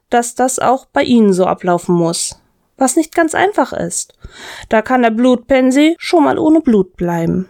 dass 0.10 0.36
das 0.36 0.60
auch 0.60 0.86
bei 0.86 1.04
ihnen 1.04 1.34
so 1.34 1.46
ablaufen 1.46 1.96
muss 1.96 2.40
was 2.80 2.96
nicht 2.96 3.14
ganz 3.14 3.36
einfach 3.36 3.74
ist. 3.74 4.14
Da 4.70 4.82
kann 4.82 5.02
der 5.02 5.12
Blutpensi 5.12 5.96
schon 6.00 6.24
mal 6.24 6.40
ohne 6.40 6.62
Blut 6.62 6.96
bleiben. 6.96 7.48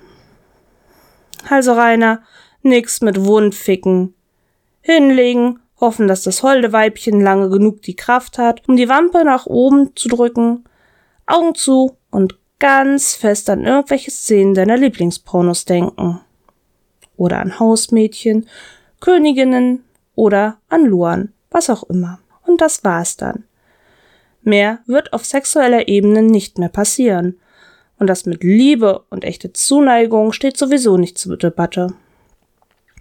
Also 1.49 1.73
Rainer, 1.73 2.21
nix 2.61 3.01
mit 3.01 3.23
Wundficken. 3.23 4.13
Hinlegen, 4.81 5.59
hoffen, 5.79 6.07
dass 6.07 6.23
das 6.23 6.43
holde 6.43 6.73
Weibchen 6.73 7.21
lange 7.21 7.49
genug 7.49 7.81
die 7.83 7.95
Kraft 7.95 8.37
hat, 8.37 8.67
um 8.67 8.75
die 8.75 8.89
Wampe 8.89 9.23
nach 9.23 9.45
oben 9.45 9.95
zu 9.95 10.09
drücken, 10.09 10.65
Augen 11.25 11.55
zu 11.55 11.97
und 12.09 12.37
ganz 12.59 13.13
fest 13.13 13.49
an 13.49 13.65
irgendwelche 13.65 14.11
Szenen 14.11 14.53
deiner 14.53 14.77
Lieblingspornos 14.77 15.65
denken. 15.65 16.19
Oder 17.15 17.39
an 17.39 17.59
Hausmädchen, 17.59 18.47
Königinnen 18.99 19.83
oder 20.15 20.57
an 20.69 20.85
Luan, 20.85 21.33
was 21.51 21.69
auch 21.69 21.83
immer. 21.83 22.19
Und 22.49 22.61
das 22.61 22.83
war's 22.83 23.15
dann. 23.15 23.43
Mehr 24.41 24.79
wird 24.87 25.13
auf 25.13 25.23
sexueller 25.23 25.87
Ebene 25.87 26.23
nicht 26.23 26.57
mehr 26.57 26.69
passieren. 26.69 27.39
Und 27.99 28.07
das 28.07 28.25
mit 28.25 28.43
Liebe 28.43 29.03
und 29.11 29.23
echte 29.23 29.53
Zuneigung 29.53 30.33
steht 30.33 30.57
sowieso 30.57 30.97
nicht 30.97 31.19
zur 31.19 31.37
Debatte. 31.37 31.93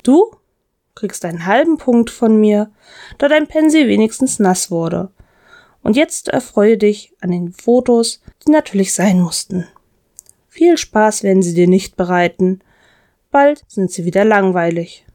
Du 0.02 0.32
kriegst 0.94 1.24
einen 1.24 1.46
halben 1.46 1.78
Punkt 1.78 2.10
von 2.10 2.38
mir, 2.38 2.70
da 3.16 3.26
dein 3.26 3.46
Pensi 3.46 3.88
wenigstens 3.88 4.38
nass 4.38 4.70
wurde. 4.70 5.10
Und 5.82 5.96
jetzt 5.96 6.28
erfreue 6.28 6.76
dich 6.76 7.14
an 7.22 7.30
den 7.30 7.52
Fotos, 7.52 8.20
die 8.46 8.50
natürlich 8.50 8.92
sein 8.92 9.18
mussten. 9.18 9.66
Viel 10.48 10.76
Spaß 10.76 11.22
werden 11.22 11.42
sie 11.42 11.54
dir 11.54 11.68
nicht 11.68 11.96
bereiten. 11.96 12.60
Bald 13.30 13.64
sind 13.66 13.90
sie 13.92 14.04
wieder 14.04 14.26
langweilig. 14.26 15.06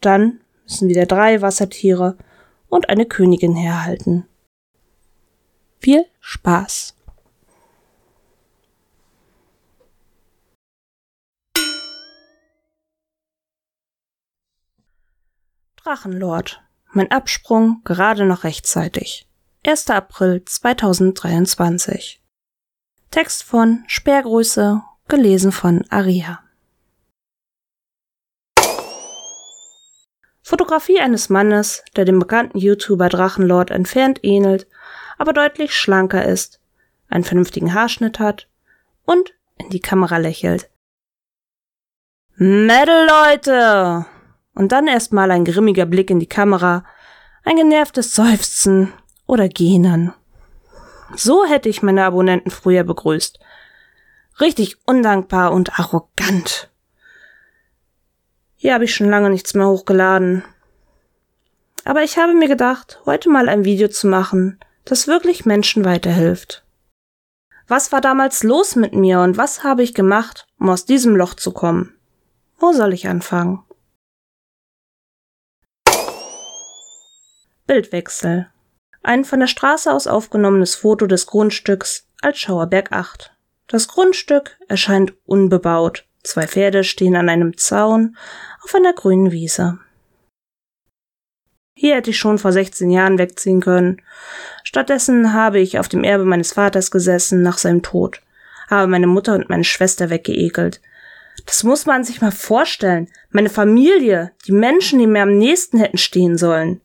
Dann 0.00 0.38
müssen 0.62 0.88
wieder 0.88 1.06
drei 1.06 1.42
Wassertiere 1.42 2.16
und 2.74 2.88
eine 2.88 3.06
Königin 3.06 3.54
herhalten. 3.54 4.26
Viel 5.78 6.04
Spaß! 6.18 6.96
Drachenlord. 15.76 16.62
Mein 16.92 17.10
Absprung 17.12 17.82
gerade 17.84 18.24
noch 18.24 18.42
rechtzeitig. 18.42 19.28
1. 19.64 19.90
April 19.90 20.44
2023. 20.44 22.22
Text 23.10 23.44
von 23.44 23.84
Sperrgröße, 23.86 24.82
gelesen 25.06 25.52
von 25.52 25.84
Aria. 25.90 26.43
Fotografie 30.46 31.00
eines 31.00 31.30
Mannes, 31.30 31.82
der 31.96 32.04
dem 32.04 32.20
bekannten 32.20 32.58
YouTuber 32.58 33.08
Drachenlord 33.08 33.70
entfernt 33.70 34.20
ähnelt 34.22 34.68
aber 35.18 35.32
deutlich 35.32 35.74
schlanker 35.74 36.24
ist, 36.24 36.60
einen 37.08 37.24
vernünftigen 37.24 37.74
Haarschnitt 37.74 38.18
hat 38.18 38.48
und 39.04 39.34
in 39.56 39.70
die 39.70 39.80
Kamera 39.80 40.18
lächelt. 40.18 40.70
Metal 42.36 43.08
Leute! 43.08 44.06
Und 44.54 44.72
dann 44.72 44.86
erstmal 44.86 45.30
ein 45.30 45.44
grimmiger 45.44 45.86
Blick 45.86 46.10
in 46.10 46.20
die 46.20 46.28
Kamera, 46.28 46.84
ein 47.44 47.56
genervtes 47.56 48.14
Seufzen 48.14 48.92
oder 49.26 49.48
Gähnen. 49.48 50.12
So 51.16 51.44
hätte 51.44 51.68
ich 51.68 51.82
meine 51.82 52.04
Abonnenten 52.04 52.50
früher 52.50 52.84
begrüßt. 52.84 53.38
Richtig 54.40 54.76
undankbar 54.86 55.52
und 55.52 55.78
arrogant. 55.78 56.70
Hier 58.64 58.72
habe 58.72 58.84
ich 58.84 58.94
schon 58.94 59.10
lange 59.10 59.28
nichts 59.28 59.52
mehr 59.52 59.68
hochgeladen. 59.68 60.42
Aber 61.84 62.02
ich 62.02 62.16
habe 62.16 62.32
mir 62.32 62.48
gedacht, 62.48 62.98
heute 63.04 63.28
mal 63.28 63.50
ein 63.50 63.66
Video 63.66 63.88
zu 63.88 64.06
machen, 64.06 64.58
das 64.86 65.06
wirklich 65.06 65.44
Menschen 65.44 65.84
weiterhilft. 65.84 66.64
Was 67.68 67.92
war 67.92 68.00
damals 68.00 68.42
los 68.42 68.74
mit 68.74 68.94
mir 68.94 69.20
und 69.20 69.36
was 69.36 69.64
habe 69.64 69.82
ich 69.82 69.92
gemacht, 69.92 70.46
um 70.58 70.70
aus 70.70 70.86
diesem 70.86 71.14
Loch 71.14 71.34
zu 71.34 71.52
kommen? 71.52 71.94
Wo 72.56 72.72
soll 72.72 72.94
ich 72.94 73.06
anfangen? 73.06 73.62
Bildwechsel. 77.66 78.48
Ein 79.02 79.26
von 79.26 79.40
der 79.40 79.46
Straße 79.46 79.92
aus 79.92 80.06
aufgenommenes 80.06 80.74
Foto 80.74 81.06
des 81.06 81.26
Grundstücks 81.26 82.08
als 82.22 82.38
Schauerberg 82.38 82.92
8. 82.92 83.36
Das 83.66 83.88
Grundstück 83.88 84.56
erscheint 84.68 85.12
unbebaut. 85.26 86.06
Zwei 86.24 86.46
Pferde 86.46 86.82
stehen 86.84 87.16
an 87.16 87.28
einem 87.28 87.56
Zaun 87.56 88.16
auf 88.64 88.74
einer 88.74 88.94
grünen 88.94 89.30
Wiese. 89.30 89.78
Hier 91.76 91.96
hätte 91.96 92.10
ich 92.10 92.18
schon 92.18 92.38
vor 92.38 92.50
16 92.50 92.90
Jahren 92.90 93.18
wegziehen 93.18 93.60
können. 93.60 94.00
Stattdessen 94.62 95.34
habe 95.34 95.60
ich 95.60 95.78
auf 95.78 95.88
dem 95.88 96.02
Erbe 96.02 96.24
meines 96.24 96.54
Vaters 96.54 96.90
gesessen 96.90 97.42
nach 97.42 97.58
seinem 97.58 97.82
Tod, 97.82 98.22
habe 98.70 98.86
meine 98.86 99.06
Mutter 99.06 99.34
und 99.34 99.50
meine 99.50 99.64
Schwester 99.64 100.08
weggeekelt. 100.08 100.80
Das 101.46 101.62
muss 101.62 101.84
man 101.84 102.04
sich 102.04 102.22
mal 102.22 102.32
vorstellen. 102.32 103.08
Meine 103.30 103.50
Familie, 103.50 104.32
die 104.46 104.52
Menschen, 104.52 104.98
die 105.00 105.06
mir 105.06 105.22
am 105.22 105.36
nächsten 105.36 105.78
hätten 105.78 105.98
stehen 105.98 106.38
sollen. 106.38 106.80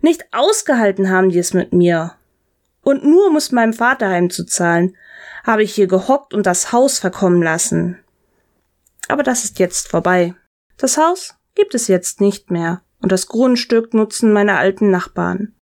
Nicht 0.00 0.24
ausgehalten 0.32 1.10
haben 1.10 1.28
die 1.28 1.38
es 1.38 1.54
mit 1.54 1.72
mir. 1.72 2.14
Und 2.82 3.04
nur 3.04 3.28
um 3.28 3.36
es 3.36 3.52
meinem 3.52 3.74
Vater 3.74 4.08
heimzuzahlen, 4.08 4.96
habe 5.44 5.62
ich 5.62 5.74
hier 5.74 5.86
gehockt 5.86 6.34
und 6.34 6.46
das 6.46 6.72
Haus 6.72 6.98
verkommen 6.98 7.42
lassen. 7.42 7.99
Aber 9.10 9.22
das 9.22 9.44
ist 9.44 9.58
jetzt 9.58 9.88
vorbei. 9.88 10.34
Das 10.76 10.96
Haus 10.96 11.34
gibt 11.54 11.74
es 11.74 11.88
jetzt 11.88 12.20
nicht 12.20 12.50
mehr 12.50 12.82
und 13.00 13.12
das 13.12 13.26
Grundstück 13.26 13.92
nutzen 13.94 14.32
meine 14.32 14.56
alten 14.56 14.90
Nachbarn. 14.90 15.54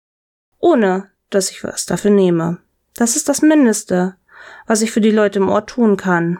Ohne, 0.59 1.11
dass 1.29 1.51
ich 1.51 1.63
was 1.63 1.85
dafür 1.85 2.11
nehme. 2.11 2.59
Das 2.93 3.15
ist 3.15 3.29
das 3.29 3.41
Mindeste, 3.41 4.15
was 4.65 4.81
ich 4.81 4.91
für 4.91 5.01
die 5.01 5.11
Leute 5.11 5.39
im 5.39 5.49
Ort 5.49 5.69
tun 5.69 5.97
kann. 5.97 6.39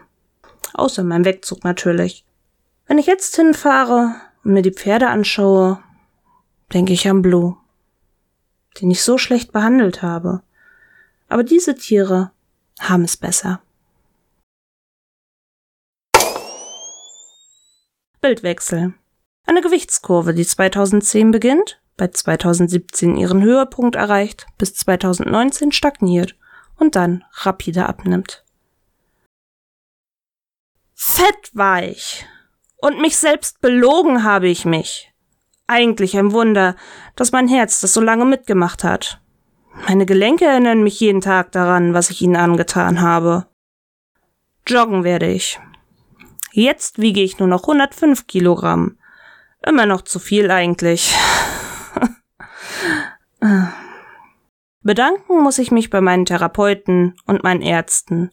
Außer 0.74 1.02
meinem 1.02 1.24
Wegzug 1.24 1.64
natürlich. 1.64 2.24
Wenn 2.86 2.98
ich 2.98 3.06
jetzt 3.06 3.36
hinfahre 3.36 4.14
und 4.44 4.52
mir 4.52 4.62
die 4.62 4.72
Pferde 4.72 5.08
anschaue, 5.08 5.82
denke 6.72 6.92
ich 6.92 7.08
an 7.08 7.22
Blue, 7.22 7.56
den 8.80 8.90
ich 8.90 9.02
so 9.02 9.18
schlecht 9.18 9.52
behandelt 9.52 10.02
habe. 10.02 10.42
Aber 11.28 11.42
diese 11.44 11.74
Tiere 11.74 12.32
haben 12.80 13.04
es 13.04 13.16
besser. 13.16 13.60
Bildwechsel. 18.20 18.94
Eine 19.46 19.60
Gewichtskurve, 19.60 20.34
die 20.34 20.44
2010 20.44 21.30
beginnt, 21.30 21.80
bei 21.96 22.08
2017 22.08 23.16
ihren 23.16 23.42
Höhepunkt 23.42 23.96
erreicht, 23.96 24.46
bis 24.58 24.74
2019 24.74 25.72
stagniert 25.72 26.36
und 26.76 26.96
dann 26.96 27.24
rapide 27.32 27.86
abnimmt. 27.86 28.44
Fett 30.94 31.50
war 31.52 31.82
ich. 31.82 32.26
Und 32.80 33.00
mich 33.00 33.16
selbst 33.16 33.60
belogen 33.60 34.24
habe 34.24 34.48
ich 34.48 34.64
mich. 34.64 35.12
Eigentlich 35.66 36.16
ein 36.16 36.32
Wunder, 36.32 36.76
dass 37.14 37.32
mein 37.32 37.48
Herz 37.48 37.80
das 37.80 37.94
so 37.94 38.00
lange 38.00 38.24
mitgemacht 38.24 38.84
hat. 38.84 39.20
Meine 39.86 40.06
Gelenke 40.06 40.44
erinnern 40.44 40.82
mich 40.82 40.98
jeden 40.98 41.20
Tag 41.20 41.52
daran, 41.52 41.94
was 41.94 42.10
ich 42.10 42.22
ihnen 42.22 42.36
angetan 42.36 43.00
habe. 43.00 43.46
Joggen 44.66 45.04
werde 45.04 45.30
ich. 45.30 45.60
Jetzt 46.58 46.98
wiege 46.98 47.22
ich 47.22 47.38
nur 47.38 47.46
noch 47.46 47.62
105 47.68 48.26
Kilogramm. 48.26 48.98
Immer 49.64 49.86
noch 49.86 50.02
zu 50.02 50.18
viel 50.18 50.50
eigentlich. 50.50 51.14
Bedanken 54.82 55.40
muss 55.40 55.58
ich 55.58 55.70
mich 55.70 55.88
bei 55.88 56.00
meinen 56.00 56.24
Therapeuten 56.24 57.14
und 57.26 57.44
meinen 57.44 57.62
Ärzten. 57.62 58.32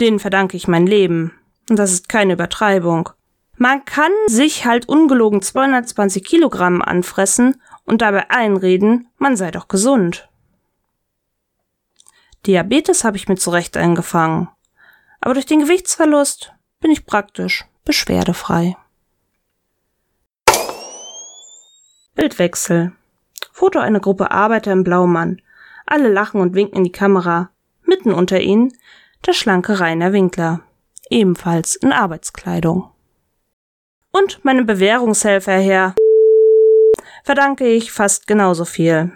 Denen 0.00 0.20
verdanke 0.20 0.56
ich 0.56 0.68
mein 0.68 0.86
Leben. 0.86 1.36
Und 1.68 1.80
das 1.80 1.90
ist 1.90 2.08
keine 2.08 2.34
Übertreibung. 2.34 3.08
Man 3.56 3.84
kann 3.84 4.12
sich 4.28 4.64
halt 4.64 4.88
ungelogen 4.88 5.42
220 5.42 6.22
Kilogramm 6.22 6.80
anfressen 6.80 7.60
und 7.82 8.02
dabei 8.02 8.30
einreden, 8.30 9.08
man 9.18 9.36
sei 9.36 9.50
doch 9.50 9.66
gesund. 9.66 10.28
Diabetes 12.46 13.02
habe 13.02 13.16
ich 13.16 13.26
mir 13.26 13.36
zurecht 13.36 13.76
eingefangen. 13.76 14.48
Aber 15.20 15.34
durch 15.34 15.46
den 15.46 15.58
Gewichtsverlust 15.58 16.52
bin 16.82 16.90
ich 16.90 17.06
praktisch 17.06 17.64
beschwerdefrei. 17.84 18.76
Bildwechsel. 22.14 22.92
Foto 23.52 23.78
einer 23.78 24.00
Gruppe 24.00 24.30
Arbeiter 24.30 24.72
im 24.72 24.84
Blaumann. 24.84 25.40
Alle 25.86 26.08
lachen 26.08 26.40
und 26.40 26.54
winken 26.54 26.78
in 26.78 26.84
die 26.84 26.92
Kamera. 26.92 27.50
Mitten 27.84 28.12
unter 28.12 28.40
ihnen 28.40 28.76
der 29.24 29.32
schlanke 29.32 29.80
Rainer 29.80 30.12
Winkler. 30.12 30.60
Ebenfalls 31.08 31.76
in 31.76 31.92
Arbeitskleidung. 31.92 32.90
Und 34.10 34.44
meinem 34.44 34.66
Bewährungshelfer 34.66 35.58
Herr 35.58 35.94
verdanke 37.24 37.66
ich 37.66 37.92
fast 37.92 38.26
genauso 38.26 38.64
viel. 38.64 39.12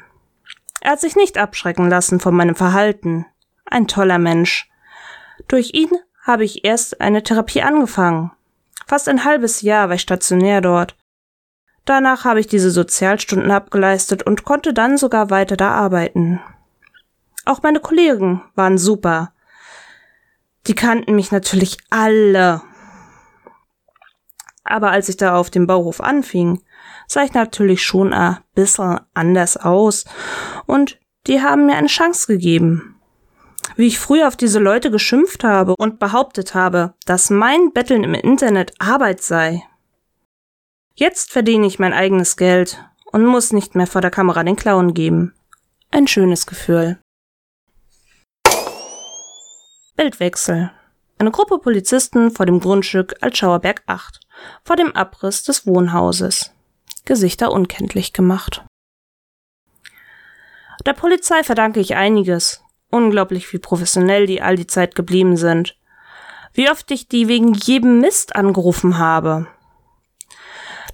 Er 0.81 0.93
hat 0.93 1.01
sich 1.01 1.17
nicht 1.17 1.37
abschrecken 1.37 1.91
lassen 1.91 2.21
von 2.21 2.35
meinem 2.35 2.55
Verhalten. 2.55 3.27
Ein 3.65 3.89
toller 3.89 4.19
Mensch. 4.19 4.71
Durch 5.49 5.75
ihn 5.75 5.91
habe 6.27 6.45
ich 6.45 6.65
erst 6.65 7.01
eine 7.01 7.23
Therapie 7.23 7.63
angefangen. 7.63 8.33
Fast 8.87 9.09
ein 9.09 9.25
halbes 9.25 9.63
Jahr 9.63 9.89
war 9.89 9.95
ich 9.95 10.03
stationär 10.03 10.61
dort. 10.61 10.97
Danach 11.85 12.25
habe 12.25 12.41
ich 12.41 12.49
diese 12.49 12.73
Sozialstunden 12.73 13.53
abgeleistet 13.53 14.25
und 14.25 14.45
konnte 14.45 14.75
dann 14.75 14.99
sogar 14.99 15.31
weiter 15.31 15.57
da 15.57 15.71
arbeiten. 15.71 16.41
Auch 17.45 17.63
meine 17.63 17.79
Kollegen 17.79 18.43
waren 18.57 18.77
super. 18.77 19.33
Die 20.67 20.75
kannten 20.75 21.15
mich 21.15 21.31
natürlich 21.31 21.79
alle. 21.91 22.61
Aber 24.65 24.91
als 24.91 25.09
ich 25.09 25.17
da 25.17 25.37
auf 25.37 25.49
dem 25.49 25.69
Bauhof 25.69 26.01
anfing, 26.01 26.61
sah 27.07 27.23
ich 27.23 27.35
natürlich 27.35 27.85
schon 27.85 28.13
ein 28.13 28.39
bisschen 28.57 28.99
anders 29.15 29.57
aus 29.57 30.07
und 30.67 30.99
die 31.29 31.41
haben 31.41 31.67
mir 31.67 31.77
eine 31.77 31.87
Chance 31.87 32.27
gegeben. 32.27 32.96
Wie 33.75 33.87
ich 33.87 33.99
früher 33.99 34.29
auf 34.29 34.37
diese 34.37 34.59
Leute 34.59 34.91
geschimpft 34.91 35.43
habe 35.43 35.75
und 35.77 35.99
behauptet 35.99 36.55
habe, 36.55 36.95
dass 37.05 37.31
mein 37.31 37.73
Betteln 37.73 38.05
im 38.05 38.15
Internet 38.15 38.73
Arbeit 38.79 39.23
sei. 39.23 39.63
Jetzt 40.95 41.33
verdiene 41.33 41.67
ich 41.67 41.79
mein 41.79 41.93
eigenes 41.93 42.37
Geld 42.37 42.83
und 43.13 43.25
muss 43.25 43.53
nicht 43.53 43.75
mehr 43.75 43.87
vor 43.87 44.01
der 44.01 44.11
Kamera 44.11 44.45
den 44.45 44.57
Clown 44.57 44.95
geben. 44.95 45.35
Ein 45.91 46.07
schönes 46.07 46.47
Gefühl. 46.47 46.99
Bildwechsel. 49.97 50.71
Eine 51.19 51.31
Gruppe 51.31 51.59
Polizisten 51.59 52.31
vor 52.31 52.45
dem 52.45 52.61
Grundstück 52.61 53.15
Altschauerberg 53.23 53.83
8, 53.87 54.21
vor 54.65 54.77
dem 54.77 54.95
Abriss 54.95 55.43
des 55.43 55.67
Wohnhauses. 55.67 56.53
Gesichter 57.07 57.51
unkenntlich 57.51 58.13
gemacht. 58.13 58.65
Der 60.85 60.93
Polizei 60.93 61.43
verdanke 61.43 61.81
ich 61.81 61.97
einiges. 61.97 62.63
Unglaublich 62.91 63.53
wie 63.53 63.59
professionell 63.59 64.27
die 64.27 64.43
all 64.43 64.57
die 64.57 64.67
Zeit 64.67 64.95
geblieben 64.95 65.37
sind. 65.37 65.77
Wie 66.53 66.71
oft 66.71 66.91
ich 66.91 67.09
die 67.09 67.29
wegen 67.29 67.53
jedem 67.53 68.01
Mist 68.01 68.35
angerufen 68.35 68.99
habe. 68.99 69.47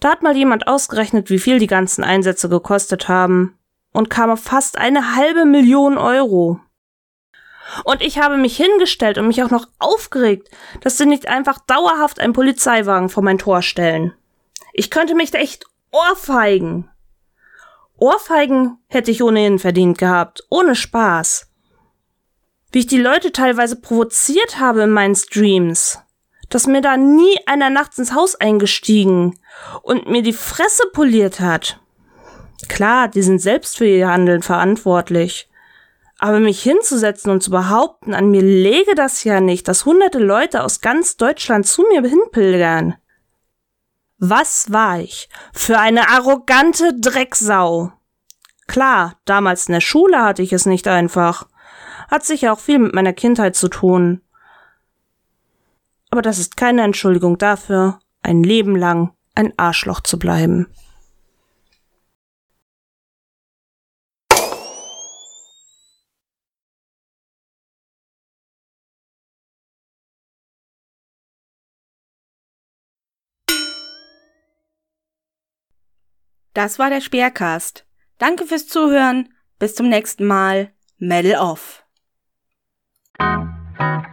Da 0.01 0.11
hat 0.11 0.23
mal 0.23 0.37
jemand 0.37 0.67
ausgerechnet, 0.67 1.31
wie 1.31 1.39
viel 1.39 1.61
die 1.61 1.69
ganzen 1.69 2.03
Einsätze 2.03 2.49
gekostet 2.49 3.09
haben 3.09 3.57
und 3.93 4.11
kam 4.11 4.31
auf 4.31 4.43
fast 4.43 4.79
eine 4.79 5.15
halbe 5.15 5.45
Million 5.45 5.97
Euro. 5.97 6.59
Und 7.85 8.03
ich 8.03 8.19
habe 8.19 8.37
mich 8.37 8.57
hingestellt 8.57 9.19
und 9.19 9.29
mich 9.29 9.43
auch 9.43 9.51
noch 9.51 9.69
aufgeregt, 9.79 10.51
dass 10.81 10.99
sie 10.99 11.07
nicht 11.07 11.29
einfach 11.29 11.59
dauerhaft 11.61 12.19
einen 12.19 12.33
Polizeiwagen 12.33 13.09
vor 13.09 13.23
mein 13.23 13.39
Tor 13.39 13.63
stellen. 13.63 14.13
Ich 14.73 14.91
könnte 14.91 15.15
mich 15.15 15.31
da 15.31 15.39
echt 15.39 15.67
ohrfeigen. 15.93 16.91
Ohrfeigen 17.97 18.79
hätte 18.89 19.11
ich 19.11 19.23
ohnehin 19.23 19.59
verdient 19.59 19.99
gehabt, 19.99 20.43
ohne 20.51 20.75
Spaß. 20.75 21.52
Wie 22.73 22.81
ich 22.81 22.87
die 22.87 22.99
Leute 22.99 23.33
teilweise 23.33 23.77
provoziert 23.77 24.59
habe 24.59 24.83
in 24.83 24.91
meinen 24.91 25.15
Streams, 25.15 25.99
dass 26.49 26.67
mir 26.67 26.81
da 26.81 26.97
nie 26.97 27.37
einer 27.47 27.71
nachts 27.71 27.99
ins 27.99 28.15
Haus 28.15 28.35
eingestiegen 28.35 29.39
und 29.83 30.09
mir 30.09 30.23
die 30.23 30.33
Fresse 30.33 30.85
poliert 30.93 31.41
hat. 31.41 31.79
Klar, 32.69 33.09
die 33.09 33.23
sind 33.23 33.41
selbst 33.41 33.77
für 33.77 33.87
ihr 33.87 34.09
Handeln 34.09 34.43
verantwortlich. 34.43 35.49
Aber 36.19 36.39
mich 36.39 36.63
hinzusetzen 36.63 37.31
und 37.33 37.43
zu 37.43 37.51
behaupten, 37.51 38.15
an 38.15 38.31
mir 38.31 38.43
lege 38.43 38.95
das 38.95 39.25
ja 39.25 39.41
nicht, 39.41 39.67
dass 39.67 39.85
hunderte 39.85 40.21
Leute 40.21 40.63
aus 40.63 40.81
ganz 40.81 41.17
Deutschland 41.17 41.67
zu 41.67 41.83
mir 41.83 42.01
hinpilgern. 42.03 42.95
Was 44.19 44.71
war 44.71 45.01
ich 45.01 45.29
für 45.53 45.81
eine 45.81 46.09
arrogante 46.09 46.95
Drecksau? 46.99 47.93
Klar, 48.69 49.17
damals 49.25 49.67
in 49.67 49.73
der 49.73 49.81
Schule 49.81 50.23
hatte 50.23 50.43
ich 50.43 50.53
es 50.53 50.65
nicht 50.65 50.87
einfach. 50.87 51.49
Hat 52.11 52.25
sicher 52.25 52.53
auch 52.53 52.61
viel 52.61 52.79
mit 52.79 52.95
meiner 52.95 53.13
Kindheit 53.13 53.57
zu 53.57 53.69
tun. 53.69 54.21
Aber 56.11 56.23
das 56.23 56.39
ist 56.39 56.57
keine 56.57 56.83
Entschuldigung 56.83 57.39
dafür, 57.39 57.99
ein 58.23 58.43
Leben 58.43 58.77
lang 58.77 59.15
ein 59.35 59.59
Arschloch 59.59 60.01
zu 60.01 60.19
bleiben. 60.19 60.67
Das 76.55 76.79
war 76.79 76.91
der 76.91 77.01
Speercast. 77.01 77.87
Danke 78.19 78.45
fürs 78.45 78.67
Zuhören. 78.67 79.33
Bis 79.59 79.75
zum 79.75 79.89
nächsten 79.89 80.27
Mal. 80.27 80.71
Medal 80.99 81.41
off. 81.41 81.82
Thank 83.83 84.07
you. 84.07 84.12